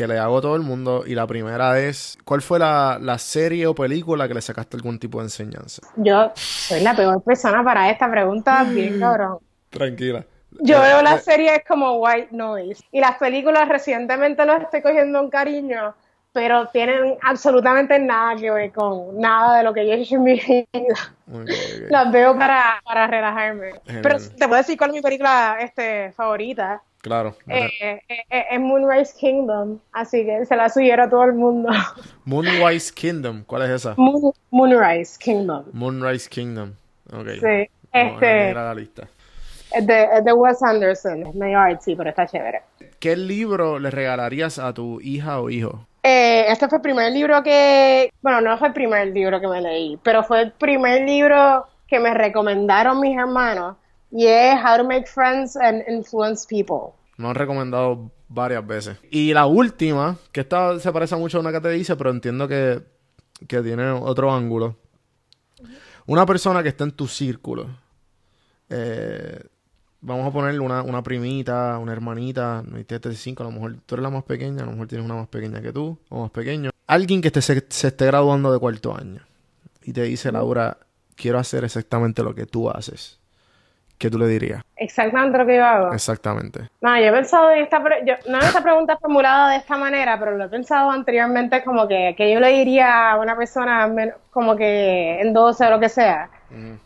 que 0.00 0.06
le 0.06 0.18
hago 0.18 0.38
a 0.38 0.40
todo 0.40 0.56
el 0.56 0.62
mundo. 0.62 1.04
Y 1.06 1.14
la 1.14 1.26
primera 1.26 1.78
es, 1.80 2.16
¿cuál 2.24 2.42
fue 2.42 2.58
la, 2.58 2.98
la 3.00 3.18
serie 3.18 3.66
o 3.66 3.74
película 3.74 4.26
que 4.28 4.34
le 4.34 4.40
sacaste 4.42 4.76
algún 4.76 4.98
tipo 4.98 5.18
de 5.18 5.24
enseñanza? 5.26 5.82
Yo 5.94 6.32
soy 6.66 6.80
la 6.80 6.94
peor 6.96 7.22
persona 7.22 7.62
para 7.64 7.90
esta 7.90 8.10
pregunta, 8.10 8.64
bien 8.64 8.98
cabrón. 8.98 9.38
Tranquila. 9.70 10.26
Yo 10.58 10.76
Eh, 10.76 10.80
veo 10.82 11.02
las 11.02 11.20
eh, 11.20 11.32
series 11.32 11.62
como 11.66 11.94
white 11.98 12.28
noise 12.32 12.82
y 12.90 13.00
las 13.00 13.16
películas 13.18 13.68
recientemente 13.68 14.44
los 14.46 14.62
estoy 14.62 14.82
cogiendo 14.82 15.20
un 15.20 15.30
cariño, 15.30 15.94
pero 16.32 16.68
tienen 16.68 17.16
absolutamente 17.22 17.98
nada 17.98 18.36
que 18.36 18.50
ver 18.50 18.72
con 18.72 19.18
nada 19.18 19.58
de 19.58 19.64
lo 19.64 19.72
que 19.74 19.86
yo 19.86 19.92
he 19.94 20.00
hecho 20.00 20.16
en 20.16 20.22
mi 20.24 20.34
vida. 20.40 21.16
Las 21.88 22.10
veo 22.12 22.36
para, 22.36 22.80
para 22.84 23.06
relajarme. 23.06 23.72
Genial. 23.84 24.02
Pero 24.02 24.18
te 24.18 24.48
puedo 24.48 24.56
decir 24.56 24.76
cuál 24.76 24.90
es 24.90 24.96
mi 24.96 25.02
película 25.02 25.58
este, 25.60 26.12
favorita. 26.12 26.82
Claro. 27.02 27.34
Eh, 27.48 27.70
eh, 27.80 28.00
eh, 28.28 28.44
es 28.50 28.60
Moonrise 28.60 29.14
Kingdom, 29.18 29.78
así 29.92 30.24
que 30.24 30.44
se 30.44 30.54
la 30.54 30.68
sugiero 30.68 31.04
a 31.04 31.08
todo 31.10 31.24
el 31.24 31.32
mundo. 31.32 31.70
Moonrise 32.24 32.92
Kingdom. 32.92 33.42
¿Cuál 33.46 33.62
es 33.62 33.70
esa? 33.70 33.94
Moon- 33.96 34.32
Moonrise 34.50 35.18
Kingdom. 35.18 35.64
Moonrise 35.72 36.28
Kingdom. 36.28 36.72
Ok. 37.12 37.28
Sí, 37.40 37.70
Vamos 37.92 38.12
este, 38.14 38.50
a 38.50 38.54
la 38.54 38.74
lista. 38.74 39.08
de, 39.80 40.08
de 40.22 40.32
Wes 40.32 40.62
Anderson, 40.62 41.26
es 41.26 41.34
medio 41.34 41.58
artsy, 41.58 41.94
pero 41.96 42.10
está 42.10 42.26
chévere. 42.26 42.62
¿Qué 42.98 43.16
libro 43.16 43.78
le 43.78 43.90
regalarías 43.90 44.58
a 44.58 44.74
tu 44.74 45.00
hija 45.00 45.40
o 45.40 45.48
hijo? 45.48 45.86
Eh, 46.02 46.44
este 46.48 46.68
fue 46.68 46.76
el 46.78 46.82
primer 46.82 47.12
libro 47.12 47.42
que, 47.42 48.12
bueno, 48.22 48.40
no 48.42 48.58
fue 48.58 48.68
el 48.68 48.74
primer 48.74 49.08
libro 49.08 49.40
que 49.40 49.48
me 49.48 49.60
leí, 49.60 49.98
pero 50.02 50.22
fue 50.22 50.42
el 50.42 50.52
primer 50.52 51.02
libro 51.02 51.66
que 51.86 51.98
me 51.98 52.12
recomendaron 52.14 53.00
mis 53.00 53.16
hermanos 53.18 53.76
y 54.10 54.26
es 54.26 54.54
How 54.64 54.78
to 54.78 54.84
Make 54.84 55.06
Friends 55.06 55.56
and 55.56 55.82
Influence 55.88 56.46
People. 56.48 56.94
Me 57.16 57.28
han 57.28 57.34
recomendado 57.34 58.10
varias 58.28 58.66
veces. 58.66 58.96
Y 59.10 59.32
la 59.34 59.46
última, 59.46 60.16
que 60.32 60.40
esta 60.40 60.78
se 60.78 60.92
parece 60.92 61.16
mucho 61.16 61.36
a 61.38 61.40
una 61.40 61.52
que 61.52 61.60
te 61.60 61.70
dice, 61.70 61.96
pero 61.96 62.10
entiendo 62.10 62.46
que, 62.48 62.82
que 63.46 63.60
tiene 63.62 63.90
otro 63.90 64.32
ángulo. 64.32 64.76
Una 66.06 66.24
persona 66.26 66.62
que 66.62 66.70
está 66.70 66.84
en 66.84 66.92
tu 66.92 67.06
círculo. 67.06 67.66
eh, 68.68 69.40
vamos 70.00 70.26
a 70.26 70.32
ponerle 70.32 70.60
una, 70.60 70.82
una 70.82 71.02
primita, 71.02 71.76
una 71.78 71.92
hermanita, 71.92 72.62
no 72.66 72.76
hay 72.78 72.84
de 72.84 73.14
cinco, 73.14 73.42
a 73.42 73.46
lo 73.46 73.52
mejor 73.52 73.76
tú 73.84 73.94
eres 73.96 74.02
la 74.02 74.10
más 74.10 74.24
pequeña, 74.24 74.62
a 74.62 74.66
lo 74.66 74.72
mejor 74.72 74.86
tienes 74.86 75.04
una 75.04 75.14
más 75.16 75.28
pequeña 75.28 75.60
que 75.60 75.72
tú, 75.72 75.98
o 76.08 76.22
más 76.22 76.30
pequeño. 76.30 76.70
Alguien 76.86 77.20
que 77.20 77.28
esté- 77.28 77.42
se, 77.42 77.64
se 77.68 77.88
esté 77.88 78.06
graduando 78.06 78.50
de 78.52 78.58
cuarto 78.58 78.96
año 78.96 79.20
y 79.82 79.92
te 79.92 80.02
dice, 80.04 80.32
Laura, 80.32 80.78
quiero 81.16 81.38
hacer 81.38 81.64
exactamente 81.64 82.22
lo 82.22 82.34
que 82.34 82.46
tú 82.46 82.70
haces. 82.70 83.18
¿Qué 84.00 84.08
tú 84.10 84.18
le 84.18 84.26
dirías? 84.28 84.62
Exactamente 84.76 85.36
lo 85.36 85.44
que 85.46 85.56
yo 85.56 85.64
hago. 85.64 85.92
Exactamente. 85.92 86.70
No, 86.80 86.96
yo 86.98 87.04
he 87.04 87.12
pensado 87.12 87.50
en 87.50 87.62
esta, 87.62 87.82
pre- 87.82 88.02
yo, 88.06 88.14
no 88.30 88.38
en 88.38 88.44
esta 88.44 88.62
pregunta 88.62 88.96
formulada 88.96 89.50
de 89.50 89.58
esta 89.58 89.76
manera, 89.76 90.18
pero 90.18 90.38
lo 90.38 90.44
he 90.46 90.48
pensado 90.48 90.90
anteriormente 90.90 91.62
como 91.62 91.86
que, 91.86 92.14
que 92.16 92.32
yo 92.32 92.40
le 92.40 92.48
diría 92.48 93.10
a 93.12 93.16
una 93.18 93.36
persona 93.36 93.92
como 94.30 94.56
que 94.56 95.20
en 95.20 95.34
12 95.34 95.66
o 95.66 95.70
lo 95.70 95.78
que 95.78 95.90
sea. 95.90 96.30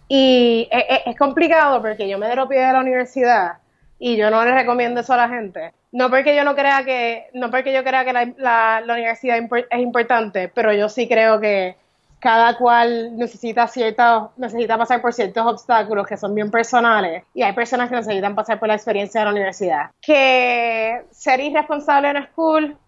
Y 0.08 0.68
es, 0.72 0.84
es- 0.88 1.00
es 1.06 1.16
complicado 1.16 1.80
porque 1.80 2.08
yo 2.08 2.18
me 2.18 2.28
dropié 2.28 2.60
de 2.66 2.72
la 2.72 2.80
universidad 2.80 3.58
y 4.00 4.16
yo 4.16 4.28
no 4.30 4.44
le 4.44 4.52
recomiendo 4.52 5.00
eso 5.00 5.14
a 5.14 5.18
la 5.18 5.28
gente. 5.28 5.72
No 5.92 6.10
porque 6.10 6.34
yo 6.34 6.42
no 6.42 6.56
crea 6.56 6.84
que, 6.84 7.26
no 7.32 7.48
porque 7.52 7.72
yo 7.72 7.84
crea 7.84 8.04
que 8.04 8.12
la, 8.12 8.28
la- 8.38 8.82
la 8.84 8.92
universidad 8.94 9.38
es 9.38 9.78
importante, 9.78 10.48
pero 10.52 10.72
yo 10.72 10.88
sí 10.88 11.06
creo 11.08 11.38
que 11.40 11.76
cada 12.24 12.56
cual 12.56 13.18
necesita 13.18 13.68
ciertos, 13.68 14.30
necesita 14.38 14.78
pasar 14.78 15.02
por 15.02 15.12
ciertos 15.12 15.46
obstáculos 15.46 16.06
que 16.06 16.16
son 16.16 16.34
bien 16.34 16.50
personales 16.50 17.22
y 17.34 17.42
hay 17.42 17.52
personas 17.52 17.90
que 17.90 17.96
necesitan 17.96 18.34
pasar 18.34 18.58
por 18.58 18.68
la 18.68 18.76
experiencia 18.76 19.20
de 19.20 19.24
la 19.26 19.32
universidad. 19.32 19.90
Que 20.00 21.02
ser 21.10 21.40
irresponsable 21.40 22.14
no 22.14 22.20
es 22.20 22.28
cool, 22.30 22.78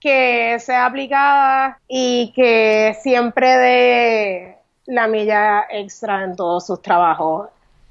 que 0.00 0.58
sea 0.60 0.86
aplicada 0.86 1.78
y 1.86 2.32
que 2.34 2.96
siempre 3.02 3.58
dé 3.58 4.56
la 4.86 5.06
milla 5.08 5.66
extra 5.68 6.24
en 6.24 6.34
todos 6.34 6.64
sus 6.66 6.80
trabajos, 6.80 7.50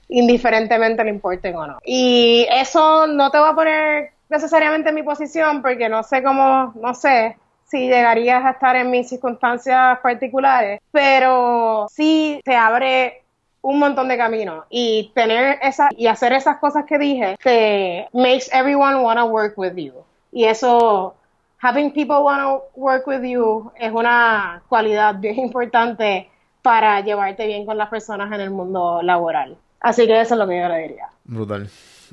indiferentemente 0.10 1.04
le 1.04 1.12
importen 1.12 1.56
o 1.56 1.68
no. 1.68 1.78
Y 1.86 2.48
eso 2.50 3.06
no 3.06 3.30
te 3.30 3.38
va 3.38 3.50
a 3.50 3.56
poner 3.56 4.10
necesariamente 4.28 4.90
en 4.90 4.96
mi 4.96 5.04
posición 5.04 5.62
porque 5.62 5.88
no 5.88 6.02
sé 6.02 6.24
cómo, 6.24 6.74
no 6.74 6.96
sé 6.96 7.38
si 7.66 7.88
llegarías 7.88 8.46
a 8.46 8.52
estar 8.52 8.76
en 8.76 8.92
mis 8.92 9.10
circunstancias 9.10 10.00
particulares, 10.00 10.80
pero 10.92 11.88
sí 11.90 12.40
te 12.44 12.56
abre 12.56 13.24
un 13.62 13.80
montón 13.80 14.08
de 14.08 14.18
caminos 14.18 14.66
y 14.70 15.12
tener 15.16 15.58
esa 15.62 15.90
y 15.98 16.08
hacer 16.08 16.34
esas 16.34 16.58
cosas 16.58 16.86
que 16.86 17.00
dije 17.00 17.36
te 17.44 18.08
makes 18.14 18.46
everyone 18.54 18.98
wanna 18.98 19.26
work 19.26 19.58
with 19.58 19.74
you 19.76 19.92
y 20.32 20.44
eso 20.44 21.16
having 21.60 21.92
people 21.92 22.18
wanna 22.18 22.60
work 22.76 23.08
with 23.08 23.24
you 23.24 23.72
es 23.80 23.92
una 23.92 24.62
cualidad 24.70 25.16
bien 25.16 25.40
importante 25.40 26.30
para 26.62 27.02
llevarte 27.02 27.48
bien 27.48 27.66
con 27.66 27.76
las 27.76 27.90
personas 27.90 28.32
en 28.32 28.42
el 28.42 28.52
mundo 28.52 29.02
laboral 29.02 29.58
así 29.80 30.06
que 30.06 30.22
eso 30.22 30.36
es 30.36 30.40
lo 30.40 30.48
que 30.48 30.60
yo 30.62 30.70
le 30.70 30.82
diría 30.84 31.10
Brutal. 31.26 31.70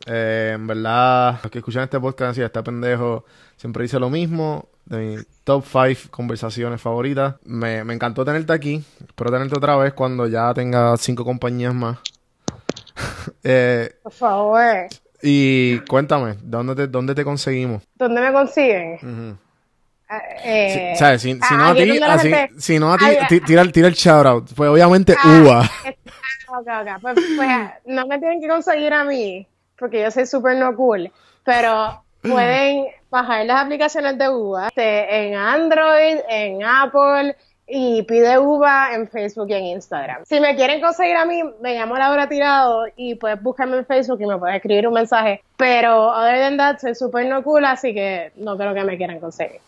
Eh, 0.06 0.52
en 0.54 0.66
verdad, 0.66 1.38
los 1.42 1.52
que 1.52 1.58
escuchan 1.58 1.84
este 1.84 2.00
podcast 2.00 2.38
y 2.38 2.42
está 2.42 2.62
pendejo, 2.62 3.24
siempre 3.56 3.82
dice 3.82 4.00
lo 4.00 4.10
mismo. 4.10 4.68
De 4.84 4.98
mis 4.98 5.26
top 5.44 5.64
5 5.64 6.10
conversaciones 6.10 6.80
favoritas. 6.80 7.36
Me, 7.44 7.84
me 7.84 7.94
encantó 7.94 8.24
tenerte 8.24 8.52
aquí. 8.52 8.84
Espero 9.06 9.30
tenerte 9.30 9.56
otra 9.56 9.76
vez 9.76 9.92
cuando 9.94 10.26
ya 10.26 10.52
tenga 10.54 10.96
cinco 10.96 11.24
compañías 11.24 11.74
más. 11.74 11.98
Eh, 13.44 13.90
por 14.02 14.12
favor 14.12 14.86
y 15.22 15.78
cuéntame, 15.80 16.36
¿dónde 16.42 16.74
te, 16.74 16.86
dónde 16.88 17.14
te 17.14 17.24
conseguimos? 17.24 17.82
¿dónde 17.94 18.20
me 18.20 18.32
consiguen? 18.32 18.94
Ujú. 18.96 19.38
Eh, 20.44 20.90
Sí, 20.92 20.98
¿sabes? 20.98 21.22
Si, 21.22 21.32
si 21.32 21.38
ah, 21.42 21.56
no 21.56 21.64
a 21.68 21.74
ti, 21.74 21.98
así- 22.02 22.30
gente- 22.32 22.60
si 22.60 22.78
no 22.78 22.92
a 22.92 22.98
ti, 22.98 23.04
Ay, 23.06 23.16
ah, 23.20 23.26
tira, 23.46 23.62
el- 23.62 23.72
tira 23.72 23.88
el 23.88 23.94
shout 23.94 24.26
out. 24.26 24.50
Pues 24.54 24.68
obviamente 24.68 25.14
Ah, 25.18 25.40
UVA. 25.40 25.62
es- 25.86 25.96
ah, 26.48 26.58
ok, 26.58 26.66
ok. 26.82 27.00
Pues, 27.00 27.14
pues, 27.36 27.48
no 27.86 28.06
me 28.06 28.18
tienen 28.18 28.40
que 28.40 28.48
conseguir 28.48 28.92
a 28.92 29.04
mí, 29.04 29.46
porque 29.78 30.02
yo 30.02 30.10
soy 30.10 30.26
súper 30.26 30.56
no 30.56 30.74
cool, 30.76 31.10
pero 31.44 32.04
pueden 32.22 32.86
bajar 33.10 33.46
las 33.46 33.64
aplicaciones 33.64 34.18
de 34.18 34.28
UVA 34.28 34.68
este, 34.68 35.26
en 35.26 35.34
Android, 35.34 36.18
en 36.28 36.64
Apple 36.64 37.36
y 37.66 38.02
pide 38.02 38.38
UVA 38.38 38.94
en 38.94 39.08
Facebook 39.08 39.48
y 39.50 39.54
en 39.54 39.64
Instagram. 39.64 40.24
Si 40.24 40.40
me 40.40 40.54
quieren 40.56 40.80
conseguir 40.80 41.16
a 41.16 41.24
mí, 41.24 41.42
me 41.60 41.74
llamo 41.74 41.96
Laura 41.96 42.28
Tirado 42.28 42.84
y 42.96 43.14
puedes 43.14 43.40
buscarme 43.42 43.78
en 43.78 43.86
Facebook 43.86 44.20
y 44.20 44.26
me 44.26 44.38
puedes 44.38 44.56
escribir 44.56 44.88
un 44.88 44.94
mensaje, 44.94 45.42
pero 45.56 46.08
other 46.08 46.38
than 46.38 46.56
that, 46.56 46.78
soy 46.78 46.94
súper 46.94 47.26
no 47.26 47.42
cool, 47.42 47.64
así 47.64 47.94
que 47.94 48.32
no 48.36 48.56
creo 48.56 48.74
que 48.74 48.84
me 48.84 48.96
quieran 48.96 49.20
conseguir. 49.20 49.60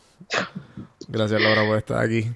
Gracias, 1.09 1.41
Laura, 1.41 1.67
por 1.67 1.79
estar 1.79 2.03
aquí. 2.03 2.27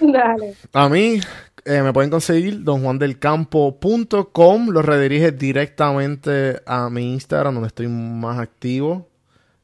Dale. 0.00 0.54
A 0.72 0.88
mí 0.88 1.20
eh, 1.64 1.82
me 1.82 1.92
pueden 1.92 2.10
conseguir 2.10 2.62
donjuandelcampo.com. 2.62 4.68
Lo 4.68 4.82
redirige 4.82 5.32
directamente 5.32 6.62
a 6.66 6.90
mi 6.90 7.12
Instagram, 7.12 7.54
donde 7.54 7.68
estoy 7.68 7.88
más 7.88 8.38
activo. 8.38 9.09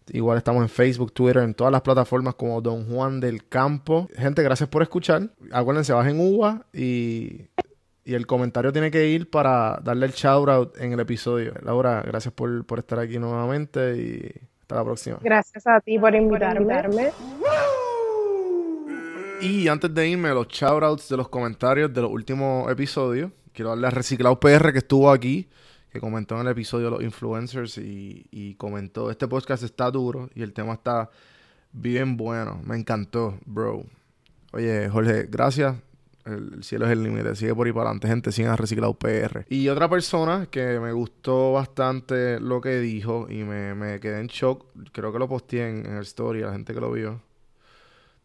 Igual 0.08 0.38
estamos 0.38 0.62
en 0.62 0.68
Facebook, 0.68 1.12
Twitter, 1.12 1.42
en 1.42 1.54
todas 1.54 1.72
las 1.72 1.82
plataformas 1.82 2.34
como 2.34 2.60
Don 2.60 2.86
Juan 2.86 3.20
del 3.20 3.48
Campo. 3.48 4.08
Gente, 4.16 4.42
gracias 4.42 4.68
por 4.68 4.82
escuchar. 4.82 5.30
Acuérdense, 5.50 5.92
bajen 5.92 6.20
uva 6.20 6.66
y, 6.72 7.46
y 8.04 8.14
el 8.14 8.26
comentario 8.26 8.72
tiene 8.72 8.90
que 8.90 9.08
ir 9.08 9.28
para 9.28 9.80
darle 9.82 10.06
el 10.06 10.12
shout 10.12 10.48
out 10.48 10.80
en 10.80 10.92
el 10.92 11.00
episodio. 11.00 11.54
Laura, 11.62 12.02
gracias 12.06 12.32
por, 12.32 12.64
por 12.64 12.78
estar 12.78 13.00
aquí 13.00 13.18
nuevamente 13.18 13.96
y 13.96 14.32
hasta 14.62 14.76
la 14.76 14.84
próxima. 14.84 15.18
Gracias 15.22 15.66
a 15.66 15.80
ti 15.80 15.98
por 15.98 16.14
invitarme. 16.14 17.10
Y 19.40 19.68
antes 19.68 19.92
de 19.92 20.08
irme, 20.08 20.30
los 20.30 20.48
shoutouts 20.48 21.08
de 21.08 21.16
los 21.16 21.28
comentarios 21.28 21.92
de 21.92 22.00
los 22.00 22.10
últimos 22.10 22.70
episodios. 22.70 23.30
Quiero 23.52 23.70
darle 23.70 23.88
a 23.88 23.90
Reciclado 23.90 24.40
PR 24.40 24.72
que 24.72 24.78
estuvo 24.78 25.10
aquí, 25.10 25.48
comentó 26.00 26.34
en 26.36 26.42
el 26.42 26.48
episodio 26.48 26.90
los 26.90 27.02
influencers 27.02 27.78
y, 27.78 28.54
comentó, 28.58 29.10
este 29.10 29.28
podcast 29.28 29.62
está 29.62 29.90
duro 29.90 30.30
y 30.34 30.42
el 30.42 30.52
tema 30.52 30.74
está 30.74 31.10
bien 31.72 32.16
bueno. 32.16 32.60
Me 32.64 32.76
encantó, 32.76 33.38
bro. 33.44 33.84
Oye, 34.52 34.88
Jorge, 34.88 35.26
gracias. 35.30 35.76
El, 36.24 36.54
el 36.54 36.64
cielo 36.64 36.86
es 36.86 36.92
el 36.92 37.02
límite. 37.02 37.36
Sigue 37.36 37.54
por 37.54 37.66
ahí 37.66 37.72
para 37.72 37.90
adelante, 37.90 38.08
gente. 38.08 38.32
Sigan 38.32 38.52
a 38.52 38.56
Reciclado 38.56 38.94
PR. 38.94 39.44
Y 39.48 39.68
otra 39.68 39.88
persona 39.88 40.46
que 40.50 40.80
me 40.80 40.92
gustó 40.92 41.52
bastante 41.52 42.40
lo 42.40 42.60
que 42.60 42.80
dijo 42.80 43.26
y 43.30 43.44
me, 43.44 43.74
me 43.74 44.00
quedé 44.00 44.20
en 44.20 44.26
shock. 44.26 44.66
Creo 44.92 45.12
que 45.12 45.18
lo 45.18 45.28
posteé 45.28 45.68
en, 45.68 45.86
en 45.86 45.96
el 45.96 46.02
story 46.02 46.40
la 46.40 46.52
gente 46.52 46.74
que 46.74 46.80
lo 46.80 46.90
vio. 46.90 47.20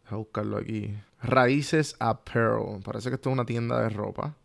Deja 0.04 0.16
buscarlo 0.16 0.58
aquí. 0.58 0.96
Raíces 1.22 1.96
Apparel. 2.00 2.82
Parece 2.84 3.10
que 3.10 3.16
esto 3.16 3.30
es 3.30 3.34
una 3.34 3.46
tienda 3.46 3.82
de 3.82 3.90
ropa. 3.90 4.36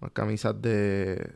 Unas 0.00 0.12
camisas 0.12 0.60
de. 0.60 1.34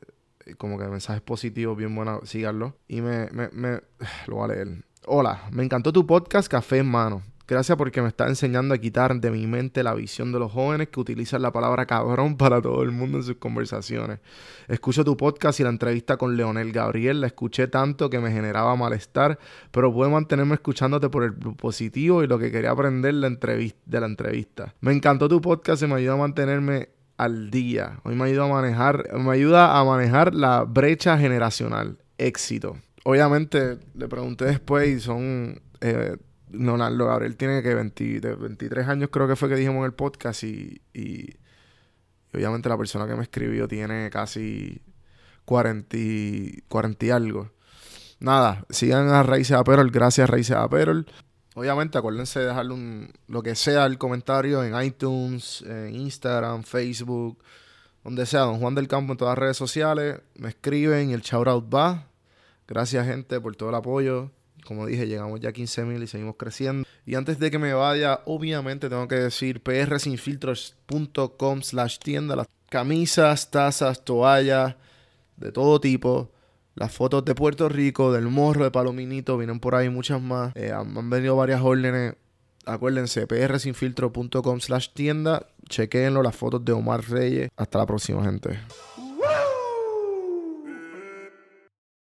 Como 0.58 0.78
que 0.78 0.86
mensajes 0.86 1.22
positivos, 1.22 1.76
bien 1.76 1.94
buenas. 1.94 2.20
Síganlo. 2.28 2.76
Y 2.88 3.00
me, 3.00 3.28
me, 3.32 3.48
me- 3.52 3.80
Lo 4.26 4.36
voy 4.36 4.50
a 4.50 4.54
leer. 4.54 4.84
Hola, 5.06 5.42
me 5.50 5.64
encantó 5.64 5.92
tu 5.92 6.06
podcast 6.06 6.48
Café 6.48 6.78
en 6.78 6.86
Mano. 6.90 7.22
Gracias 7.48 7.76
porque 7.76 8.00
me 8.00 8.08
está 8.08 8.28
enseñando 8.28 8.72
a 8.72 8.78
quitar 8.78 9.20
de 9.20 9.30
mi 9.30 9.46
mente 9.48 9.82
la 9.82 9.94
visión 9.94 10.32
de 10.32 10.38
los 10.38 10.52
jóvenes 10.52 10.88
que 10.88 11.00
utilizan 11.00 11.42
la 11.42 11.52
palabra 11.52 11.86
cabrón 11.86 12.36
para 12.38 12.62
todo 12.62 12.82
el 12.82 12.92
mundo 12.92 13.18
en 13.18 13.24
sus 13.24 13.36
conversaciones. 13.36 14.20
Escucho 14.68 15.04
tu 15.04 15.16
podcast 15.16 15.58
y 15.60 15.64
la 15.64 15.68
entrevista 15.68 16.16
con 16.16 16.36
Leonel 16.36 16.72
Gabriel. 16.72 17.20
La 17.20 17.26
escuché 17.26 17.66
tanto 17.66 18.08
que 18.08 18.20
me 18.20 18.30
generaba 18.30 18.74
malestar, 18.76 19.38
pero 19.72 19.92
pude 19.92 20.08
mantenerme 20.08 20.54
escuchándote 20.54 21.10
por 21.10 21.24
el 21.24 21.34
positivo 21.34 22.22
y 22.22 22.28
lo 22.28 22.38
que 22.38 22.52
quería 22.52 22.70
aprender 22.70 23.12
de 23.12 24.00
la 24.00 24.06
entrevista. 24.06 24.74
Me 24.80 24.92
encantó 24.92 25.28
tu 25.28 25.40
podcast 25.40 25.82
y 25.82 25.88
me 25.88 25.96
ayuda 25.96 26.14
a 26.14 26.18
mantenerme 26.18 26.90
al 27.16 27.50
día. 27.50 28.00
Hoy 28.04 28.14
me 28.14 28.24
ayuda 28.24 28.44
a 28.44 28.48
manejar, 28.48 29.08
me 29.18 29.32
ayuda 29.32 29.78
a 29.78 29.84
manejar 29.84 30.34
la 30.34 30.64
brecha 30.64 31.18
generacional. 31.18 31.98
Éxito. 32.18 32.78
Obviamente 33.04 33.78
le 33.94 34.08
pregunté 34.08 34.44
después 34.44 34.88
y 34.88 35.00
son 35.00 35.60
eh, 35.80 36.16
Leonardo 36.50 37.06
Gabriel 37.06 37.36
tiene 37.36 37.62
que 37.62 37.74
20 37.74 38.20
de 38.20 38.34
23 38.36 38.86
años 38.86 39.08
creo 39.12 39.26
que 39.26 39.34
fue 39.36 39.48
que 39.48 39.56
dijimos 39.56 39.78
en 39.78 39.84
el 39.86 39.92
podcast 39.94 40.44
y, 40.44 40.80
y- 40.94 41.36
obviamente 42.34 42.68
la 42.68 42.78
persona 42.78 43.06
que 43.06 43.14
me 43.16 43.22
escribió 43.22 43.66
tiene 43.68 44.08
casi 44.10 44.80
40 45.44 45.96
y, 45.96 46.62
40 46.68 47.06
y 47.06 47.10
algo. 47.10 47.50
Nada, 48.20 48.64
sigan 48.70 49.08
a 49.08 49.22
Raíces 49.24 49.56
Aperol, 49.56 49.90
gracias 49.90 50.30
Raíces 50.30 50.56
Aperol. 50.56 51.06
Obviamente 51.54 51.98
acuérdense 51.98 52.40
de 52.40 52.46
dejarle 52.46 52.72
un, 52.72 53.12
lo 53.28 53.42
que 53.42 53.54
sea 53.54 53.84
el 53.84 53.98
comentario 53.98 54.64
en 54.64 54.80
iTunes, 54.82 55.62
en 55.62 55.94
Instagram, 55.94 56.62
Facebook, 56.62 57.38
donde 58.04 58.26
sea, 58.26 58.40
Don 58.40 58.58
Juan 58.58 58.74
del 58.74 58.88
Campo 58.88 59.12
en 59.12 59.18
todas 59.18 59.32
las 59.32 59.38
redes 59.38 59.56
sociales. 59.56 60.20
Me 60.34 60.48
escriben 60.48 61.10
y 61.10 61.12
el 61.12 61.20
shoutout 61.20 61.72
va. 61.72 62.06
Gracias 62.66 63.06
gente 63.06 63.40
por 63.40 63.54
todo 63.54 63.68
el 63.68 63.74
apoyo. 63.74 64.30
Como 64.66 64.86
dije, 64.86 65.06
llegamos 65.06 65.40
ya 65.40 65.50
a 65.50 65.52
15 65.52 65.84
mil 65.84 66.02
y 66.02 66.06
seguimos 66.06 66.36
creciendo. 66.36 66.86
Y 67.04 67.16
antes 67.16 67.38
de 67.38 67.50
que 67.50 67.58
me 67.58 67.74
vaya, 67.74 68.20
obviamente 68.26 68.88
tengo 68.88 69.06
que 69.08 69.16
decir 69.16 69.62
prsinfiltros.com 69.62 71.62
slash 71.62 71.98
tienda. 71.98 72.36
Las 72.36 72.46
camisas, 72.70 73.50
tazas, 73.50 74.04
toallas, 74.04 74.76
de 75.36 75.52
todo 75.52 75.80
tipo. 75.80 76.30
Las 76.74 76.92
fotos 76.92 77.24
de 77.24 77.34
Puerto 77.34 77.68
Rico, 77.68 78.12
del 78.12 78.28
morro, 78.28 78.64
de 78.64 78.70
Palominito, 78.70 79.36
vienen 79.36 79.60
por 79.60 79.74
ahí 79.74 79.88
muchas 79.88 80.22
más. 80.22 80.54
Eh, 80.56 80.72
han, 80.72 80.96
han 80.96 81.10
venido 81.10 81.36
varias 81.36 81.60
órdenes. 81.60 82.14
Acuérdense, 82.64 83.26
prsinfiltro.com 83.26 84.60
slash 84.60 84.88
tienda. 84.94 85.46
Chequéenlo, 85.68 86.22
las 86.22 86.36
fotos 86.36 86.64
de 86.64 86.72
Omar 86.72 87.02
Reyes. 87.08 87.50
Hasta 87.56 87.78
la 87.78 87.86
próxima, 87.86 88.24
gente. 88.24 88.58